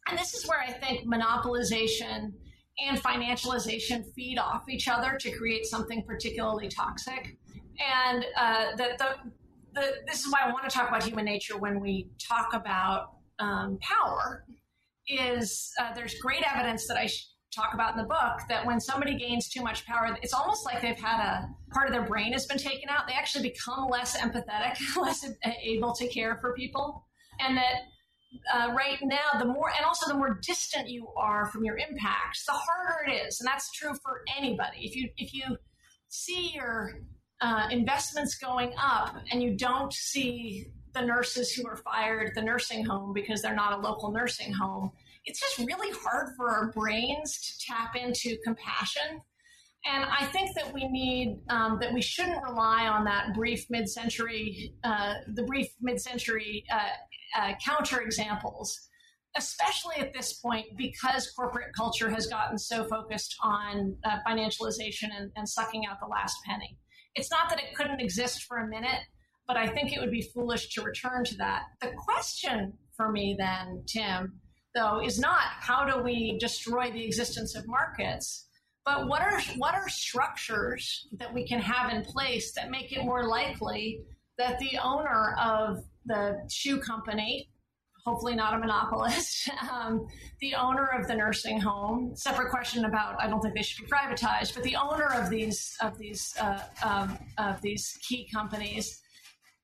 And 0.09 0.19
this 0.19 0.34
is 0.34 0.47
where 0.47 0.59
I 0.59 0.71
think 0.71 1.07
monopolization 1.07 2.34
and 2.80 3.01
financialization 3.01 4.03
feed 4.15 4.38
off 4.38 4.67
each 4.69 4.88
other 4.88 5.17
to 5.19 5.32
create 5.32 5.65
something 5.65 6.03
particularly 6.03 6.67
toxic. 6.67 7.38
And 7.80 8.26
uh, 8.38 8.76
the, 8.76 8.89
the, 8.97 9.15
the, 9.74 9.91
this 10.07 10.26
is 10.26 10.32
why 10.32 10.41
I 10.43 10.51
want 10.51 10.69
to 10.69 10.76
talk 10.76 10.89
about 10.89 11.03
human 11.03 11.26
nature 11.26 11.57
when 11.57 11.80
we 11.80 12.09
talk 12.19 12.53
about 12.53 13.15
um, 13.39 13.78
power. 13.82 14.45
Is 15.05 15.74
uh, 15.82 15.93
there's 15.93 16.15
great 16.19 16.43
evidence 16.49 16.88
that 16.88 16.95
I 16.95 17.07
sh- 17.07 17.28
talk 17.53 17.74
about 17.74 17.91
in 17.91 17.97
the 17.97 18.07
book 18.07 18.39
that 18.47 18.65
when 18.65 18.80
somebody 18.80 19.17
gains 19.17 19.49
too 19.49 19.61
much 19.61 19.86
power, 19.86 20.17
it's 20.21 20.34
almost 20.34 20.65
like 20.65 20.82
they've 20.82 20.97
had 20.97 21.19
a 21.19 21.49
part 21.74 21.88
of 21.88 21.93
their 21.93 22.05
brain 22.05 22.32
has 22.32 22.45
been 22.45 22.57
taken 22.57 22.88
out. 22.88 23.05
They 23.05 23.13
actually 23.13 23.49
become 23.49 23.89
less 23.89 24.17
empathetic, 24.17 24.78
less 24.97 25.26
able 25.61 25.93
to 25.95 26.07
care 26.07 26.38
for 26.39 26.53
people, 26.53 27.05
and 27.41 27.57
that 27.57 27.74
uh, 28.53 28.73
right 28.73 28.97
now, 29.01 29.39
the 29.39 29.45
more, 29.45 29.69
and 29.75 29.86
also 29.86 30.07
the 30.07 30.17
more 30.17 30.39
distant 30.41 30.89
you 30.89 31.07
are 31.17 31.47
from 31.47 31.63
your 31.63 31.77
impacts, 31.77 32.45
the 32.45 32.53
harder 32.53 33.11
it 33.11 33.27
is, 33.27 33.39
and 33.39 33.47
that's 33.47 33.71
true 33.71 33.93
for 34.03 34.21
anybody. 34.38 34.79
If 34.81 34.95
you 34.95 35.09
if 35.17 35.34
you 35.34 35.57
see 36.09 36.51
your 36.53 36.99
uh, 37.41 37.67
investments 37.71 38.38
going 38.38 38.73
up 38.77 39.15
and 39.31 39.41
you 39.41 39.57
don't 39.57 39.93
see 39.93 40.67
the 40.93 41.01
nurses 41.01 41.51
who 41.51 41.67
are 41.67 41.77
fired 41.77 42.27
at 42.29 42.36
the 42.36 42.41
nursing 42.41 42.86
home 42.86 43.13
because 43.13 43.41
they're 43.41 43.55
not 43.55 43.73
a 43.73 43.81
local 43.81 44.11
nursing 44.11 44.53
home, 44.53 44.91
it's 45.25 45.39
just 45.39 45.57
really 45.59 45.91
hard 46.03 46.29
for 46.38 46.49
our 46.49 46.71
brains 46.71 47.39
to 47.39 47.65
tap 47.65 47.95
into 47.95 48.38
compassion. 48.43 49.21
And 49.86 50.05
I 50.05 50.25
think 50.27 50.55
that 50.55 50.73
we 50.73 50.88
need 50.88 51.41
um, 51.49 51.77
that 51.81 51.93
we 51.93 52.01
shouldn't 52.01 52.41
rely 52.41 52.88
on 52.88 53.03
that 53.05 53.34
brief 53.34 53.65
mid-century, 53.69 54.73
uh, 54.84 55.15
the 55.34 55.43
brief 55.43 55.67
mid-century 55.81 56.63
uh, 56.71 56.77
uh, 57.36 57.53
counter 57.65 58.01
examples, 58.01 58.79
especially 59.36 59.95
at 59.97 60.13
this 60.13 60.34
point 60.34 60.65
because 60.77 61.31
corporate 61.31 61.73
culture 61.75 62.09
has 62.09 62.27
gotten 62.27 62.57
so 62.57 62.84
focused 62.86 63.36
on 63.41 63.95
uh, 64.05 64.17
financialization 64.27 65.09
and, 65.17 65.31
and 65.36 65.47
sucking 65.47 65.86
out 65.86 65.97
the 65.99 66.07
last 66.07 66.36
penny. 66.45 66.77
It's 67.15 67.31
not 67.31 67.49
that 67.49 67.59
it 67.59 67.75
couldn't 67.75 67.99
exist 67.99 68.43
for 68.43 68.57
a 68.57 68.67
minute, 68.67 69.01
but 69.47 69.57
I 69.57 69.67
think 69.67 69.93
it 69.93 69.99
would 69.99 70.11
be 70.11 70.29
foolish 70.34 70.73
to 70.75 70.81
return 70.81 71.23
to 71.25 71.38
that. 71.38 71.63
The 71.81 71.91
question 71.97 72.73
for 72.95 73.11
me, 73.11 73.36
then, 73.38 73.84
Tim, 73.88 74.39
though, 74.75 75.01
is 75.03 75.19
not 75.19 75.43
how 75.59 75.86
do 75.86 76.01
we 76.01 76.38
destroy 76.39 76.91
the 76.91 77.03
existence 77.05 77.55
of 77.55 77.67
markets, 77.67 78.47
but 78.86 79.07
what 79.07 79.21
are 79.21 79.39
what 79.57 79.75
are 79.75 79.88
structures 79.89 81.07
that 81.17 81.34
we 81.34 81.47
can 81.47 81.59
have 81.59 81.91
in 81.91 82.03
place 82.03 82.53
that 82.53 82.69
make 82.69 82.91
it 82.91 83.03
more 83.03 83.27
likely 83.27 84.01
that 84.38 84.59
the 84.59 84.77
owner 84.84 85.36
of 85.41 85.84
the 86.05 86.38
shoe 86.49 86.79
company, 86.79 87.49
hopefully 88.05 88.36
not 88.36 88.53
a 88.53 88.57
monopolist, 88.57 89.49
um, 89.71 90.05
the 90.41 90.55
owner 90.55 90.88
of 90.88 91.07
the 91.07 91.15
nursing 91.15 91.59
home. 91.59 92.15
Separate 92.15 92.49
question 92.49 92.86
about 92.86 93.15
I 93.21 93.27
don't 93.27 93.41
think 93.41 93.55
they 93.55 93.63
should 93.63 93.86
be 93.86 93.89
privatized, 93.89 94.53
but 94.53 94.63
the 94.63 94.75
owner 94.75 95.07
of 95.13 95.29
these 95.29 95.75
of 95.81 95.97
these 95.97 96.36
uh, 96.39 97.07
of 97.38 97.61
these 97.61 97.97
key 98.07 98.27
companies 98.34 99.01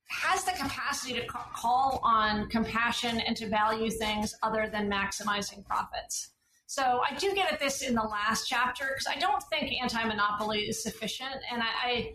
has 0.10 0.44
the 0.44 0.52
capacity 0.52 1.14
to 1.14 1.26
call 1.28 2.00
on 2.04 2.50
compassion 2.50 3.20
and 3.20 3.38
to 3.38 3.48
value 3.48 3.92
things 3.92 4.34
other 4.42 4.68
than 4.72 4.90
maximizing 4.90 5.64
profits. 5.66 6.32
So 6.66 7.02
I 7.08 7.16
do 7.16 7.34
get 7.34 7.52
at 7.52 7.60
this 7.60 7.82
in 7.82 7.94
the 7.94 8.04
last 8.04 8.48
chapter 8.48 8.86
because 8.90 9.08
I 9.08 9.20
don't 9.20 9.42
think 9.52 9.72
anti-monopoly 9.82 10.62
is 10.62 10.84
sufficient, 10.84 11.36
and 11.52 11.62
I, 11.64 11.66
I 11.84 12.14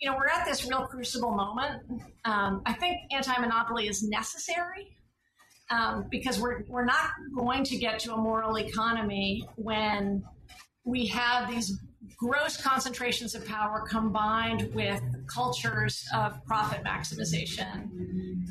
you 0.00 0.10
know, 0.10 0.16
we're 0.16 0.28
at 0.28 0.46
this 0.46 0.66
real 0.66 0.86
crucible 0.86 1.32
moment. 1.32 1.82
Um, 2.24 2.62
I 2.64 2.72
think 2.72 2.98
anti-monopoly 3.12 3.86
is 3.86 4.02
necessary 4.02 4.96
um, 5.70 6.06
because 6.10 6.40
we're 6.40 6.64
we're 6.68 6.84
not 6.84 7.10
going 7.36 7.64
to 7.64 7.76
get 7.76 7.98
to 8.00 8.14
a 8.14 8.16
moral 8.16 8.58
economy 8.58 9.46
when 9.56 10.24
we 10.84 11.06
have 11.06 11.50
these 11.50 11.78
gross 12.16 12.60
concentrations 12.60 13.34
of 13.34 13.46
power 13.46 13.84
combined 13.88 14.70
with 14.74 15.02
cultures 15.26 16.06
of 16.14 16.44
profit 16.44 16.82
maximization 16.82 17.88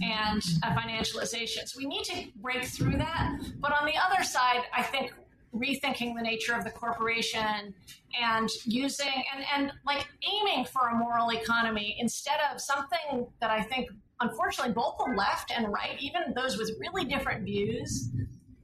and 0.02 0.42
financialization. 0.64 1.68
So 1.68 1.78
we 1.78 1.86
need 1.86 2.04
to 2.06 2.28
break 2.38 2.64
through 2.64 2.98
that. 2.98 3.38
But 3.60 3.74
on 3.74 3.86
the 3.86 3.94
other 3.98 4.24
side, 4.24 4.62
I 4.76 4.84
think 4.84 5.12
rethinking 5.56 6.16
the 6.16 6.22
nature 6.22 6.54
of 6.54 6.64
the 6.64 6.70
corporation 6.70 7.74
and 8.22 8.50
using 8.66 9.24
and, 9.36 9.46
and 9.56 9.72
like 9.86 10.08
aiming 10.24 10.66
for 10.66 10.90
a 10.90 10.96
moral 10.96 11.32
economy 11.32 11.96
instead 12.00 12.40
of 12.54 12.62
something 12.62 13.28
that 13.42 13.50
I 13.50 13.62
think 13.62 13.90
unfortunately 14.22 14.74
both 14.74 14.96
the 14.98 15.14
left 15.16 15.52
and 15.56 15.72
right, 15.72 15.98
even 16.00 16.34
those 16.36 16.58
with 16.58 16.72
really 16.80 17.06
different 17.06 17.44
views, 17.44 18.10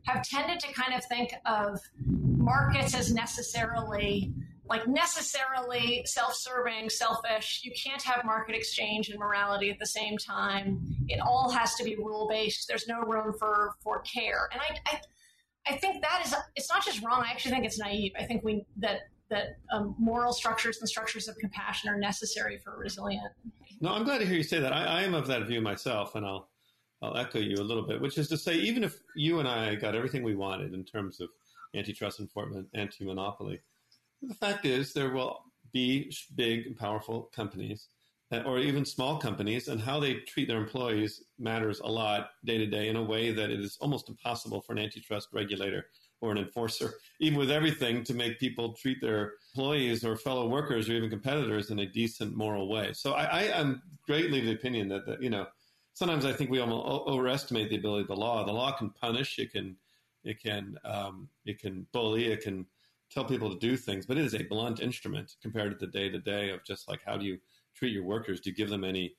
have 0.03 0.23
tended 0.23 0.59
to 0.59 0.71
kind 0.73 0.93
of 0.93 1.03
think 1.05 1.33
of 1.45 1.79
markets 1.97 2.93
as 2.93 3.13
necessarily 3.13 4.33
like 4.67 4.87
necessarily 4.87 6.01
self-serving, 6.05 6.89
selfish. 6.89 7.61
You 7.63 7.71
can't 7.83 8.01
have 8.01 8.25
market 8.25 8.55
exchange 8.55 9.09
and 9.09 9.19
morality 9.19 9.69
at 9.69 9.77
the 9.77 9.85
same 9.85 10.17
time. 10.17 10.81
It 11.07 11.19
all 11.19 11.51
has 11.51 11.75
to 11.75 11.83
be 11.83 11.95
rule-based. 11.95 12.67
There's 12.67 12.87
no 12.87 13.01
room 13.01 13.35
for 13.37 13.75
for 13.83 13.99
care. 13.99 14.49
And 14.51 14.61
I, 14.61 14.77
I 14.87 14.99
I 15.67 15.77
think 15.77 16.01
that 16.01 16.21
is 16.25 16.33
it's 16.55 16.69
not 16.69 16.85
just 16.85 17.03
wrong. 17.03 17.23
I 17.25 17.31
actually 17.31 17.51
think 17.51 17.65
it's 17.65 17.79
naive. 17.79 18.11
I 18.17 18.23
think 18.23 18.43
we 18.43 18.65
that 18.77 18.99
that 19.29 19.57
um, 19.71 19.95
moral 19.97 20.33
structures 20.33 20.77
and 20.79 20.87
structures 20.87 21.27
of 21.27 21.35
compassion 21.37 21.89
are 21.89 21.97
necessary 21.97 22.59
for 22.63 22.77
resilient. 22.77 23.31
No, 23.81 23.93
I'm 23.93 24.03
glad 24.03 24.19
to 24.19 24.25
hear 24.25 24.37
you 24.37 24.43
say 24.43 24.59
that. 24.59 24.71
I, 24.71 24.85
I, 24.85 25.01
am 25.01 25.15
of 25.15 25.25
that 25.27 25.47
view 25.47 25.61
myself, 25.61 26.15
and 26.15 26.25
I'll 26.25 26.49
I'll 27.01 27.17
echo 27.17 27.39
you 27.39 27.55
a 27.55 27.63
little 27.63 27.85
bit, 27.85 27.99
which 28.01 28.17
is 28.17 28.27
to 28.29 28.37
say, 28.37 28.55
even 28.55 28.83
if 28.83 28.99
you 29.15 29.39
and 29.39 29.47
I 29.47 29.75
got 29.75 29.95
everything 29.95 30.23
we 30.23 30.35
wanted 30.35 30.73
in 30.73 30.83
terms 30.83 31.19
of 31.19 31.29
antitrust 31.75 32.19
enforcement, 32.19 32.67
anti-monopoly, 32.73 33.59
the 34.21 34.33
fact 34.35 34.65
is 34.65 34.93
there 34.93 35.11
will 35.11 35.39
be 35.73 36.11
big 36.35 36.67
and 36.67 36.77
powerful 36.77 37.29
companies 37.35 37.89
or 38.31 38.59
even 38.59 38.85
small 38.85 39.17
companies, 39.17 39.67
and 39.67 39.79
how 39.79 39.99
they 39.99 40.15
treat 40.15 40.47
their 40.47 40.57
employees 40.57 41.23
matters 41.37 41.79
a 41.79 41.87
lot 41.87 42.31
day 42.43 42.57
to 42.57 42.65
day 42.65 42.89
in 42.89 42.95
a 42.95 43.03
way 43.03 43.31
that 43.31 43.49
it 43.49 43.59
is 43.59 43.77
almost 43.79 44.09
impossible 44.09 44.61
for 44.61 44.73
an 44.73 44.79
antitrust 44.79 45.29
regulator 45.31 45.85
or 46.21 46.31
an 46.31 46.37
enforcer, 46.37 46.95
even 47.19 47.37
with 47.37 47.51
everything, 47.51 48.03
to 48.03 48.13
make 48.13 48.39
people 48.39 48.73
treat 48.73 48.99
their 49.01 49.33
employees 49.53 50.03
or 50.03 50.15
fellow 50.15 50.47
workers 50.47 50.89
or 50.89 50.93
even 50.93 51.09
competitors 51.09 51.69
in 51.69 51.79
a 51.79 51.85
decent 51.85 52.35
moral 52.35 52.67
way. 52.67 52.93
So 52.93 53.13
I, 53.13 53.43
am 53.43 53.81
greatly 54.05 54.39
of 54.39 54.45
the 54.45 54.53
opinion 54.53 54.87
that, 54.89 55.05
that 55.05 55.21
you 55.21 55.29
know 55.29 55.45
sometimes 55.93 56.25
I 56.25 56.33
think 56.33 56.49
we 56.49 56.59
almost 56.59 57.07
overestimate 57.07 57.69
the 57.69 57.77
ability 57.77 58.03
of 58.03 58.07
the 58.07 58.15
law. 58.15 58.45
The 58.45 58.53
law 58.53 58.71
can 58.71 58.89
punish, 58.89 59.39
it 59.39 59.51
can 59.51 59.75
it 60.23 60.41
can 60.41 60.77
um, 60.83 61.29
it 61.45 61.59
can 61.59 61.85
bully, 61.91 62.31
it 62.31 62.41
can 62.41 62.65
tell 63.11 63.25
people 63.25 63.51
to 63.51 63.59
do 63.59 63.77
things, 63.77 64.05
but 64.05 64.17
it 64.17 64.25
is 64.25 64.33
a 64.33 64.43
blunt 64.43 64.79
instrument 64.79 65.35
compared 65.41 65.71
to 65.71 65.85
the 65.85 65.91
day 65.91 66.09
to 66.09 66.19
day 66.19 66.49
of 66.49 66.63
just 66.63 66.89
like 66.89 67.01
how 67.05 67.17
do 67.17 67.25
you 67.25 67.37
treat 67.75 67.93
your 67.93 68.03
workers? 68.03 68.39
Do 68.39 68.49
you 68.49 68.55
give 68.55 68.69
them 68.69 68.83
any 68.83 69.15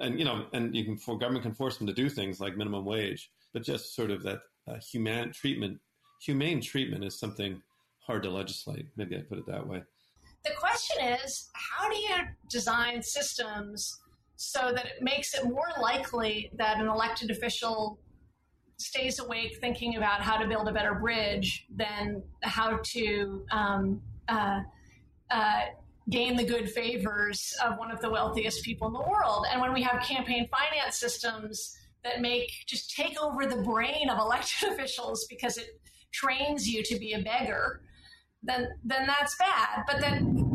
and 0.00 0.18
you 0.18 0.24
know, 0.24 0.46
and 0.52 0.74
you 0.74 0.84
can 0.84 0.96
for 0.96 1.18
government 1.18 1.44
can 1.44 1.54
force 1.54 1.76
them 1.78 1.86
to 1.86 1.92
do 1.92 2.08
things 2.08 2.40
like 2.40 2.56
minimum 2.56 2.84
wage, 2.84 3.30
but 3.52 3.62
just 3.62 3.94
sort 3.94 4.10
of 4.10 4.22
that 4.22 4.40
uh, 4.68 4.76
human 4.78 5.32
treatment, 5.32 5.78
humane 6.20 6.60
treatment 6.60 7.04
is 7.04 7.18
something 7.18 7.62
hard 8.00 8.22
to 8.24 8.30
legislate. 8.30 8.86
Maybe 8.96 9.16
I 9.16 9.20
put 9.20 9.38
it 9.38 9.46
that 9.46 9.66
way. 9.66 9.82
The 10.44 10.52
question 10.58 11.04
is, 11.04 11.50
how 11.52 11.88
do 11.88 11.96
you 11.96 12.16
design 12.48 13.02
systems 13.02 14.00
so 14.36 14.72
that 14.74 14.86
it 14.86 15.02
makes 15.02 15.34
it 15.34 15.44
more 15.44 15.68
likely 15.80 16.50
that 16.56 16.78
an 16.78 16.88
elected 16.88 17.30
official 17.30 17.98
stays 18.78 19.18
awake 19.18 19.58
thinking 19.60 19.96
about 19.96 20.22
how 20.22 20.38
to 20.38 20.48
build 20.48 20.66
a 20.66 20.72
better 20.72 20.94
bridge 20.94 21.66
than 21.76 22.22
how 22.42 22.80
to 22.82 23.44
um, 23.50 24.00
uh, 24.28 24.60
uh, 25.30 25.60
gain 26.10 26.36
the 26.36 26.44
good 26.44 26.70
favors 26.70 27.56
of 27.64 27.78
one 27.78 27.90
of 27.90 28.00
the 28.00 28.10
wealthiest 28.10 28.64
people 28.64 28.86
in 28.88 28.92
the 28.92 29.00
world. 29.00 29.46
And 29.50 29.60
when 29.60 29.72
we 29.72 29.82
have 29.82 30.02
campaign 30.02 30.48
finance 30.48 30.98
systems 30.98 31.76
that 32.04 32.20
make 32.20 32.50
just 32.66 32.94
take 32.94 33.20
over 33.22 33.46
the 33.46 33.62
brain 33.62 34.10
of 34.10 34.18
elected 34.18 34.68
officials 34.72 35.26
because 35.28 35.56
it 35.56 35.80
trains 36.12 36.68
you 36.68 36.82
to 36.82 36.98
be 36.98 37.12
a 37.12 37.20
beggar, 37.20 37.82
then 38.42 38.68
then 38.84 39.06
that's 39.06 39.36
bad. 39.36 39.84
But 39.86 40.00
then 40.00 40.46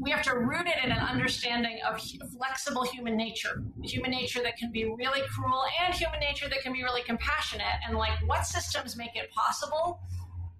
we 0.00 0.10
have 0.10 0.22
to 0.22 0.38
root 0.38 0.66
it 0.66 0.82
in 0.82 0.90
an 0.90 0.98
understanding 0.98 1.78
of 1.86 2.00
flexible 2.36 2.84
human 2.84 3.16
nature, 3.16 3.62
human 3.82 4.10
nature 4.10 4.42
that 4.42 4.56
can 4.56 4.72
be 4.72 4.84
really 4.84 5.20
cruel 5.28 5.64
and 5.84 5.94
human 5.94 6.20
nature 6.20 6.48
that 6.48 6.62
can 6.62 6.72
be 6.72 6.82
really 6.82 7.02
compassionate. 7.02 7.66
And 7.86 7.96
like, 7.96 8.12
what 8.26 8.46
systems 8.46 8.96
make 8.96 9.14
it 9.14 9.30
possible? 9.30 10.00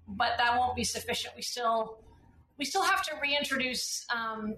But 0.07 0.33
that 0.37 0.57
won't 0.57 0.75
be 0.75 0.83
sufficient. 0.83 1.35
We 1.35 1.41
still 1.41 2.03
we 2.61 2.65
still 2.65 2.83
have 2.83 3.01
to 3.01 3.15
reintroduce 3.19 4.05
um, 4.15 4.55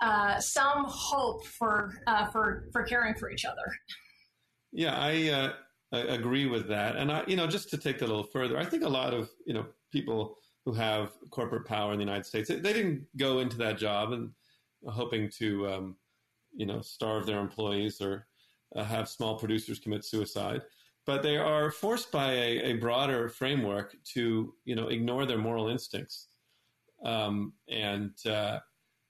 uh, 0.00 0.40
some 0.40 0.86
hope 0.88 1.46
for 1.46 1.92
uh, 2.06 2.24
for 2.28 2.70
for 2.72 2.82
caring 2.84 3.14
for 3.14 3.30
each 3.30 3.44
other. 3.44 3.66
Yeah, 4.72 4.98
I, 4.98 5.28
uh, 5.28 5.52
I 5.92 5.98
agree 6.14 6.46
with 6.46 6.68
that, 6.68 6.96
and 6.96 7.12
I, 7.12 7.22
you 7.26 7.36
know, 7.36 7.46
just 7.46 7.68
to 7.68 7.76
take 7.76 7.98
that 7.98 8.06
a 8.06 8.08
little 8.08 8.22
further, 8.24 8.56
I 8.56 8.64
think 8.64 8.82
a 8.82 8.88
lot 8.88 9.12
of 9.12 9.28
you 9.46 9.52
know 9.52 9.66
people 9.92 10.38
who 10.64 10.72
have 10.72 11.10
corporate 11.28 11.66
power 11.66 11.92
in 11.92 11.98
the 11.98 12.04
United 12.04 12.24
States, 12.24 12.48
they, 12.48 12.60
didn't 12.60 13.04
go 13.18 13.40
into 13.40 13.58
that 13.58 13.76
job 13.76 14.12
and 14.12 14.30
hoping 14.86 15.28
to 15.38 15.68
um, 15.68 15.96
you 16.54 16.64
know, 16.64 16.80
starve 16.80 17.26
their 17.26 17.40
employees 17.40 18.00
or 18.00 18.26
uh, 18.76 18.84
have 18.84 19.08
small 19.08 19.38
producers 19.38 19.80
commit 19.80 20.04
suicide. 20.04 20.62
But 21.04 21.24
they 21.24 21.36
are 21.36 21.72
forced 21.72 22.12
by 22.12 22.32
a, 22.32 22.58
a 22.62 22.72
broader 22.74 23.28
framework 23.28 23.96
to, 24.14 24.54
you 24.64 24.76
know, 24.76 24.86
ignore 24.86 25.26
their 25.26 25.38
moral 25.38 25.68
instincts 25.68 26.28
um, 27.04 27.52
and 27.68 28.12
uh, 28.26 28.58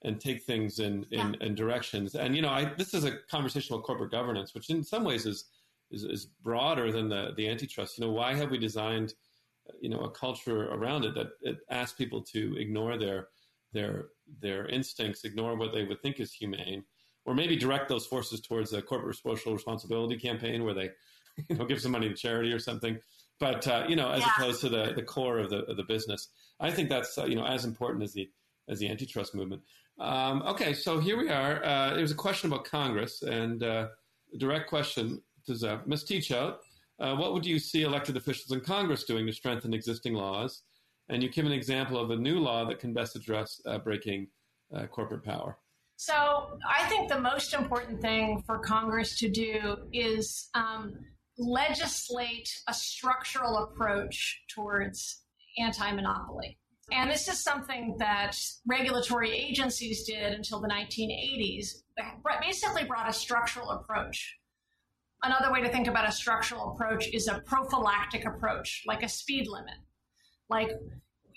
and 0.05 0.21
take 0.21 0.43
things 0.43 0.79
in, 0.79 1.07
in, 1.11 1.35
yeah. 1.35 1.47
in, 1.47 1.55
directions. 1.55 2.15
And 2.15 2.35
you 2.35 2.43
know, 2.43 2.49
I, 2.49 2.73
this 2.77 2.95
is 2.95 3.05
a 3.05 3.19
conversation 3.31 3.75
about 3.75 3.85
corporate 3.85 4.11
governance, 4.11 4.55
which 4.55 4.71
in 4.71 4.83
some 4.83 5.05
ways 5.05 5.27
is 5.27 5.45
is, 5.91 6.05
is 6.05 6.27
broader 6.43 6.91
than 6.91 7.09
the 7.09 7.33
the 7.37 7.49
antitrust. 7.49 7.99
You 7.99 8.07
know, 8.07 8.13
why 8.13 8.35
have 8.35 8.51
we 8.51 8.59
designed 8.59 9.15
you 9.81 9.89
know 9.89 10.01
a 10.01 10.11
culture 10.11 10.69
around 10.73 11.05
it 11.05 11.15
that 11.15 11.29
it 11.43 11.59
asks 11.71 11.97
people 11.97 12.23
to 12.23 12.57
ignore 12.59 12.99
their 12.99 13.29
their 13.73 14.07
their 14.41 14.67
instincts, 14.67 15.25
ignore 15.25 15.57
what 15.57 15.73
they 15.73 15.85
would 15.85 16.03
think 16.03 16.21
is 16.21 16.33
humane, 16.33 16.85
or 17.25 17.35
maybe 17.35 17.57
direct 17.57 17.89
those 17.89 18.07
forces 18.07 18.41
towards 18.41 18.73
a 18.73 18.83
corporate 18.83 19.17
social 19.17 19.53
responsibility 19.53 20.17
campaign 20.17 20.65
where 20.65 20.75
they 20.75 20.91
you 21.49 21.57
know 21.57 21.65
give 21.65 21.81
some 21.81 21.93
money 21.93 22.09
to 22.09 22.15
charity 22.15 22.53
or 22.53 22.59
something. 22.59 22.99
But 23.41 23.67
uh, 23.67 23.85
you 23.89 23.97
know, 23.97 24.11
as 24.11 24.21
yeah. 24.21 24.33
opposed 24.37 24.61
to 24.61 24.69
the 24.69 24.93
the 24.95 25.03
core 25.03 25.39
of 25.39 25.51
the 25.51 25.65
of 25.65 25.77
the 25.77 25.85
business, 25.85 26.29
I 26.61 26.71
think 26.71 26.89
that's 26.89 27.19
uh, 27.19 27.25
you 27.25 27.35
know 27.35 27.45
as 27.45 27.65
important 27.65 28.05
as 28.05 28.13
the 28.13 28.29
as 28.69 28.79
the 28.79 28.89
antitrust 28.89 29.35
movement. 29.35 29.63
Um, 29.99 30.43
okay, 30.43 30.73
so 30.73 31.01
here 31.01 31.17
we 31.17 31.29
are. 31.29 31.65
Uh, 31.65 31.91
there 31.91 32.03
was 32.03 32.13
a 32.13 32.17
question 32.17 32.51
about 32.53 32.65
Congress, 32.65 33.23
and 33.23 33.63
uh, 33.63 33.89
a 34.33 34.39
direct 34.39 34.69
question 34.69 35.23
to 35.47 35.69
uh, 35.69 35.79
Ms. 35.87 36.05
Teachout. 36.05 36.57
Uh, 36.99 37.17
what 37.17 37.33
would 37.33 37.45
you 37.45 37.59
see 37.59 37.83
elected 37.83 38.17
officials 38.17 38.53
in 38.53 38.61
Congress 38.61 39.05
doing 39.05 39.27
to 39.27 39.33
strengthen 39.33 39.75
existing 39.75 40.15
laws? 40.15 40.63
And 41.09 41.23
you 41.23 41.29
give 41.29 41.47
an 41.47 41.53
example 41.53 41.99
of 41.99 42.11
a 42.11 42.17
new 42.17 42.39
law 42.39 42.65
that 42.67 42.79
can 42.79 42.95
best 42.95 43.17
address 43.17 43.61
uh, 43.67 43.79
breaking 43.79 44.29
uh, 44.75 44.87
corporate 44.87 45.25
power. 45.25 45.59
So 45.97 46.59
I 46.69 46.85
think 46.89 47.09
the 47.09 47.21
most 47.21 47.55
important 47.55 48.01
thing 48.01 48.43
for 48.47 48.59
Congress 48.59 49.19
to 49.19 49.29
do 49.29 49.77
is 49.93 50.49
um, 50.55 50.95
legislate 51.39 52.51
a 52.69 52.75
structural 52.75 53.59
approach 53.59 54.43
towards 54.49 55.23
anti 55.59 55.93
monopoly. 55.93 56.59
And 56.91 57.11
this 57.11 57.29
is 57.29 57.39
something 57.41 57.97
that 57.99 58.37
regulatory 58.67 59.31
agencies 59.31 60.05
did 60.05 60.33
until 60.33 60.61
the 60.61 60.69
1980s. 60.69 61.83
Basically, 62.41 62.85
brought 62.85 63.09
a 63.09 63.13
structural 63.13 63.71
approach. 63.71 64.37
Another 65.23 65.53
way 65.53 65.63
to 65.63 65.69
think 65.69 65.87
about 65.87 66.09
a 66.09 66.13
structural 66.13 66.73
approach 66.73 67.09
is 67.13 67.29
a 67.29 67.41
prophylactic 67.47 68.27
approach, 68.27 68.83
like 68.87 69.03
a 69.03 69.09
speed 69.09 69.47
limit. 69.47 69.77
Like, 70.51 70.71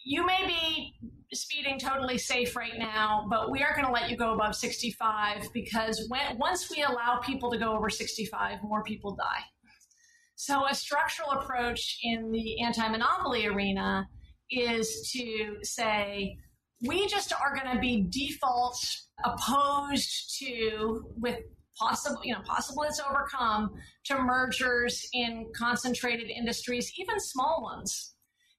you 0.03 0.25
may 0.25 0.45
be 0.45 0.95
speeding 1.33 1.79
totally 1.79 2.17
safe 2.17 2.55
right 2.55 2.77
now, 2.77 3.27
but 3.29 3.51
we 3.51 3.61
aren't 3.61 3.75
going 3.75 3.87
to 3.87 3.93
let 3.93 4.09
you 4.09 4.17
go 4.17 4.33
above 4.33 4.55
65 4.55 5.47
because 5.53 6.07
when, 6.09 6.37
once 6.37 6.69
we 6.69 6.83
allow 6.83 7.19
people 7.23 7.51
to 7.51 7.57
go 7.57 7.75
over 7.75 7.89
65, 7.89 8.63
more 8.63 8.83
people 8.83 9.15
die. 9.15 9.43
So, 10.35 10.67
a 10.67 10.75
structural 10.75 11.31
approach 11.31 11.97
in 12.03 12.31
the 12.31 12.61
anti 12.61 12.87
monopoly 12.89 13.47
arena 13.47 14.07
is 14.51 15.09
to 15.13 15.57
say 15.63 16.37
we 16.85 17.07
just 17.07 17.33
are 17.33 17.55
going 17.55 17.73
to 17.73 17.79
be 17.79 18.07
default 18.09 18.77
opposed 19.23 20.37
to 20.39 21.05
with 21.17 21.39
possible 21.79 22.19
you 22.23 22.33
know 22.33 22.41
possible 22.45 22.83
it's 22.83 23.01
overcome 23.01 23.69
to 24.05 24.17
mergers 24.17 25.07
in 25.13 25.51
concentrated 25.55 26.29
industries 26.29 26.91
even 26.97 27.19
small 27.19 27.61
ones. 27.63 28.11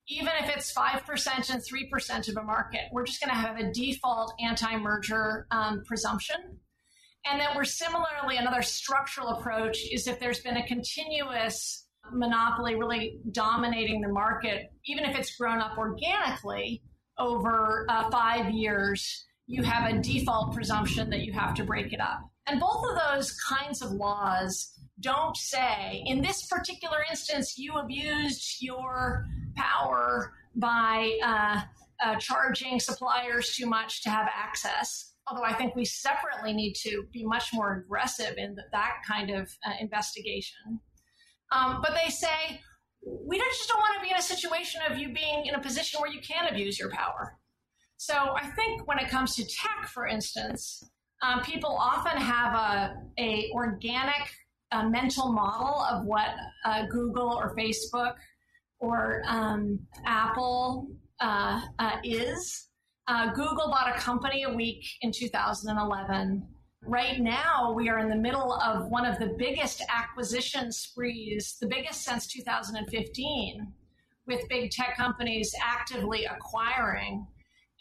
Even 0.09 0.33
if 0.41 0.57
it's 0.57 0.73
5% 0.73 1.51
and 1.51 1.61
3% 1.61 2.29
of 2.29 2.37
a 2.37 2.43
market 2.43 2.83
we're 2.93 3.05
just 3.05 3.21
going 3.21 3.31
to 3.31 3.37
have 3.37 3.59
a 3.59 3.73
default 3.73 4.33
anti-merger 4.41 5.47
um, 5.51 5.83
presumption 5.85 6.59
and 7.31 7.41
that 7.41 7.55
we're 7.57 7.65
similarly 7.65 8.37
another 8.37 8.63
structural 8.63 9.29
approach 9.29 9.79
is 9.91 10.07
if 10.07 10.21
there's 10.21 10.41
been 10.41 10.57
a 10.57 10.67
continuous 10.67 11.87
monopoly 12.13 12.77
really 12.77 13.19
dominating 13.33 14.01
the 14.01 14.09
market, 14.09 14.71
even 14.87 15.05
if 15.05 15.17
it's 15.19 15.37
grown 15.37 15.61
up 15.61 15.77
organically 15.77 16.83
over 17.19 17.87
uh, 17.89 18.09
five 18.11 18.51
years, 18.51 19.27
you 19.47 19.63
have 19.63 19.93
a 19.93 19.99
default 19.99 20.55
presumption 20.55 21.11
that 21.11 21.21
you 21.21 21.33
have 21.33 21.55
to 21.55 21.65
break 21.65 21.93
it 21.93 22.01
up. 22.01 22.21
And 22.47 22.61
both 22.61 22.85
of 22.89 22.97
those 22.97 23.37
kinds 23.41 23.83
of 23.83 23.91
laws 23.93 24.73
don't 25.01 25.37
say, 25.37 26.03
in 26.07 26.23
this 26.23 26.47
particular 26.47 26.99
instance, 27.11 27.59
you 27.59 27.75
abused 27.75 28.57
your 28.61 29.27
power 29.57 30.33
by 30.55 31.19
uh, 31.23 31.61
uh, 32.05 32.17
charging 32.17 32.81
suppliers 32.81 33.55
too 33.55 33.67
much 33.67 34.03
to 34.03 34.11
have 34.11 34.29
access. 34.33 35.13
Although 35.29 35.45
I 35.45 35.55
think 35.55 35.75
we 35.75 35.85
separately 35.85 36.53
need 36.53 36.75
to 36.83 37.05
be 37.13 37.25
much 37.25 37.53
more 37.53 37.79
aggressive 37.79 38.35
in 38.37 38.57
that 38.73 38.93
kind 39.07 39.31
of 39.31 39.51
uh, 39.67 39.73
investigation. 39.81 40.81
Um, 41.53 41.81
but 41.83 41.93
they 41.95 42.11
say, 42.11 42.61
we 43.03 43.39
just 43.39 43.69
don't 43.69 43.79
want 43.79 43.95
to 43.99 44.05
be 44.05 44.11
in 44.11 44.17
a 44.17 44.23
situation 44.23 44.81
of 44.89 44.99
you 44.99 45.13
being 45.13 45.47
in 45.47 45.55
a 45.55 45.61
position 45.61 46.01
where 46.01 46.11
you 46.11 46.21
can 46.21 46.49
abuse 46.49 46.79
your 46.79 46.91
power. 46.91 47.39
So 47.97 48.15
I 48.15 48.47
think 48.51 48.87
when 48.87 48.99
it 48.99 49.09
comes 49.09 49.35
to 49.37 49.45
tech, 49.45 49.89
for 49.89 50.07
instance, 50.07 50.83
um, 51.23 51.41
people 51.43 51.71
often 51.71 52.21
have 52.21 52.53
a, 52.55 52.95
a 53.19 53.51
organic 53.55 54.29
mental 54.85 55.33
model 55.33 55.81
of 55.85 56.05
what 56.05 56.29
uh, 56.65 56.87
Google 56.87 57.33
or 57.33 57.55
Facebook 57.57 58.15
or 58.79 59.23
um, 59.27 59.79
Apple 60.05 60.89
uh, 61.21 61.61
uh, 61.79 61.97
is. 62.05 62.66
Uh, 63.09 63.33
Google 63.33 63.69
bought 63.69 63.95
a 63.95 63.99
company 63.99 64.43
a 64.43 64.53
week 64.53 64.85
in 65.03 65.13
2011 65.13 66.47
right 66.87 67.21
now 67.21 67.73
we 67.73 67.89
are 67.89 67.99
in 67.99 68.09
the 68.09 68.17
middle 68.17 68.53
of 68.55 68.89
one 68.89 69.05
of 69.05 69.19
the 69.19 69.35
biggest 69.39 69.83
acquisition 69.89 70.71
sprees, 70.71 71.57
the 71.61 71.67
biggest 71.67 72.05
since 72.05 72.27
2015, 72.27 73.73
with 74.27 74.49
big 74.49 74.71
tech 74.71 74.97
companies 74.97 75.55
actively 75.63 76.25
acquiring. 76.27 77.27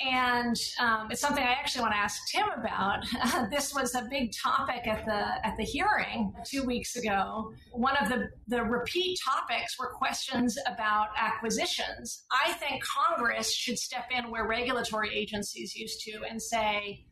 And 0.01 0.57
um, 0.81 1.07
it's 1.09 1.21
something 1.21 1.41
I 1.41 1.51
actually 1.51 1.83
want 1.83 1.93
to 1.93 1.97
ask 1.97 2.21
Tim 2.29 2.47
about. 2.57 3.05
this 3.49 3.73
was 3.73 3.95
a 3.95 4.05
big 4.09 4.33
topic 4.33 4.87
at 4.87 5.05
the 5.05 5.47
at 5.47 5.55
the 5.57 5.63
hearing 5.63 6.33
two 6.45 6.63
weeks 6.63 6.97
ago. 6.97 7.53
One 7.71 7.95
of 7.97 8.09
the 8.09 8.27
the 8.47 8.61
repeat 8.61 9.17
topics 9.23 9.79
were 9.79 9.91
questions 9.91 10.57
about 10.67 11.07
acquisitions. 11.17 12.25
I 12.29 12.51
think 12.53 12.83
Congress 12.83 13.53
should 13.53 13.79
step 13.79 14.07
in 14.11 14.29
where 14.29 14.45
regulatory 14.45 15.15
agencies 15.15 15.73
used 15.75 16.01
to 16.01 16.23
and 16.29 16.41
say, 16.41 17.05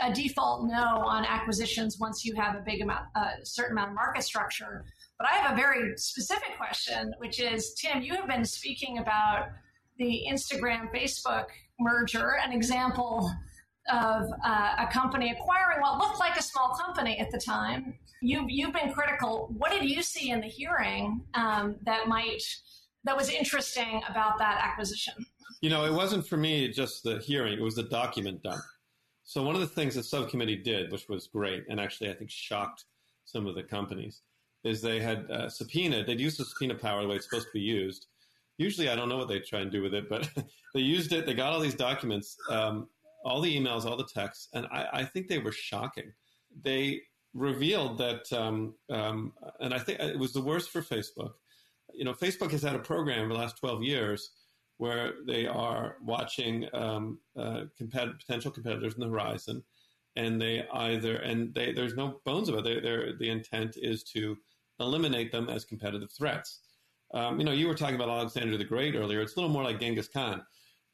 a 0.00 0.10
default 0.12 0.66
no 0.66 1.02
on 1.04 1.26
acquisitions 1.26 1.98
once 1.98 2.24
you 2.24 2.34
have 2.36 2.56
a 2.56 2.60
big 2.60 2.80
amount, 2.80 3.04
a 3.16 3.44
certain 3.44 3.72
amount 3.72 3.90
of 3.90 3.94
market 3.96 4.22
structure. 4.22 4.86
But 5.18 5.28
I 5.30 5.34
have 5.34 5.52
a 5.52 5.56
very 5.56 5.96
specific 5.96 6.56
question, 6.56 7.12
which 7.18 7.38
is 7.38 7.74
Tim, 7.74 8.02
you 8.02 8.14
have 8.14 8.26
been 8.26 8.46
speaking 8.46 8.96
about 8.96 9.48
the 9.98 10.22
Instagram 10.30 10.90
Facebook 10.94 11.46
merger, 11.80 12.36
an 12.44 12.52
example 12.52 13.30
of 13.90 14.30
uh, 14.44 14.74
a 14.78 14.88
company 14.92 15.30
acquiring 15.30 15.80
what 15.80 15.98
looked 15.98 16.20
like 16.20 16.36
a 16.38 16.42
small 16.42 16.74
company 16.74 17.18
at 17.18 17.30
the 17.30 17.38
time. 17.38 17.94
You've, 18.22 18.48
you've 18.48 18.72
been 18.72 18.92
critical. 18.92 19.48
What 19.56 19.72
did 19.72 19.88
you 19.88 20.02
see 20.02 20.30
in 20.30 20.40
the 20.40 20.46
hearing 20.46 21.22
um, 21.34 21.76
that 21.84 22.06
might 22.06 22.42
that 23.04 23.16
was 23.16 23.30
interesting 23.30 24.02
about 24.08 24.38
that 24.38 24.60
acquisition? 24.62 25.14
You 25.62 25.70
know, 25.70 25.84
it 25.84 25.92
wasn't 25.92 26.26
for 26.26 26.36
me 26.36 26.68
just 26.68 27.02
the 27.02 27.18
hearing; 27.18 27.54
it 27.54 27.62
was 27.62 27.74
the 27.74 27.84
document 27.84 28.42
dump. 28.42 28.62
So 29.24 29.42
one 29.42 29.54
of 29.54 29.60
the 29.60 29.66
things 29.66 29.94
the 29.94 30.02
subcommittee 30.02 30.56
did, 30.56 30.90
which 30.92 31.08
was 31.08 31.28
great, 31.28 31.64
and 31.68 31.80
actually 31.80 32.10
I 32.10 32.14
think 32.14 32.30
shocked 32.30 32.84
some 33.24 33.46
of 33.46 33.54
the 33.54 33.62
companies, 33.62 34.22
is 34.64 34.82
they 34.82 35.00
had 35.00 35.30
uh, 35.30 35.48
subpoenaed. 35.48 36.06
They'd 36.06 36.20
used 36.20 36.38
the 36.38 36.44
subpoena 36.44 36.74
power 36.74 37.02
the 37.02 37.08
way 37.08 37.16
it's 37.16 37.28
supposed 37.28 37.46
to 37.46 37.52
be 37.52 37.60
used. 37.60 38.06
Usually, 38.60 38.90
I 38.90 38.94
don't 38.94 39.08
know 39.08 39.16
what 39.16 39.28
they 39.28 39.38
try 39.38 39.60
and 39.60 39.70
do 39.70 39.80
with 39.80 39.94
it, 39.94 40.10
but 40.10 40.28
they 40.74 40.80
used 40.80 41.14
it. 41.14 41.24
They 41.24 41.32
got 41.32 41.54
all 41.54 41.60
these 41.60 41.74
documents, 41.74 42.36
um, 42.50 42.88
all 43.24 43.40
the 43.40 43.58
emails, 43.58 43.86
all 43.86 43.96
the 43.96 44.04
texts, 44.04 44.48
and 44.52 44.66
I, 44.66 44.86
I, 44.92 45.04
think 45.04 45.28
they 45.28 45.38
were 45.38 45.50
shocking. 45.50 46.12
They 46.62 47.00
revealed 47.32 47.96
that, 47.96 48.30
um, 48.34 48.74
um, 48.90 49.32
and 49.60 49.72
I 49.72 49.78
think 49.78 50.00
it 50.00 50.18
was 50.18 50.34
the 50.34 50.42
worst 50.42 50.68
for 50.68 50.82
Facebook. 50.82 51.32
You 51.94 52.04
know, 52.04 52.12
Facebook 52.12 52.50
has 52.50 52.62
had 52.62 52.76
a 52.76 52.80
program 52.80 53.28
for 53.28 53.32
the 53.32 53.40
last 53.40 53.56
twelve 53.56 53.82
years 53.82 54.30
where 54.76 55.14
they 55.26 55.46
are 55.46 55.96
watching 56.04 56.68
um, 56.74 57.18
uh, 57.38 57.64
compet- 57.80 58.18
potential 58.18 58.50
competitors 58.50 58.92
in 58.92 59.00
the 59.00 59.08
horizon, 59.08 59.64
and 60.16 60.38
they 60.38 60.66
either 60.74 61.16
and 61.16 61.54
they, 61.54 61.72
there's 61.72 61.94
no 61.94 62.20
bones 62.26 62.50
about 62.50 62.66
it. 62.66 62.82
They, 62.82 63.24
the 63.24 63.30
intent 63.30 63.78
is 63.78 64.02
to 64.12 64.36
eliminate 64.78 65.32
them 65.32 65.48
as 65.48 65.64
competitive 65.64 66.12
threats. 66.12 66.60
Um, 67.12 67.38
you 67.38 67.44
know, 67.44 67.52
you 67.52 67.66
were 67.66 67.74
talking 67.74 67.96
about 67.96 68.08
Alexander 68.08 68.56
the 68.56 68.64
Great 68.64 68.94
earlier. 68.94 69.20
It's 69.20 69.34
a 69.34 69.36
little 69.36 69.52
more 69.52 69.64
like 69.64 69.80
Genghis 69.80 70.08
Khan. 70.08 70.42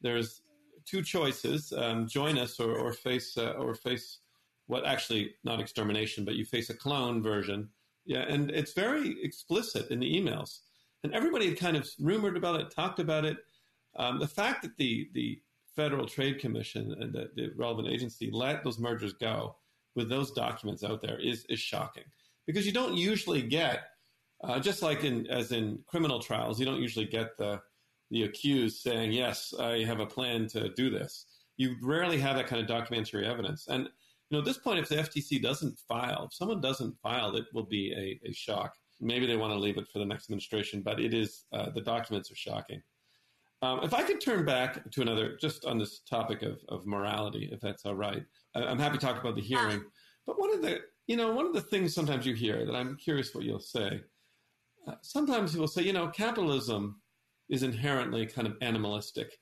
There's 0.00 0.42
two 0.84 1.02
choices: 1.02 1.72
um, 1.76 2.08
join 2.08 2.38
us 2.38 2.58
or, 2.60 2.76
or 2.76 2.92
face 2.92 3.36
uh, 3.36 3.52
or 3.52 3.74
face 3.74 4.18
what 4.66 4.86
actually 4.86 5.34
not 5.44 5.60
extermination, 5.60 6.24
but 6.24 6.34
you 6.34 6.44
face 6.44 6.70
a 6.70 6.74
clone 6.74 7.22
version. 7.22 7.68
Yeah, 8.04 8.24
and 8.28 8.50
it's 8.50 8.72
very 8.72 9.16
explicit 9.22 9.90
in 9.90 10.00
the 10.00 10.20
emails, 10.20 10.60
and 11.02 11.12
everybody 11.12 11.48
had 11.48 11.58
kind 11.58 11.76
of 11.76 11.88
rumored 12.00 12.36
about 12.36 12.60
it, 12.60 12.70
talked 12.70 13.00
about 13.00 13.24
it 13.24 13.38
um, 13.96 14.18
the 14.18 14.28
fact 14.28 14.62
that 14.62 14.76
the 14.76 15.08
the 15.12 15.40
Federal 15.74 16.06
Trade 16.06 16.38
Commission 16.38 16.94
and 17.00 17.12
the, 17.12 17.30
the, 17.34 17.50
relevant 17.54 17.88
agency 17.88 18.30
let 18.32 18.64
those 18.64 18.78
mergers 18.78 19.12
go 19.12 19.56
with 19.94 20.08
those 20.08 20.30
documents 20.32 20.84
out 20.84 21.02
there 21.02 21.18
is 21.18 21.44
is 21.48 21.58
shocking 21.58 22.04
because 22.46 22.66
you 22.66 22.72
don't 22.72 22.96
usually 22.96 23.42
get 23.42 23.84
uh, 24.42 24.60
just 24.60 24.82
like 24.82 25.04
in 25.04 25.26
as 25.28 25.52
in 25.52 25.78
criminal 25.86 26.20
trials, 26.20 26.58
you 26.58 26.66
don't 26.66 26.80
usually 26.80 27.06
get 27.06 27.36
the 27.38 27.60
the 28.10 28.24
accused 28.24 28.78
saying, 28.82 29.12
"Yes, 29.12 29.54
I 29.58 29.84
have 29.84 30.00
a 30.00 30.06
plan 30.06 30.46
to 30.48 30.68
do 30.70 30.90
this." 30.90 31.26
You 31.56 31.76
rarely 31.82 32.18
have 32.18 32.36
that 32.36 32.46
kind 32.46 32.60
of 32.60 32.68
documentary 32.68 33.26
evidence, 33.26 33.66
and 33.68 33.84
you 33.84 34.36
know, 34.36 34.40
at 34.40 34.44
this 34.44 34.58
point, 34.58 34.80
if 34.80 34.88
the 34.88 34.96
FTC 34.96 35.40
doesn't 35.40 35.78
file, 35.88 36.24
if 36.26 36.34
someone 36.34 36.60
doesn't 36.60 36.98
file, 37.00 37.34
it 37.36 37.46
will 37.54 37.64
be 37.64 37.92
a, 37.92 38.28
a 38.28 38.32
shock. 38.32 38.74
Maybe 39.00 39.26
they 39.26 39.36
want 39.36 39.52
to 39.52 39.58
leave 39.58 39.78
it 39.78 39.88
for 39.88 39.98
the 39.98 40.04
next 40.04 40.24
administration, 40.28 40.82
but 40.82 40.98
it 40.98 41.14
is 41.14 41.44
uh, 41.52 41.70
the 41.70 41.80
documents 41.80 42.30
are 42.30 42.36
shocking. 42.36 42.82
Um, 43.62 43.80
if 43.82 43.94
I 43.94 44.02
could 44.02 44.20
turn 44.20 44.44
back 44.44 44.90
to 44.90 45.02
another, 45.02 45.36
just 45.40 45.64
on 45.64 45.78
this 45.78 46.00
topic 46.00 46.42
of, 46.42 46.58
of 46.68 46.86
morality, 46.86 47.48
if 47.52 47.60
that's 47.60 47.86
all 47.86 47.94
right, 47.94 48.24
I'm 48.54 48.78
happy 48.78 48.98
to 48.98 49.06
talk 49.06 49.20
about 49.20 49.34
the 49.34 49.42
hearing. 49.42 49.82
But 50.26 50.38
one 50.38 50.52
of 50.52 50.60
the, 50.60 50.80
you 51.06 51.16
know, 51.16 51.32
one 51.32 51.46
of 51.46 51.54
the 51.54 51.60
things 51.60 51.94
sometimes 51.94 52.26
you 52.26 52.34
hear 52.34 52.66
that 52.66 52.74
I'm 52.74 52.96
curious 52.96 53.34
what 53.34 53.44
you'll 53.44 53.60
say. 53.60 54.02
Sometimes 55.02 55.52
people 55.52 55.68
say, 55.68 55.82
you 55.82 55.92
know, 55.92 56.08
capitalism 56.08 57.00
is 57.48 57.62
inherently 57.62 58.26
kind 58.26 58.46
of 58.46 58.56
animalistic. 58.60 59.38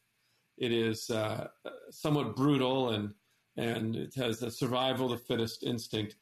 It 0.56 0.72
is 0.72 1.10
uh, 1.10 1.48
somewhat 1.90 2.36
brutal 2.36 2.90
and 2.90 3.12
and 3.56 3.94
it 3.94 4.14
has 4.16 4.40
the 4.40 4.50
survival 4.50 5.12
of 5.12 5.18
the 5.18 5.24
fittest 5.24 5.62
instinct. 5.62 6.16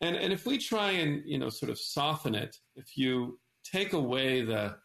And 0.00 0.16
and 0.16 0.32
if 0.32 0.46
we 0.46 0.58
try 0.58 0.92
and 0.92 1.22
you 1.24 1.38
know 1.38 1.48
sort 1.48 1.70
of 1.70 1.78
soften 1.78 2.34
it, 2.34 2.56
if 2.76 2.96
you 2.96 3.38
take 3.64 3.92
away 3.92 4.42
the 4.42 4.76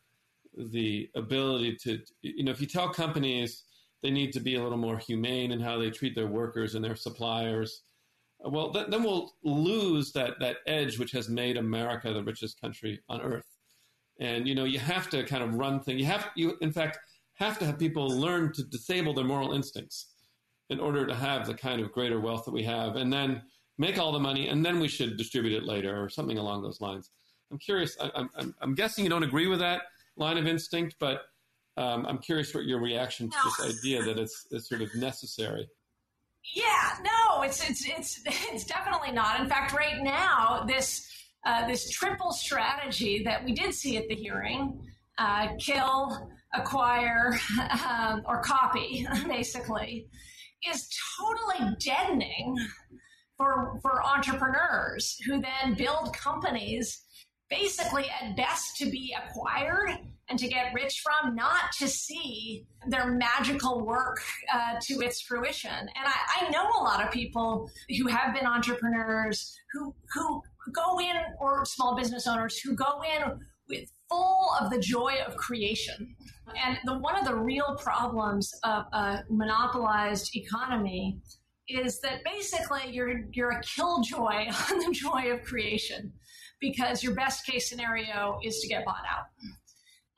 the 0.72 1.10
ability 1.16 1.76
to 1.84 2.00
you 2.22 2.44
know 2.44 2.52
if 2.52 2.62
you 2.62 2.68
tell 2.68 2.90
companies 2.90 3.64
they 4.02 4.12
need 4.12 4.34
to 4.34 4.40
be 4.40 4.56
a 4.56 4.62
little 4.62 4.78
more 4.78 4.98
humane 4.98 5.52
in 5.52 5.60
how 5.60 5.78
they 5.78 5.90
treat 5.90 6.14
their 6.14 6.28
workers 6.28 6.76
and 6.76 6.84
their 6.84 6.96
suppliers, 6.96 7.84
well 8.40 8.72
th- 8.72 8.88
then 8.90 9.04
we'll 9.04 9.34
lose 9.44 10.12
that 10.14 10.40
that 10.40 10.58
edge 10.68 11.00
which 11.00 11.12
has 11.12 11.30
made 11.30 11.58
America 11.58 12.12
the 12.14 12.24
richest 12.24 12.60
country 12.60 13.00
on 13.10 13.22
earth. 13.22 13.53
And 14.20 14.48
you 14.48 14.56
know 14.56 14.64
you 14.64 14.80
have 14.80 15.10
to 15.10 15.24
kind 15.24 15.44
of 15.44 15.56
run 15.56 15.80
things. 15.80 16.00
You 16.00 16.06
have 16.06 16.30
you 16.36 16.58
in 16.62 16.72
fact 16.72 17.00
have 17.36 17.58
to 17.60 17.66
have 17.66 17.80
people 17.80 18.08
learn 18.10 18.54
to 18.54 18.64
disable 18.64 19.14
their 19.14 19.26
moral 19.26 19.54
instincts 19.54 20.08
in 20.70 20.80
order 20.80 21.06
to 21.06 21.16
have 21.16 21.46
the 21.46 21.54
kind 21.54 21.82
of 21.82 21.92
greater 21.92 22.20
wealth 22.20 22.46
that 22.46 22.54
we 22.54 22.64
have, 22.64 22.96
and 22.96 23.12
then 23.12 23.42
make 23.78 23.98
all 23.98 24.12
the 24.12 24.20
money, 24.20 24.48
and 24.48 24.66
then 24.66 24.80
we 24.80 24.88
should 24.88 25.18
distribute 25.18 25.54
it 25.54 25.64
later, 25.64 26.02
or 26.02 26.10
something 26.10 26.38
along 26.38 26.62
those 26.62 26.80
lines. 26.80 27.10
I'm 27.52 27.58
curious. 27.58 27.98
I, 28.00 28.28
am 28.38 28.56
I'm 28.62 28.76
guessing 28.76 29.04
you 29.04 29.10
don't 29.10 29.24
agree 29.24 29.48
with 29.48 29.60
that 29.60 29.84
line 30.16 30.38
of 30.38 30.48
instinct, 30.48 30.96
but 31.00 31.22
um, 31.78 32.06
I'm 32.08 32.20
curious 32.20 32.54
what 32.54 32.66
your 32.66 32.80
reaction 32.80 33.30
to 33.30 33.38
this 33.44 33.78
idea 33.78 34.04
that 34.04 34.20
it's, 34.20 34.48
it's 34.52 34.70
sort 34.70 34.82
of 34.82 34.94
necessary. 34.96 35.68
Yeah, 36.54 36.98
no, 37.04 37.44
it's 37.44 37.68
it's 37.70 37.86
it's 37.88 38.22
it's 38.26 38.66
definitely 38.66 39.12
not. 39.12 39.40
In 39.40 39.48
fact, 39.48 39.74
right 39.74 40.02
now, 40.02 40.66
this 40.68 41.08
uh, 41.46 41.68
this 41.68 41.90
triple 41.90 42.32
strategy 42.32 43.24
that 43.24 43.44
we 43.44 43.54
did 43.54 43.74
see 43.74 43.98
at 43.98 44.08
the 44.08 44.16
hearing 44.16 44.80
uh, 45.18 45.50
kill, 45.60 46.32
acquire, 46.54 47.38
um, 47.88 48.22
or 48.26 48.42
copy, 48.42 49.08
basically, 49.28 50.08
is 50.70 50.90
totally 51.20 51.76
deadening 51.80 52.56
for, 53.38 53.80
for 53.82 54.04
entrepreneurs 54.04 55.20
who 55.26 55.42
then 55.42 55.76
build 55.76 56.14
companies 56.16 57.02
basically 57.50 58.06
at 58.22 58.36
best 58.36 58.78
to 58.78 58.90
be 58.90 59.16
acquired 59.26 59.92
and 60.30 60.40
to 60.40 60.48
get 60.48 60.74
rich 60.74 61.04
from, 61.04 61.36
not 61.36 61.72
to 61.78 61.88
see 61.88 62.66
their 62.88 63.12
magical 63.12 63.86
work 63.86 64.22
uh, 64.54 64.76
to 64.82 65.02
its 65.02 65.22
fruition. 65.22 65.70
And 65.72 65.90
I, 66.06 66.48
I, 66.48 66.50
know 66.50 66.64
a 66.80 66.84
lot 66.84 67.04
of 67.04 67.12
people 67.12 67.70
who 67.98 68.08
have 68.08 68.34
been 68.34 68.46
entrepreneurs 68.46 69.56
who 69.72 69.94
who 70.14 70.42
go 70.72 71.00
in, 71.00 71.16
or 71.40 71.66
small 71.66 71.96
business 71.96 72.28
owners 72.28 72.60
who 72.60 72.76
go 72.76 73.02
in 73.04 73.40
with 73.68 73.90
full 74.10 74.50
of 74.60 74.70
the 74.70 74.80
joy 74.80 75.16
of 75.26 75.36
creation. 75.36 76.16
And 76.64 76.78
the, 76.86 77.00
one 77.00 77.18
of 77.18 77.26
the 77.26 77.36
real 77.36 77.76
problems 77.82 78.52
of 78.64 78.86
a 78.94 79.24
monopolized 79.30 80.36
economy 80.36 81.20
is 81.70 82.02
that 82.02 82.24
basically 82.26 82.92
you're 82.92 83.22
you're 83.32 83.52
a 83.52 83.62
killjoy 83.62 84.46
on 84.72 84.80
the 84.80 84.92
joy 84.92 85.32
of 85.32 85.44
creation 85.44 86.12
because 86.60 87.04
your 87.04 87.16
best 87.16 87.46
case 87.46 87.70
scenario 87.70 88.40
is 88.44 88.60
to 88.60 88.68
get 88.68 88.86
bought 88.86 89.04
out. 89.10 89.26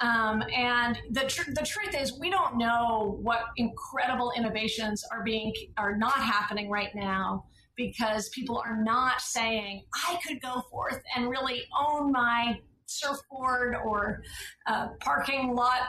Um, 0.02 0.44
and 0.54 0.98
the 1.12 1.22
tr- 1.22 1.52
the 1.54 1.66
truth 1.66 1.96
is, 1.96 2.20
we 2.20 2.30
don't 2.30 2.58
know 2.58 3.18
what 3.22 3.44
incredible 3.58 4.34
innovations 4.36 5.04
are 5.12 5.24
being 5.24 5.54
are 5.78 5.96
not 5.98 6.18
happening 6.18 6.70
right 6.70 6.94
now 6.94 7.46
because 7.76 8.30
people 8.30 8.62
are 8.66 8.82
not 8.84 9.22
saying 9.22 9.84
I 9.94 10.20
could 10.26 10.42
go 10.42 10.64
forth 10.70 11.02
and 11.16 11.30
really 11.30 11.64
own 11.78 12.12
my 12.12 12.60
surfboard 12.86 13.76
or 13.86 14.22
uh, 14.68 14.90
parking 15.02 15.56
lot 15.56 15.82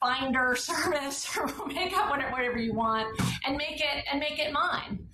finder 0.00 0.54
service 0.58 1.36
or 1.36 1.46
make 1.66 1.96
up 1.96 2.10
whatever 2.10 2.58
you 2.58 2.74
want 2.74 3.08
and 3.44 3.56
make 3.56 3.80
it 3.80 4.04
and 4.10 4.20
make 4.20 4.38
it 4.38 4.52
mine 4.52 5.06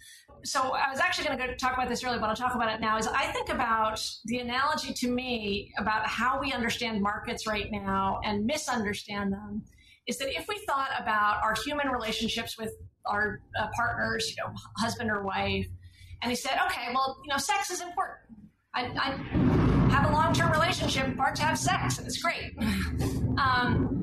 so 0.45 0.61
I 0.61 0.91
was 0.91 0.99
actually 0.99 1.27
going 1.27 1.39
to 1.39 1.47
go 1.47 1.55
talk 1.55 1.75
about 1.75 1.89
this 1.89 2.03
earlier, 2.03 2.19
but 2.19 2.29
I'll 2.29 2.37
talk 2.37 2.55
about 2.55 2.73
it 2.73 2.81
now. 2.81 2.99
Is 2.99 3.07
I 3.07 3.27
think 3.27 3.49
about 3.49 4.05
the 4.25 4.39
analogy 4.39 4.93
to 4.93 5.09
me 5.09 5.73
about 5.79 6.07
how 6.07 6.41
we 6.41 6.53
understand 6.53 7.01
markets 7.01 7.47
right 7.47 7.71
now 7.71 8.21
and 8.25 8.45
misunderstand 8.45 9.33
them. 9.33 9.63
Is 10.09 10.19
that 10.19 10.37
if 10.37 10.49
we 10.49 10.59
thought 10.67 10.91
about 10.99 11.43
our 11.45 11.55
human 11.65 11.89
relationships 11.89 12.59
with 12.59 12.73
our 13.07 13.41
uh, 13.59 13.69
partners, 13.75 14.29
you 14.31 14.37
know, 14.43 14.53
husband 14.79 15.11
or 15.11 15.23
wife, 15.23 15.67
and 16.23 16.31
he 16.31 16.37
said, 16.37 16.59
okay, 16.67 16.89
well, 16.95 17.21
you 17.25 17.31
know, 17.31 17.39
sex 17.39 17.71
is 17.71 17.81
important. 17.81 18.21
I, 18.75 18.85
I 18.97 19.91
have 19.91 20.09
a 20.09 20.13
long 20.13 20.33
term 20.33 20.51
relationship, 20.53 21.17
part 21.17 21.37
to 21.37 21.43
have 21.43 21.59
sex, 21.59 21.99
and 21.99 22.07
it's 22.07 22.23
great. 22.23 22.57
Um, 23.39 24.03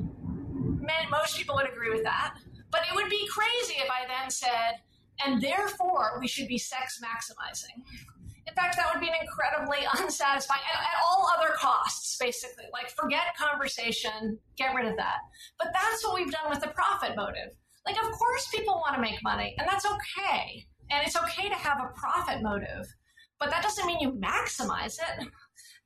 most 1.10 1.36
people 1.36 1.56
would 1.56 1.68
agree 1.68 1.90
with 1.90 2.04
that. 2.04 2.34
But 2.70 2.82
it 2.88 2.94
would 2.94 3.10
be 3.10 3.26
crazy 3.28 3.74
if 3.78 3.90
I 3.90 4.06
then 4.06 4.30
said, 4.30 4.80
and 5.24 5.42
therefore 5.42 6.18
we 6.20 6.28
should 6.28 6.48
be 6.48 6.58
sex 6.58 7.00
maximizing. 7.02 7.82
In 8.46 8.54
fact, 8.54 8.76
that 8.76 8.92
would 8.92 9.00
be 9.00 9.08
an 9.08 9.14
incredibly 9.20 9.86
unsatisfying 9.98 10.62
at, 10.72 10.80
at, 10.80 11.02
all 11.04 11.28
other 11.36 11.54
costs, 11.56 12.16
basically. 12.18 12.64
Like, 12.72 12.90
forget 12.90 13.36
conversation, 13.36 14.38
get 14.56 14.74
rid 14.74 14.86
of 14.86 14.96
that. 14.96 15.18
But 15.58 15.68
that's 15.72 16.04
what 16.04 16.14
we've 16.14 16.32
done 16.32 16.48
with 16.48 16.60
the 16.60 16.68
profit 16.68 17.16
motive. 17.16 17.54
Like, 17.86 17.96
of 17.96 18.10
course, 18.10 18.48
people 18.54 18.74
want 18.74 18.94
to 18.96 19.00
make 19.00 19.22
money, 19.22 19.54
and 19.58 19.68
that's 19.68 19.86
okay. 19.86 20.66
And 20.90 21.06
it's 21.06 21.16
okay 21.16 21.48
to 21.48 21.54
have 21.54 21.78
a 21.78 21.92
profit 21.98 22.42
motive, 22.42 22.86
but 23.38 23.50
that 23.50 23.62
doesn't 23.62 23.86
mean 23.86 24.00
you 24.00 24.12
maximize 24.12 24.98
it 24.98 25.28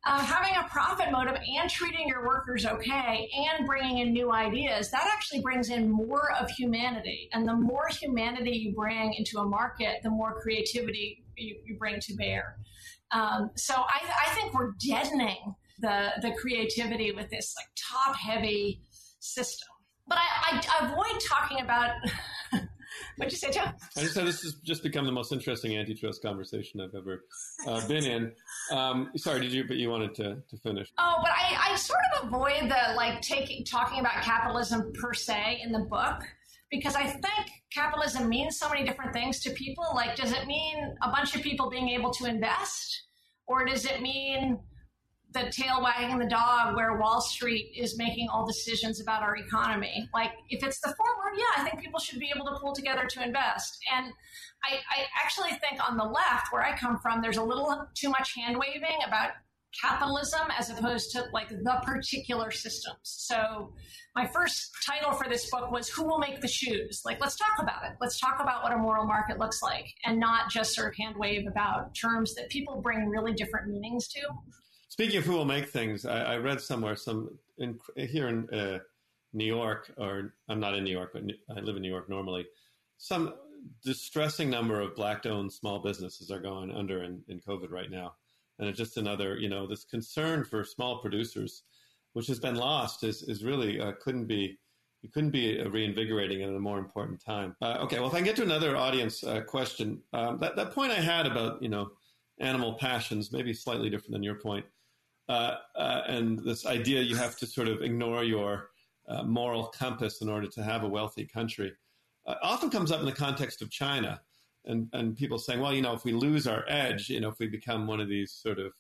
uh, 0.07 0.21
having 0.21 0.55
a 0.57 0.69
profit 0.69 1.11
motive 1.11 1.37
and 1.37 1.71
treating 1.71 2.07
your 2.07 2.27
workers 2.27 2.67
okay 2.67 3.31
and 3.35 3.67
bringing 3.67 3.99
in 3.99 4.13
new 4.13 4.33
ideas, 4.33 4.91
that 4.91 5.09
actually 5.13 5.41
brings 5.41 5.71
in 5.71 5.91
more 5.91 6.33
of 6.39 6.51
humanity. 6.51 7.29
And 7.33 7.49
the 7.49 7.55
more 7.55 7.89
humanity 7.89 8.51
you 8.51 8.75
bring 8.75 9.15
into 9.15 9.39
a 9.39 9.45
market, 9.45 10.01
the 10.03 10.11
more 10.11 10.39
creativity 10.41 11.25
you, 11.37 11.57
you 11.65 11.77
bring 11.79 12.01
to 12.01 12.15
bear. 12.17 12.57
Um, 13.13 13.51
so 13.57 13.75
I, 13.75 14.01
I 14.27 14.35
think 14.35 14.53
we're 14.53 14.73
deadening 14.79 15.55
the, 15.81 16.11
the 16.21 16.33
creativity 16.33 17.13
with 17.13 17.31
this 17.31 17.55
like 17.59 17.69
top 17.77 18.17
heavy 18.17 18.83
system. 19.21 19.69
But 20.07 20.19
I, 20.19 20.63
I 20.69 20.85
avoid 20.85 21.21
talking 21.27 21.61
about 21.63 21.93
What'd 23.17 23.33
you 23.33 23.39
say, 23.39 23.51
Joe? 23.51 23.71
I 23.97 24.01
just 24.01 24.15
said 24.15 24.27
this 24.27 24.43
has 24.43 24.55
just 24.65 24.83
become 24.83 25.07
the 25.07 25.13
most 25.13 25.33
interesting 25.33 25.77
antitrust 25.77 26.23
conversation 26.23 26.81
I've 26.81 26.95
ever 26.95 27.25
uh, 27.67 27.87
been 27.87 28.05
in. 28.05 28.33
Um, 28.71 29.11
sorry, 29.17 29.41
did 29.41 29.53
you? 29.53 29.65
But 29.65 29.77
you 29.77 29.91
wanted 29.91 30.15
to, 30.17 30.43
to 30.49 30.57
finish. 30.63 30.93
Oh, 30.99 31.19
but 31.23 31.31
I, 31.31 31.73
I 31.73 31.77
sort 31.77 32.01
of 32.17 32.29
avoid 32.29 32.71
the 32.71 32.95
like 32.97 33.21
taking 33.21 33.65
talking 33.65 34.01
about 34.01 34.23
capitalism 34.23 34.93
per 35.01 35.15
se 35.15 35.61
in 35.63 35.73
the 35.73 35.87
book 35.91 36.23
because 36.71 36.97
I 36.97 37.05
think 37.05 37.51
capitalism 37.73 38.29
means 38.29 38.59
so 38.59 38.69
many 38.69 38.85
different 38.85 39.13
things 39.13 39.41
to 39.41 39.51
people. 39.51 39.85
Like, 39.95 40.17
does 40.17 40.33
it 40.33 40.47
mean 40.47 40.95
a 41.03 41.11
bunch 41.11 41.35
of 41.37 41.43
people 41.43 41.71
being 41.71 41.89
able 41.91 42.11
to 42.13 42.27
invest, 42.27 43.05
or 43.47 43.65
does 43.65 43.85
it 43.85 44.01
mean 44.01 44.59
the 45.35 45.51
tail 45.51 45.83
wagging 45.83 46.19
the 46.19 46.27
dog 46.27 46.77
where 46.77 46.97
Wall 46.97 47.21
Street 47.21 47.73
is 47.77 47.99
making 47.99 48.29
all 48.29 48.47
decisions 48.47 49.01
about 49.01 49.23
our 49.23 49.37
economy. 49.37 50.09
Like, 50.15 50.31
if 50.49 50.63
it's 50.63 50.81
the 50.81 50.95
former, 50.97 51.37
yeah, 51.37 51.63
I 51.63 51.69
think 51.69 51.83
people 51.83 51.99
should 51.99 52.21
be 52.21 52.31
able 52.35 52.47
to 52.47 52.57
pull 52.61 52.73
together 52.73 53.07
to 53.07 53.23
invest. 53.23 53.77
And 53.93 54.13
I, 54.63 54.77
I 54.77 55.05
actually 55.23 55.51
think 55.51 55.87
on 55.87 55.97
the 55.97 56.05
left, 56.05 56.53
where 56.53 56.63
I 56.63 56.77
come 56.77 56.99
from, 57.01 57.21
there's 57.21 57.37
a 57.37 57.43
little 57.43 57.87
too 57.95 58.11
much 58.11 58.35
hand 58.37 58.57
waving 58.57 58.99
about 59.07 59.31
capitalism 59.83 60.43
as 60.57 60.71
opposed 60.71 61.11
to 61.11 61.25
like 61.33 61.49
the 61.49 61.81
particular 61.83 62.53
systems. 62.53 62.99
So, 63.03 63.73
my 64.15 64.25
first 64.29 64.71
title 64.87 65.11
for 65.11 65.29
this 65.29 65.51
book 65.51 65.73
was 65.73 65.89
Who 65.89 66.05
Will 66.05 66.19
Make 66.21 66.41
the 66.41 66.47
Shoes? 66.47 67.03
Like, 67.05 67.21
let's 67.21 67.35
talk 67.35 67.59
about 67.59 67.85
it. 67.85 67.97
Let's 68.01 68.21
talk 68.21 68.39
about 68.41 68.63
what 68.63 68.73
a 68.73 68.77
moral 68.77 69.05
market 69.05 69.41
looks 69.41 69.61
like 69.61 69.87
and 70.05 70.21
not 70.21 70.49
just 70.49 70.77
sort 70.77 70.87
of 70.87 70.95
hand 70.97 71.17
wave 71.17 71.49
about 71.49 71.97
terms 71.97 72.37
that 72.37 72.49
people 72.49 72.81
bring 72.81 73.09
really 73.09 73.33
different 73.33 73.67
meanings 73.67 74.07
to. 74.09 74.21
Speaking 74.95 75.17
of 75.17 75.25
who 75.25 75.33
will 75.33 75.45
make 75.45 75.71
things, 75.71 76.07
I, 76.07 76.35
I 76.35 76.37
read 76.37 76.61
somewhere 76.61 76.95
some 76.95 77.37
in, 77.59 77.81
here 77.97 78.29
in 78.29 78.49
uh, 78.51 78.79
New 79.33 79.45
York, 79.45 79.93
or 79.99 80.35
I'm 80.49 80.61
not 80.61 80.77
in 80.77 80.85
New 80.85 80.93
York, 80.93 81.11
but 81.15 81.25
I 81.51 81.59
live 81.59 81.75
in 81.75 81.83
New 81.83 81.91
York 81.91 82.09
normally. 82.09 82.47
Some 82.99 83.35
distressing 83.83 84.49
number 84.49 84.81
of 84.81 84.95
black-owned 84.95 85.53
small 85.53 85.81
businesses 85.81 86.31
are 86.31 86.39
going 86.39 86.71
under 86.71 87.03
in, 87.03 87.25
in 87.27 87.41
COVID 87.41 87.73
right 87.73 87.91
now, 87.91 88.15
and 88.61 88.69
it's 88.69 88.79
just 88.79 88.97
another, 88.97 89.37
you 89.37 89.49
know, 89.49 89.67
this 89.67 89.85
concern 89.85 90.45
for 90.45 90.63
small 90.63 91.01
producers, 91.01 91.65
which 92.13 92.29
has 92.29 92.39
been 92.39 92.55
lost, 92.55 93.03
is 93.03 93.25
is 93.25 93.43
really 93.43 93.81
uh, 93.81 93.95
couldn't 94.01 94.27
be. 94.27 94.61
You 95.03 95.11
couldn't 95.11 95.31
be 95.31 95.61
reinvigorating 95.61 96.41
at 96.45 96.51
a 96.51 96.61
more 96.61 96.79
important 96.79 97.21
time. 97.21 97.57
Uh, 97.61 97.79
okay, 97.81 97.99
well, 97.99 98.07
if 98.07 98.15
I 98.15 98.19
can 98.19 98.25
get 98.27 98.37
to 98.37 98.43
another 98.43 98.77
audience 98.77 99.25
uh, 99.25 99.41
question, 99.41 100.01
um, 100.13 100.39
that 100.39 100.55
that 100.55 100.71
point 100.71 100.93
I 100.93 101.01
had 101.01 101.27
about 101.27 101.61
you 101.61 101.69
know 101.69 101.91
animal 102.39 102.75
passions, 102.75 103.33
maybe 103.33 103.53
slightly 103.53 103.91
different 103.91 104.13
than 104.13 104.23
your 104.23 104.37
point, 104.37 104.65
uh, 105.29 105.57
uh, 105.77 106.03
and 106.07 106.39
this 106.41 106.67
idea 106.67 107.01
you 107.01 107.17
have 107.17 107.37
to 107.37 107.47
sort 107.47 107.69
of 107.69 107.83
ignore 107.83 108.25
your 108.25 108.71
uh, 109.09 109.23
moral 109.23 109.67
compass 109.67 110.21
in 110.21 110.29
order 110.29 110.47
to 110.47 110.63
have 110.63 110.85
a 110.85 110.89
wealthy 110.89 111.27
country 111.27 111.73
uh, 112.27 112.35
often 112.43 112.71
comes 112.71 112.91
up 112.91 113.01
in 113.01 113.07
the 113.07 113.13
context 113.13 113.63
of 113.63 113.71
China 113.71 114.21
and, 114.67 114.89
and 114.93 115.17
people 115.17 115.39
saying, 115.39 115.61
well, 115.61 115.75
you 115.75 115.83
know, 115.83 115.93
if 115.93 116.05
we 116.05 116.13
lose 116.13 116.47
our 116.47 116.65
edge, 116.69 117.11
you 117.11 117.21
know, 117.21 117.29
if 117.29 117.39
we 117.39 117.47
become 117.47 117.87
one 117.87 118.01
of 118.01 118.09
these 118.09 118.33
sort 118.33 118.59
of 118.59 118.73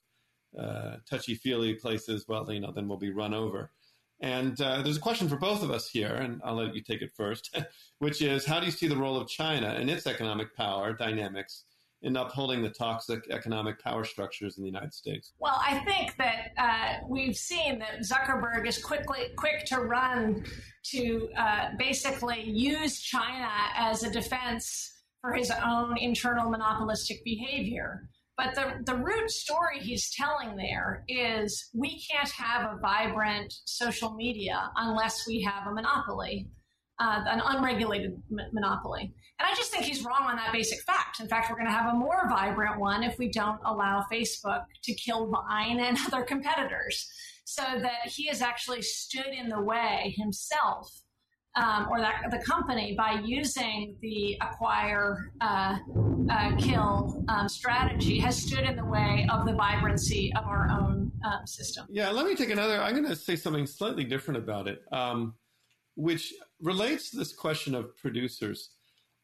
uh, 0.59 0.97
touchy 1.09 1.34
feely 1.34 1.74
places, 1.74 2.26
well, 2.28 2.51
you 2.51 2.61
know, 2.61 2.72
then 2.72 2.88
we'll 2.88 2.99
be 2.99 3.12
run 3.12 3.34
over. 3.34 3.70
And 4.20 4.59
uh, 4.61 4.80
there's 4.80 4.97
a 4.97 5.01
question 5.01 5.28
for 5.28 5.36
both 5.36 5.62
of 5.62 5.70
us 5.70 5.90
here, 5.90 6.14
and 6.14 6.40
I'll 6.45 6.55
let 6.55 6.74
you 6.74 6.80
take 6.80 7.03
it 7.03 7.12
first, 7.14 7.55
which 7.99 8.22
is 8.22 8.47
how 8.47 8.61
do 8.61 8.66
you 8.66 8.72
see 8.72 8.86
the 8.86 8.97
role 8.97 9.16
of 9.16 9.28
China 9.28 9.74
and 9.78 9.90
its 9.90 10.07
economic 10.07 10.57
power 10.57 10.92
dynamics 10.92 11.64
in 12.05 12.16
upholding 12.16 12.62
the 12.62 12.68
toxic 12.68 13.24
economic 13.30 13.80
power 13.80 14.05
structures 14.05 14.59
in 14.59 14.62
the 14.62 14.68
United 14.68 14.92
States? 14.92 15.32
Well, 15.38 15.61
I 15.66 15.80
think 15.80 16.16
that 16.18 16.52
uh, 16.59 17.07
we've 17.09 17.34
seen 17.34 17.78
that 17.78 18.00
Zuckerberg 18.02 18.68
is 18.68 18.78
quickly 18.78 19.28
quick 19.36 19.64
to 19.66 19.80
run 19.80 20.44
to 20.92 21.28
uh, 21.36 21.70
basically 21.78 22.42
use 22.42 23.00
China 23.00 23.48
as 23.76 24.05
a 24.05 24.11
defense 24.11 24.92
for 25.22 25.32
his 25.32 25.50
own 25.50 25.96
internal 25.98 26.50
monopolistic 26.50 27.24
behavior. 27.24 28.09
But 28.36 28.55
the, 28.55 28.74
the 28.84 28.96
root 28.96 29.30
story 29.30 29.78
he's 29.78 30.12
telling 30.14 30.57
there 30.57 31.05
is 31.09 31.70
we 31.72 32.02
can't 32.11 32.30
have 32.30 32.72
a 32.72 32.78
vibrant 32.80 33.55
social 33.64 34.14
media 34.14 34.70
unless 34.76 35.26
we 35.26 35.40
have 35.42 35.68
a 35.68 35.74
monopoly 35.74 36.48
uh, 36.99 37.24
an 37.26 37.40
unregulated 37.45 38.12
m- 38.30 38.47
monopoly. 38.53 39.12
And 39.38 39.49
I 39.51 39.55
just 39.55 39.70
think 39.72 39.84
he's 39.84 40.05
wrong 40.05 40.22
on 40.22 40.36
that 40.36 40.53
basic 40.53 40.80
fact. 40.82 41.20
In 41.20 41.28
fact, 41.28 41.51
we're 41.51 41.57
going 41.57 41.66
to 41.66 41.72
have 41.72 41.92
a 41.92 41.97
more 41.97 42.28
vibrant 42.28 42.78
one 42.78 43.03
if 43.03 43.18
we 43.18 43.28
don't 43.28 43.61
allow 43.64 44.05
Facebook 44.12 44.64
to 44.82 44.95
kill 44.95 45.30
Vine 45.30 45.80
and 45.80 45.99
other 46.07 46.22
competitors. 46.22 47.11
So 47.45 47.62
that 47.62 48.07
he 48.07 48.26
has 48.28 48.40
actually 48.40 48.82
stood 48.82 49.26
in 49.26 49.49
the 49.49 49.61
way 49.61 50.14
himself 50.16 50.88
um, 51.57 51.88
or 51.90 52.01
that 52.01 52.22
the 52.30 52.38
company 52.38 52.95
by 52.97 53.20
using 53.24 53.97
the 54.01 54.36
acquire 54.40 55.30
uh, 55.40 55.76
uh, 56.30 56.57
kill 56.57 57.22
um, 57.28 57.49
strategy 57.49 58.18
has 58.18 58.40
stood 58.40 58.64
in 58.64 58.76
the 58.76 58.84
way 58.84 59.26
of 59.30 59.47
the 59.47 59.53
vibrancy 59.53 60.32
of 60.36 60.45
our 60.45 60.68
own 60.70 61.12
um, 61.24 61.47
system. 61.47 61.86
Yeah, 61.90 62.11
let 62.11 62.26
me 62.26 62.34
take 62.34 62.51
another. 62.51 62.80
I'm 62.80 62.95
going 62.95 63.07
to 63.07 63.16
say 63.16 63.36
something 63.36 63.66
slightly 63.66 64.05
different 64.05 64.38
about 64.38 64.66
it. 64.68 64.80
Um, 64.90 65.34
which 65.97 66.34
relates 66.61 67.11
to 67.11 67.16
this 67.16 67.32
question 67.32 67.74
of 67.74 67.97
producers. 67.97 68.70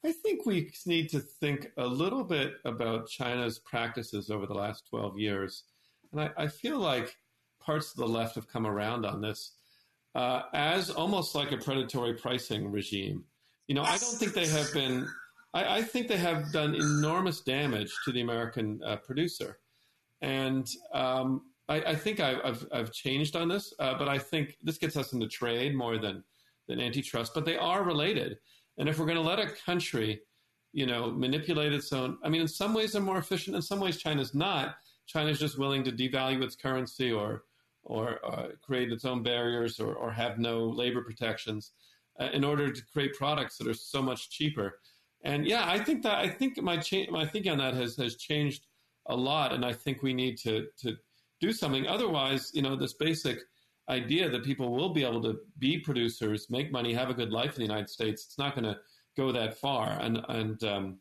I 0.05 0.13
think 0.13 0.47
we 0.47 0.73
need 0.87 1.11
to 1.11 1.21
think 1.21 1.69
a 1.77 1.87
little 1.87 2.25
bit 2.25 2.55
about 2.65 3.09
China's 3.09 3.59
practices 3.59 4.31
over 4.31 4.47
the 4.47 4.55
last 4.55 4.89
12 4.89 5.19
years. 5.19 5.65
And 6.13 6.23
I, 6.23 6.31
I 6.37 6.47
feel 6.47 6.79
like 6.79 7.17
parts 7.61 7.91
of 7.91 7.99
the 7.99 8.09
left 8.09 8.35
have 8.37 8.49
come 8.49 8.67
around 8.67 9.05
on 9.05 9.21
this 9.21 9.53
uh, 10.15 10.43
as 10.55 10.91
almost 10.91 11.35
like 11.35 11.53
a 11.53 11.57
predatory 11.57 12.15
pricing 12.15 12.71
regime. 12.71 13.25
You 13.69 13.75
know. 13.75 13.83
I 13.83 13.99
don't 13.99 14.17
think 14.17 14.33
they 14.33 14.49
have 14.49 14.73
been, 14.73 15.07
I, 15.55 15.79
I, 15.79 15.83
think 15.83 16.09
they 16.09 16.17
have 16.17 16.51
done 16.53 16.75
enormous 16.75 17.41
damage 17.41 17.93
to 18.05 18.13
the 18.13 18.21
American 18.21 18.81
uh, 18.85 18.97
producer. 18.97 19.59
And 20.21 20.69
um, 20.93 21.43
I, 21.69 21.77
I, 21.83 21.95
think 21.95 22.19
I've, 22.19 22.41
I've, 22.45 22.67
I've, 22.73 22.93
changed 22.93 23.37
on 23.37 23.49
this, 23.49 23.73
uh, 23.79 23.97
but 23.97 24.09
I 24.09 24.19
think 24.19 24.57
this 24.63 24.77
gets 24.77 24.97
us 24.97 25.13
into 25.13 25.29
trade 25.29 25.77
more 25.77 25.99
than 25.99 26.25
than 26.71 26.81
antitrust, 26.81 27.35
but 27.35 27.45
they 27.45 27.57
are 27.57 27.83
related. 27.83 28.39
And 28.79 28.89
if 28.89 28.99
we're 28.99 29.07
going 29.07 29.17
to 29.17 29.23
let 29.23 29.39
a 29.39 29.51
country, 29.67 30.23
you 30.73 30.87
know, 30.87 31.11
manipulate 31.11 31.73
its 31.73 31.93
own, 31.93 32.17
I 32.25 32.29
mean, 32.29 32.41
in 32.41 32.49
some 32.49 32.73
ways 32.73 32.93
they're 32.93 33.03
more 33.03 33.19
efficient. 33.19 33.57
In 33.57 33.63
some 33.63 33.81
ways, 33.81 33.97
China's 33.99 34.35
not. 34.35 34.77
China's 35.07 35.41
just 35.41 35.59
willing 35.59 35.83
to 35.85 35.93
devalue 35.93 36.43
its 36.43 36.57
currency 36.57 37.13
or 37.13 37.45
or 37.83 38.25
uh, 38.25 38.49
create 38.63 38.93
its 38.93 39.07
own 39.07 39.23
barriers 39.23 39.81
or, 39.81 39.95
or 39.95 40.13
have 40.13 40.39
no 40.39 40.69
labor 40.69 41.03
protections 41.03 41.73
uh, 42.21 42.29
in 42.35 42.45
order 42.45 42.71
to 42.71 42.83
create 42.93 43.15
products 43.15 43.57
that 43.57 43.67
are 43.67 43.75
so 43.75 44.03
much 44.03 44.29
cheaper. 44.31 44.79
And 45.25 45.47
yeah, 45.47 45.65
I 45.67 45.79
think 45.83 46.03
that 46.03 46.19
I 46.19 46.29
think 46.29 46.63
my 46.63 46.77
cha- 46.77 47.11
my 47.11 47.27
thinking 47.27 47.53
on 47.53 47.59
that 47.59 47.75
has 47.75 47.97
has 47.97 48.17
changed 48.17 48.67
a 49.07 49.17
lot, 49.17 49.53
and 49.53 49.65
I 49.65 49.73
think 49.73 50.03
we 50.03 50.15
need 50.15 50.39
to 50.39 50.67
to 50.83 50.97
do 51.41 51.53
something. 51.53 51.87
Otherwise, 51.87 52.51
you 52.55 52.63
know, 52.63 52.77
this 52.77 52.95
basic 52.95 53.39
idea 53.91 54.31
that 54.31 54.45
people 54.45 54.71
will 54.71 54.91
be 54.91 55.05
able 55.05 55.23
to 55.23 55.41
be 55.59 55.79
producers, 55.79 56.49
make 56.49 56.73
money, 56.73 56.95
have 56.95 57.11
a 57.11 57.15
good 57.15 57.33
life 57.33 57.57
in 57.57 57.57
the 57.57 57.67
United 57.67 57.91
States, 57.91 58.25
it's 58.25 58.39
not 58.39 58.55
going 58.55 58.65
to 58.65 58.79
go 59.17 59.33
that 59.33 59.59
far. 59.59 59.99
And 60.01 60.21
and 60.29 60.63
um, 60.65 60.99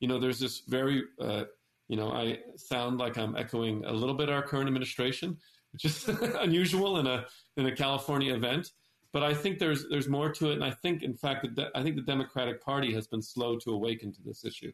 you 0.00 0.08
know, 0.08 0.18
there's 0.18 0.38
this 0.38 0.62
very 0.68 1.02
uh, 1.20 1.44
you 1.88 1.96
know, 1.96 2.12
I 2.12 2.38
sound 2.56 2.98
like 2.98 3.16
I'm 3.16 3.36
echoing 3.36 3.84
a 3.86 3.92
little 3.92 4.14
bit 4.14 4.28
our 4.28 4.42
current 4.42 4.68
administration, 4.68 5.36
which 5.72 5.86
is 5.86 6.08
unusual 6.40 6.98
in 6.98 7.06
a 7.06 7.26
in 7.56 7.66
a 7.66 7.74
California 7.74 8.34
event. 8.34 8.72
But 9.12 9.22
I 9.22 9.32
think 9.32 9.58
there's 9.58 9.88
there's 9.88 10.08
more 10.08 10.30
to 10.32 10.50
it, 10.50 10.54
and 10.54 10.64
I 10.64 10.70
think, 10.70 11.02
in 11.02 11.14
fact, 11.14 11.46
the, 11.56 11.70
I 11.74 11.82
think 11.82 11.96
the 11.96 12.02
Democratic 12.02 12.62
Party 12.62 12.92
has 12.92 13.06
been 13.06 13.22
slow 13.22 13.58
to 13.60 13.70
awaken 13.72 14.12
to 14.12 14.22
this 14.22 14.44
issue. 14.44 14.70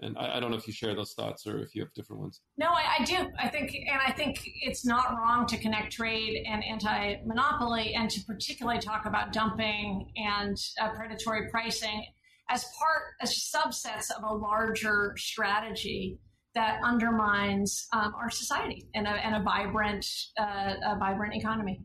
And 0.00 0.16
I, 0.16 0.36
I, 0.36 0.40
don't 0.40 0.50
know 0.52 0.56
if 0.56 0.66
you 0.66 0.72
share 0.72 0.94
those 0.94 1.12
thoughts 1.12 1.46
or 1.46 1.58
if 1.58 1.74
you 1.74 1.82
have 1.82 1.92
different 1.92 2.22
ones. 2.22 2.40
No, 2.56 2.68
I, 2.68 2.98
I, 3.00 3.04
do. 3.04 3.30
I 3.38 3.48
think, 3.48 3.74
and 3.74 4.00
I 4.06 4.12
think 4.12 4.40
it's 4.62 4.86
not 4.86 5.10
wrong 5.10 5.44
to 5.46 5.56
connect 5.58 5.92
trade 5.92 6.44
and 6.46 6.62
anti-monopoly, 6.64 7.94
and 7.94 8.08
to 8.10 8.20
particularly 8.24 8.78
talk 8.80 9.06
about 9.06 9.32
dumping 9.32 10.12
and 10.16 10.56
uh, 10.80 10.90
predatory 10.90 11.48
pricing 11.50 12.04
as 12.48 12.64
part, 12.78 13.02
as 13.20 13.52
subsets 13.54 14.10
of 14.16 14.22
a 14.22 14.32
larger 14.32 15.14
strategy 15.16 16.18
that 16.54 16.80
undermines 16.82 17.86
um, 17.92 18.14
our 18.16 18.30
society 18.30 18.88
and 18.94 19.06
a, 19.06 19.10
and 19.10 19.34
a 19.34 19.42
vibrant, 19.42 20.06
uh, 20.40 20.74
a 20.86 20.96
vibrant 20.98 21.34
economy. 21.34 21.80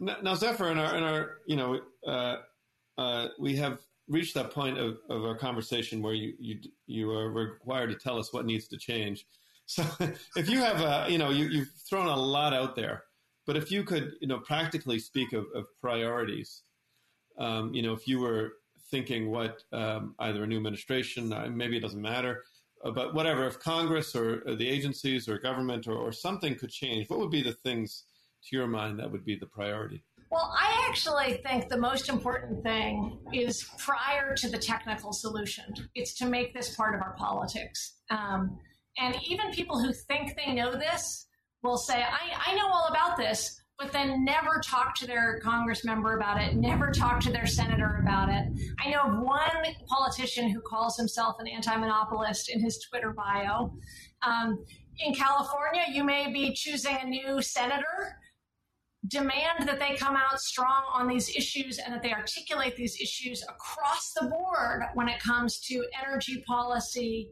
Now, 0.00 0.16
now, 0.22 0.34
Zephyr, 0.34 0.70
in 0.70 0.78
our, 0.78 0.96
in 0.96 1.02
our, 1.04 1.30
you 1.46 1.56
know, 1.56 1.80
uh, 2.06 2.36
uh 2.98 3.28
we 3.40 3.56
have 3.56 3.78
reached 4.08 4.34
that 4.34 4.50
point 4.50 4.78
of, 4.78 4.98
of 5.08 5.24
our 5.24 5.36
conversation 5.36 6.02
where 6.02 6.14
you, 6.14 6.34
you 6.38 6.58
you 6.86 7.10
are 7.10 7.30
required 7.30 7.88
to 7.90 7.96
tell 7.96 8.18
us 8.18 8.32
what 8.32 8.44
needs 8.44 8.68
to 8.68 8.76
change. 8.76 9.26
So 9.66 9.84
if 10.36 10.48
you 10.48 10.58
have 10.58 10.80
a, 10.80 11.10
you 11.10 11.18
know, 11.18 11.30
you, 11.30 11.46
you've 11.46 11.72
thrown 11.88 12.06
a 12.06 12.16
lot 12.16 12.52
out 12.52 12.76
there, 12.76 13.04
but 13.46 13.56
if 13.56 13.70
you 13.70 13.82
could, 13.82 14.12
you 14.20 14.28
know, 14.28 14.38
practically 14.38 14.98
speak 14.98 15.32
of, 15.32 15.46
of 15.54 15.66
priorities, 15.80 16.62
um, 17.38 17.74
you 17.74 17.82
know, 17.82 17.92
if 17.92 18.06
you 18.06 18.20
were 18.20 18.54
thinking 18.90 19.30
what 19.30 19.62
um, 19.72 20.14
either 20.20 20.44
a 20.44 20.46
new 20.46 20.56
administration, 20.56 21.32
uh, 21.32 21.48
maybe 21.50 21.76
it 21.76 21.80
doesn't 21.80 22.02
matter, 22.02 22.44
uh, 22.84 22.90
but 22.90 23.14
whatever, 23.14 23.46
if 23.46 23.58
Congress 23.58 24.14
or, 24.14 24.42
or 24.46 24.54
the 24.54 24.68
agencies 24.68 25.28
or 25.28 25.38
government 25.38 25.86
or, 25.86 25.96
or 25.96 26.12
something 26.12 26.54
could 26.54 26.70
change, 26.70 27.08
what 27.08 27.18
would 27.18 27.30
be 27.30 27.42
the 27.42 27.52
things 27.52 28.04
to 28.46 28.56
your 28.56 28.66
mind 28.66 28.98
that 28.98 29.10
would 29.10 29.24
be 29.24 29.36
the 29.36 29.46
priority? 29.46 30.04
Well, 30.30 30.52
I 30.58 30.86
actually 30.88 31.40
think 31.46 31.68
the 31.68 31.76
most 31.76 32.08
important 32.08 32.62
thing 32.62 33.18
is 33.32 33.68
prior 33.78 34.34
to 34.36 34.48
the 34.48 34.58
technical 34.58 35.12
solution. 35.12 35.64
It's 35.94 36.14
to 36.14 36.26
make 36.26 36.54
this 36.54 36.74
part 36.74 36.94
of 36.94 37.02
our 37.02 37.14
politics. 37.16 37.98
Um, 38.10 38.58
and 38.98 39.16
even 39.28 39.50
people 39.52 39.78
who 39.80 39.92
think 39.92 40.36
they 40.36 40.52
know 40.52 40.72
this 40.72 41.26
will 41.62 41.76
say, 41.76 42.02
I, 42.02 42.52
I 42.52 42.54
know 42.56 42.68
all 42.68 42.88
about 42.88 43.16
this, 43.16 43.60
but 43.78 43.92
then 43.92 44.24
never 44.24 44.60
talk 44.64 44.94
to 44.96 45.06
their 45.06 45.40
congress 45.40 45.84
member 45.84 46.16
about 46.16 46.40
it, 46.40 46.54
never 46.54 46.92
talk 46.92 47.20
to 47.20 47.32
their 47.32 47.46
senator 47.46 48.00
about 48.02 48.28
it. 48.28 48.46
I 48.84 48.90
know 48.90 49.00
of 49.00 49.20
one 49.20 49.74
politician 49.88 50.48
who 50.48 50.60
calls 50.60 50.96
himself 50.96 51.36
an 51.40 51.48
anti 51.48 51.76
monopolist 51.76 52.50
in 52.50 52.60
his 52.60 52.78
Twitter 52.78 53.12
bio. 53.12 53.72
Um, 54.22 54.64
in 54.98 55.14
California, 55.14 55.82
you 55.90 56.04
may 56.04 56.32
be 56.32 56.52
choosing 56.52 56.96
a 57.00 57.06
new 57.06 57.42
senator 57.42 58.16
demand 59.08 59.66
that 59.66 59.78
they 59.78 59.96
come 59.96 60.16
out 60.16 60.40
strong 60.40 60.82
on 60.92 61.06
these 61.06 61.28
issues 61.36 61.78
and 61.78 61.92
that 61.92 62.02
they 62.02 62.12
articulate 62.12 62.74
these 62.76 62.98
issues 63.00 63.42
across 63.42 64.12
the 64.12 64.26
board 64.26 64.82
when 64.94 65.08
it 65.08 65.20
comes 65.20 65.60
to 65.60 65.84
energy 66.02 66.42
policy, 66.46 67.30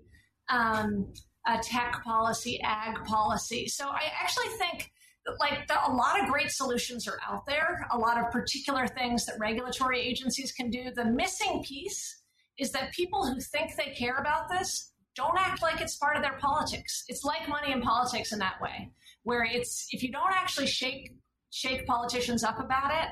um, 0.48 1.12
uh, 1.46 1.58
tech 1.62 2.02
policy, 2.04 2.60
ag 2.62 3.02
policy. 3.04 3.66
So 3.68 3.88
I 3.88 4.02
actually 4.20 4.48
think 4.58 4.90
like 5.38 5.66
the, 5.68 5.74
a 5.86 5.92
lot 5.92 6.20
of 6.20 6.28
great 6.28 6.50
solutions 6.50 7.06
are 7.08 7.18
out 7.28 7.46
there, 7.46 7.86
a 7.92 7.98
lot 7.98 8.18
of 8.18 8.30
particular 8.30 8.86
things 8.86 9.24
that 9.26 9.36
regulatory 9.38 10.00
agencies 10.00 10.52
can 10.52 10.68
do. 10.68 10.90
The 10.94 11.04
missing 11.04 11.62
piece 11.64 12.22
is 12.58 12.70
that 12.72 12.92
people 12.92 13.26
who 13.26 13.40
think 13.40 13.76
they 13.76 13.94
care 13.96 14.18
about 14.18 14.48
this 14.50 14.92
don't 15.14 15.38
act 15.38 15.62
like 15.62 15.80
it's 15.80 15.96
part 15.96 16.16
of 16.16 16.22
their 16.22 16.38
politics. 16.38 17.04
It's 17.08 17.24
like 17.24 17.48
money 17.48 17.72
in 17.72 17.82
politics 17.82 18.32
in 18.32 18.38
that 18.40 18.60
way, 18.60 18.90
where 19.22 19.44
it's 19.44 19.86
if 19.90 20.02
you 20.02 20.10
don't 20.10 20.32
actually 20.32 20.66
shake 20.66 21.12
shake 21.52 21.86
politicians 21.86 22.42
up 22.42 22.58
about 22.58 22.90
it. 22.90 23.08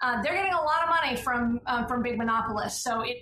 Uh, 0.00 0.22
they're 0.22 0.34
getting 0.34 0.52
a 0.52 0.62
lot 0.62 0.82
of 0.84 0.88
money 0.88 1.16
from 1.16 1.60
um, 1.66 1.86
from 1.86 2.02
big 2.02 2.16
monopolists. 2.18 2.82
So 2.82 3.02
it, 3.02 3.16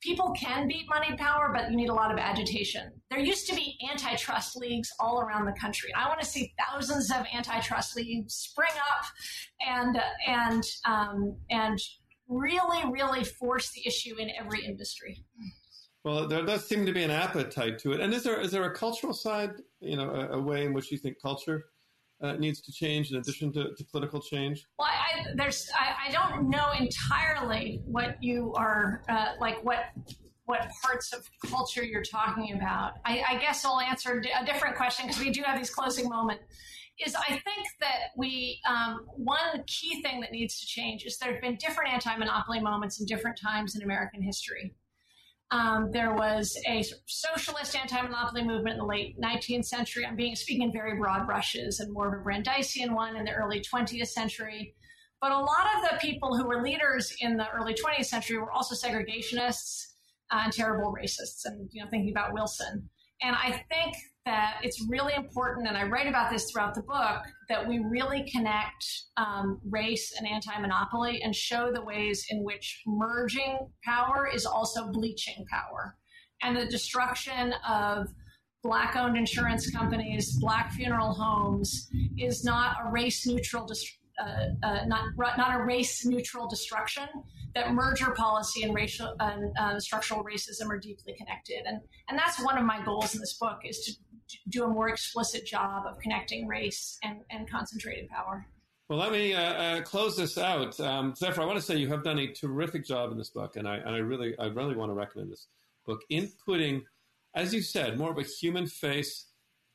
people 0.00 0.32
can 0.32 0.68
beat 0.68 0.86
money 0.88 1.16
power, 1.16 1.50
but 1.52 1.70
you 1.70 1.76
need 1.76 1.88
a 1.88 1.94
lot 1.94 2.12
of 2.12 2.18
agitation. 2.18 2.92
There 3.10 3.18
used 3.18 3.48
to 3.48 3.56
be 3.56 3.76
antitrust 3.90 4.56
leagues 4.56 4.90
all 5.00 5.20
around 5.20 5.46
the 5.46 5.58
country. 5.58 5.90
I 5.94 6.08
want 6.08 6.20
to 6.20 6.26
see 6.26 6.52
thousands 6.58 7.10
of 7.10 7.24
antitrust 7.34 7.96
leagues 7.96 8.34
spring 8.34 8.72
up 8.98 9.04
and 9.66 10.00
and 10.26 10.62
um, 10.84 11.36
and 11.50 11.78
really, 12.28 12.90
really 12.90 13.24
force 13.24 13.70
the 13.72 13.86
issue 13.86 14.16
in 14.18 14.30
every 14.38 14.64
industry. 14.64 15.24
Well, 16.04 16.28
there 16.28 16.44
does 16.44 16.66
seem 16.66 16.84
to 16.84 16.92
be 16.92 17.02
an 17.02 17.10
appetite 17.10 17.78
to 17.80 17.92
it. 17.92 18.00
And 18.00 18.12
is 18.12 18.24
there 18.24 18.38
is 18.40 18.50
there 18.50 18.64
a 18.64 18.74
cultural 18.74 19.14
side? 19.14 19.52
You 19.80 19.96
know, 19.96 20.10
a, 20.10 20.38
a 20.38 20.40
way 20.40 20.66
in 20.66 20.74
which 20.74 20.92
you 20.92 20.98
think 20.98 21.16
culture 21.22 21.64
uh, 22.24 22.32
needs 22.36 22.60
to 22.62 22.72
change 22.72 23.10
in 23.10 23.18
addition 23.18 23.52
to, 23.52 23.74
to 23.76 23.84
political 23.84 24.20
change? 24.20 24.66
Well, 24.78 24.88
I, 24.88 25.26
there's 25.34 25.68
I, 25.78 26.08
I, 26.08 26.10
don't 26.10 26.48
know 26.48 26.70
entirely 26.78 27.82
what 27.84 28.16
you 28.22 28.54
are 28.54 29.02
uh, 29.08 29.32
like 29.40 29.62
what 29.62 29.90
what 30.46 30.68
parts 30.82 31.12
of 31.12 31.28
culture 31.50 31.84
you're 31.84 32.02
talking 32.02 32.54
about. 32.54 32.92
I, 33.04 33.22
I 33.28 33.38
guess 33.38 33.64
I'll 33.64 33.80
answer 33.80 34.22
a 34.40 34.44
different 34.44 34.76
question 34.76 35.06
because 35.06 35.20
we 35.20 35.30
do 35.30 35.42
have 35.42 35.58
these 35.58 35.70
closing 35.70 36.08
moments. 36.08 36.44
Is 37.04 37.14
I 37.16 37.28
think 37.28 37.66
that 37.80 38.10
we 38.16 38.60
um, 38.68 39.06
one 39.16 39.64
key 39.66 40.00
thing 40.02 40.20
that 40.20 40.32
needs 40.32 40.60
to 40.60 40.66
change 40.66 41.04
is 41.04 41.18
there 41.18 41.32
have 41.32 41.42
been 41.42 41.56
different 41.56 41.92
anti-monopoly 41.92 42.60
moments 42.60 43.00
in 43.00 43.06
different 43.06 43.38
times 43.38 43.74
in 43.74 43.82
American 43.82 44.22
history. 44.22 44.74
Um, 45.54 45.92
there 45.92 46.12
was 46.12 46.58
a 46.66 46.82
socialist 47.06 47.76
anti-monopoly 47.76 48.42
movement 48.42 48.74
in 48.74 48.78
the 48.78 48.84
late 48.84 49.16
19th 49.20 49.66
century. 49.66 50.04
I'm 50.04 50.16
being 50.16 50.34
speaking 50.34 50.62
in 50.62 50.72
very 50.72 50.98
broad 50.98 51.26
brushes, 51.26 51.78
and 51.78 51.92
more 51.92 52.12
of 52.12 52.20
a 52.20 52.24
Brandeisian 52.24 52.92
one 52.92 53.14
in 53.14 53.24
the 53.24 53.30
early 53.30 53.60
20th 53.60 54.08
century. 54.08 54.74
But 55.20 55.30
a 55.30 55.38
lot 55.38 55.66
of 55.76 55.88
the 55.88 55.98
people 56.00 56.36
who 56.36 56.44
were 56.48 56.60
leaders 56.60 57.14
in 57.20 57.36
the 57.36 57.48
early 57.50 57.72
20th 57.72 58.06
century 58.06 58.36
were 58.36 58.50
also 58.50 58.74
segregationists 58.74 59.92
uh, 60.32 60.40
and 60.42 60.52
terrible 60.52 60.92
racists. 60.92 61.44
And 61.44 61.68
you 61.70 61.84
know, 61.84 61.88
thinking 61.88 62.10
about 62.10 62.34
Wilson, 62.34 62.90
and 63.22 63.36
I 63.36 63.64
think 63.70 63.94
that 64.26 64.56
it's 64.62 64.86
really 64.88 65.12
important, 65.14 65.68
and 65.68 65.76
I 65.76 65.84
write 65.84 66.06
about 66.06 66.30
this 66.30 66.50
throughout 66.50 66.74
the 66.74 66.82
book, 66.82 67.22
that 67.48 67.66
we 67.66 67.78
really 67.78 68.28
connect 68.30 68.84
um, 69.16 69.60
race 69.68 70.14
and 70.18 70.26
anti 70.26 70.58
monopoly 70.58 71.22
and 71.22 71.34
show 71.34 71.70
the 71.72 71.84
ways 71.84 72.26
in 72.30 72.42
which 72.42 72.82
merging 72.86 73.58
power 73.84 74.28
is 74.32 74.46
also 74.46 74.90
bleaching 74.90 75.44
power. 75.50 75.96
And 76.42 76.56
the 76.56 76.66
destruction 76.66 77.54
of 77.68 78.08
black 78.62 78.96
owned 78.96 79.16
insurance 79.16 79.70
companies, 79.70 80.38
black 80.40 80.72
funeral 80.72 81.12
homes 81.12 81.88
is 82.16 82.44
not 82.44 82.76
a 82.84 82.90
race 82.90 83.26
neutral 83.26 83.68
uh, 84.18 84.66
uh, 84.66 84.84
not 84.86 85.04
not 85.18 85.60
a 85.60 85.64
race 85.64 86.06
neutral 86.06 86.48
destruction. 86.48 87.08
That 87.54 87.72
merger 87.72 88.12
policy 88.12 88.62
and 88.62 88.74
racial 88.74 89.14
and 89.20 89.56
uh, 89.56 89.78
structural 89.78 90.24
racism 90.24 90.68
are 90.70 90.78
deeply 90.78 91.14
connected, 91.16 91.62
and 91.66 91.80
and 92.08 92.18
that's 92.18 92.42
one 92.42 92.56
of 92.56 92.64
my 92.64 92.82
goals 92.84 93.14
in 93.14 93.20
this 93.20 93.34
book 93.34 93.58
is 93.64 93.78
to 93.80 93.92
do 94.48 94.64
a 94.64 94.68
more 94.68 94.88
explicit 94.88 95.46
job 95.46 95.86
of 95.86 95.98
connecting 95.98 96.46
race 96.46 96.98
and, 97.02 97.20
and 97.30 97.50
concentrated 97.50 98.08
power. 98.08 98.46
Well, 98.88 98.98
let 98.98 99.12
me 99.12 99.32
uh, 99.32 99.40
uh, 99.40 99.82
close 99.82 100.14
this 100.16 100.36
out, 100.36 100.78
um, 100.78 101.14
Zephyr. 101.14 101.40
I 101.40 101.46
want 101.46 101.58
to 101.58 101.64
say 101.64 101.76
you 101.76 101.88
have 101.88 102.04
done 102.04 102.18
a 102.18 102.26
terrific 102.26 102.84
job 102.84 103.12
in 103.12 103.18
this 103.18 103.30
book, 103.30 103.56
and 103.56 103.66
I 103.66 103.76
and 103.76 103.94
I 103.94 103.98
really 103.98 104.38
I 104.38 104.46
really 104.46 104.76
want 104.76 104.90
to 104.90 104.94
recommend 104.94 105.32
this 105.32 105.46
book 105.86 106.02
in 106.10 106.30
putting, 106.44 106.84
as 107.34 107.54
you 107.54 107.62
said, 107.62 107.96
more 107.96 108.10
of 108.10 108.18
a 108.18 108.22
human 108.22 108.66
face, 108.66 109.26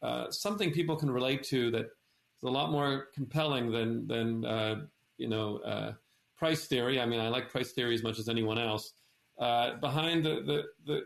uh, 0.04 0.30
something 0.30 0.72
people 0.72 0.96
can 0.96 1.10
relate 1.10 1.44
to 1.46 1.72
that 1.72 1.86
is 1.86 2.44
a 2.44 2.50
lot 2.50 2.72
more 2.72 3.08
compelling 3.16 3.72
than 3.72 4.08
than 4.08 4.46
uh, 4.46 4.76
you 5.18 5.28
know 5.28 5.58
uh, 5.66 5.94
price 6.38 6.66
theory. 6.66 7.02
I 7.02 7.08
mean, 7.08 7.20
I 7.20 7.30
like 7.30 7.50
price 7.50 7.72
theory 7.72 7.96
as 7.96 8.04
much 8.04 8.20
as 8.20 8.30
anyone 8.30 8.60
else. 8.60 8.94
Uh, 9.40 9.76
behind 9.78 10.24
the, 10.24 10.42
the 10.46 10.64
the 10.86 11.02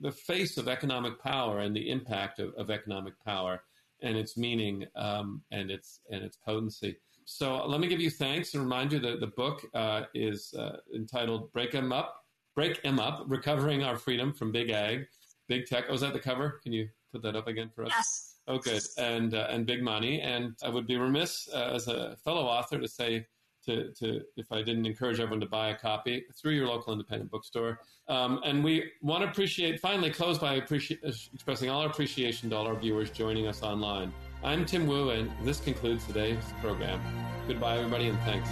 the 0.00 0.12
face 0.12 0.56
of 0.56 0.68
economic 0.68 1.20
power 1.20 1.60
and 1.60 1.74
the 1.74 1.90
impact 1.90 2.38
of, 2.38 2.54
of 2.54 2.70
economic 2.70 3.14
power 3.24 3.62
and 4.02 4.16
its 4.16 4.36
meaning 4.36 4.86
um, 4.96 5.42
and 5.50 5.70
its 5.70 6.00
and 6.10 6.22
its 6.22 6.36
potency. 6.36 6.96
So 7.24 7.64
let 7.66 7.80
me 7.80 7.86
give 7.86 8.00
you 8.00 8.10
thanks 8.10 8.54
and 8.54 8.62
remind 8.62 8.92
you 8.92 8.98
that 9.00 9.20
the 9.20 9.28
book 9.28 9.64
uh, 9.74 10.02
is 10.14 10.52
uh, 10.54 10.78
entitled 10.94 11.52
"Break 11.52 11.74
'Em 11.74 11.92
Up." 11.92 12.16
Break 12.56 12.80
'em 12.84 12.98
up, 12.98 13.24
recovering 13.28 13.84
our 13.84 13.96
freedom 13.96 14.32
from 14.32 14.50
big 14.50 14.70
ag, 14.70 15.06
big 15.48 15.66
tech. 15.66 15.84
Oh, 15.88 15.94
is 15.94 16.00
that 16.00 16.12
the 16.12 16.18
cover? 16.18 16.60
Can 16.62 16.72
you 16.72 16.88
put 17.12 17.22
that 17.22 17.36
up 17.36 17.46
again 17.46 17.70
for 17.74 17.84
us? 17.84 17.92
Yes. 17.94 18.36
Oh, 18.48 18.58
good. 18.58 18.82
And 18.98 19.34
uh, 19.34 19.46
and 19.50 19.66
big 19.66 19.82
money. 19.82 20.20
And 20.20 20.56
I 20.62 20.68
would 20.68 20.86
be 20.86 20.96
remiss 20.96 21.48
uh, 21.54 21.70
as 21.74 21.86
a 21.86 22.16
fellow 22.24 22.42
author 22.42 22.78
to 22.80 22.88
say 22.88 23.26
to, 23.66 23.92
to 23.92 24.22
if 24.36 24.50
I 24.52 24.62
didn't 24.62 24.86
encourage 24.86 25.20
everyone 25.20 25.40
to 25.40 25.46
buy 25.46 25.70
a 25.70 25.76
copy 25.76 26.24
through 26.40 26.52
your 26.52 26.66
local 26.68 26.92
independent 26.92 27.30
bookstore. 27.30 27.80
Um, 28.08 28.40
and 28.44 28.64
we 28.64 28.90
want 29.02 29.24
to 29.24 29.30
appreciate, 29.30 29.80
finally, 29.80 30.10
close 30.10 30.38
by 30.38 30.54
expressing 30.54 31.70
all 31.70 31.82
our 31.82 31.88
appreciation 31.88 32.50
to 32.50 32.56
all 32.56 32.66
our 32.66 32.74
viewers 32.74 33.10
joining 33.10 33.46
us 33.46 33.62
online. 33.62 34.12
I'm 34.42 34.64
Tim 34.64 34.86
Wu, 34.86 35.10
and 35.10 35.30
this 35.44 35.60
concludes 35.60 36.06
today's 36.06 36.42
program. 36.60 37.00
Goodbye, 37.46 37.78
everybody, 37.78 38.08
and 38.08 38.18
thanks. 38.20 38.48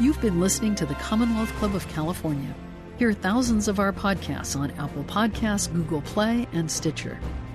You've 0.00 0.20
been 0.20 0.40
listening 0.40 0.74
to 0.76 0.86
the 0.86 0.94
Commonwealth 0.94 1.52
Club 1.54 1.74
of 1.74 1.86
California. 1.88 2.54
Hear 2.98 3.12
thousands 3.12 3.68
of 3.68 3.78
our 3.80 3.92
podcasts 3.92 4.58
on 4.58 4.70
Apple 4.72 5.04
Podcasts, 5.04 5.72
Google 5.72 6.02
Play, 6.02 6.46
and 6.52 6.70
Stitcher. 6.70 7.18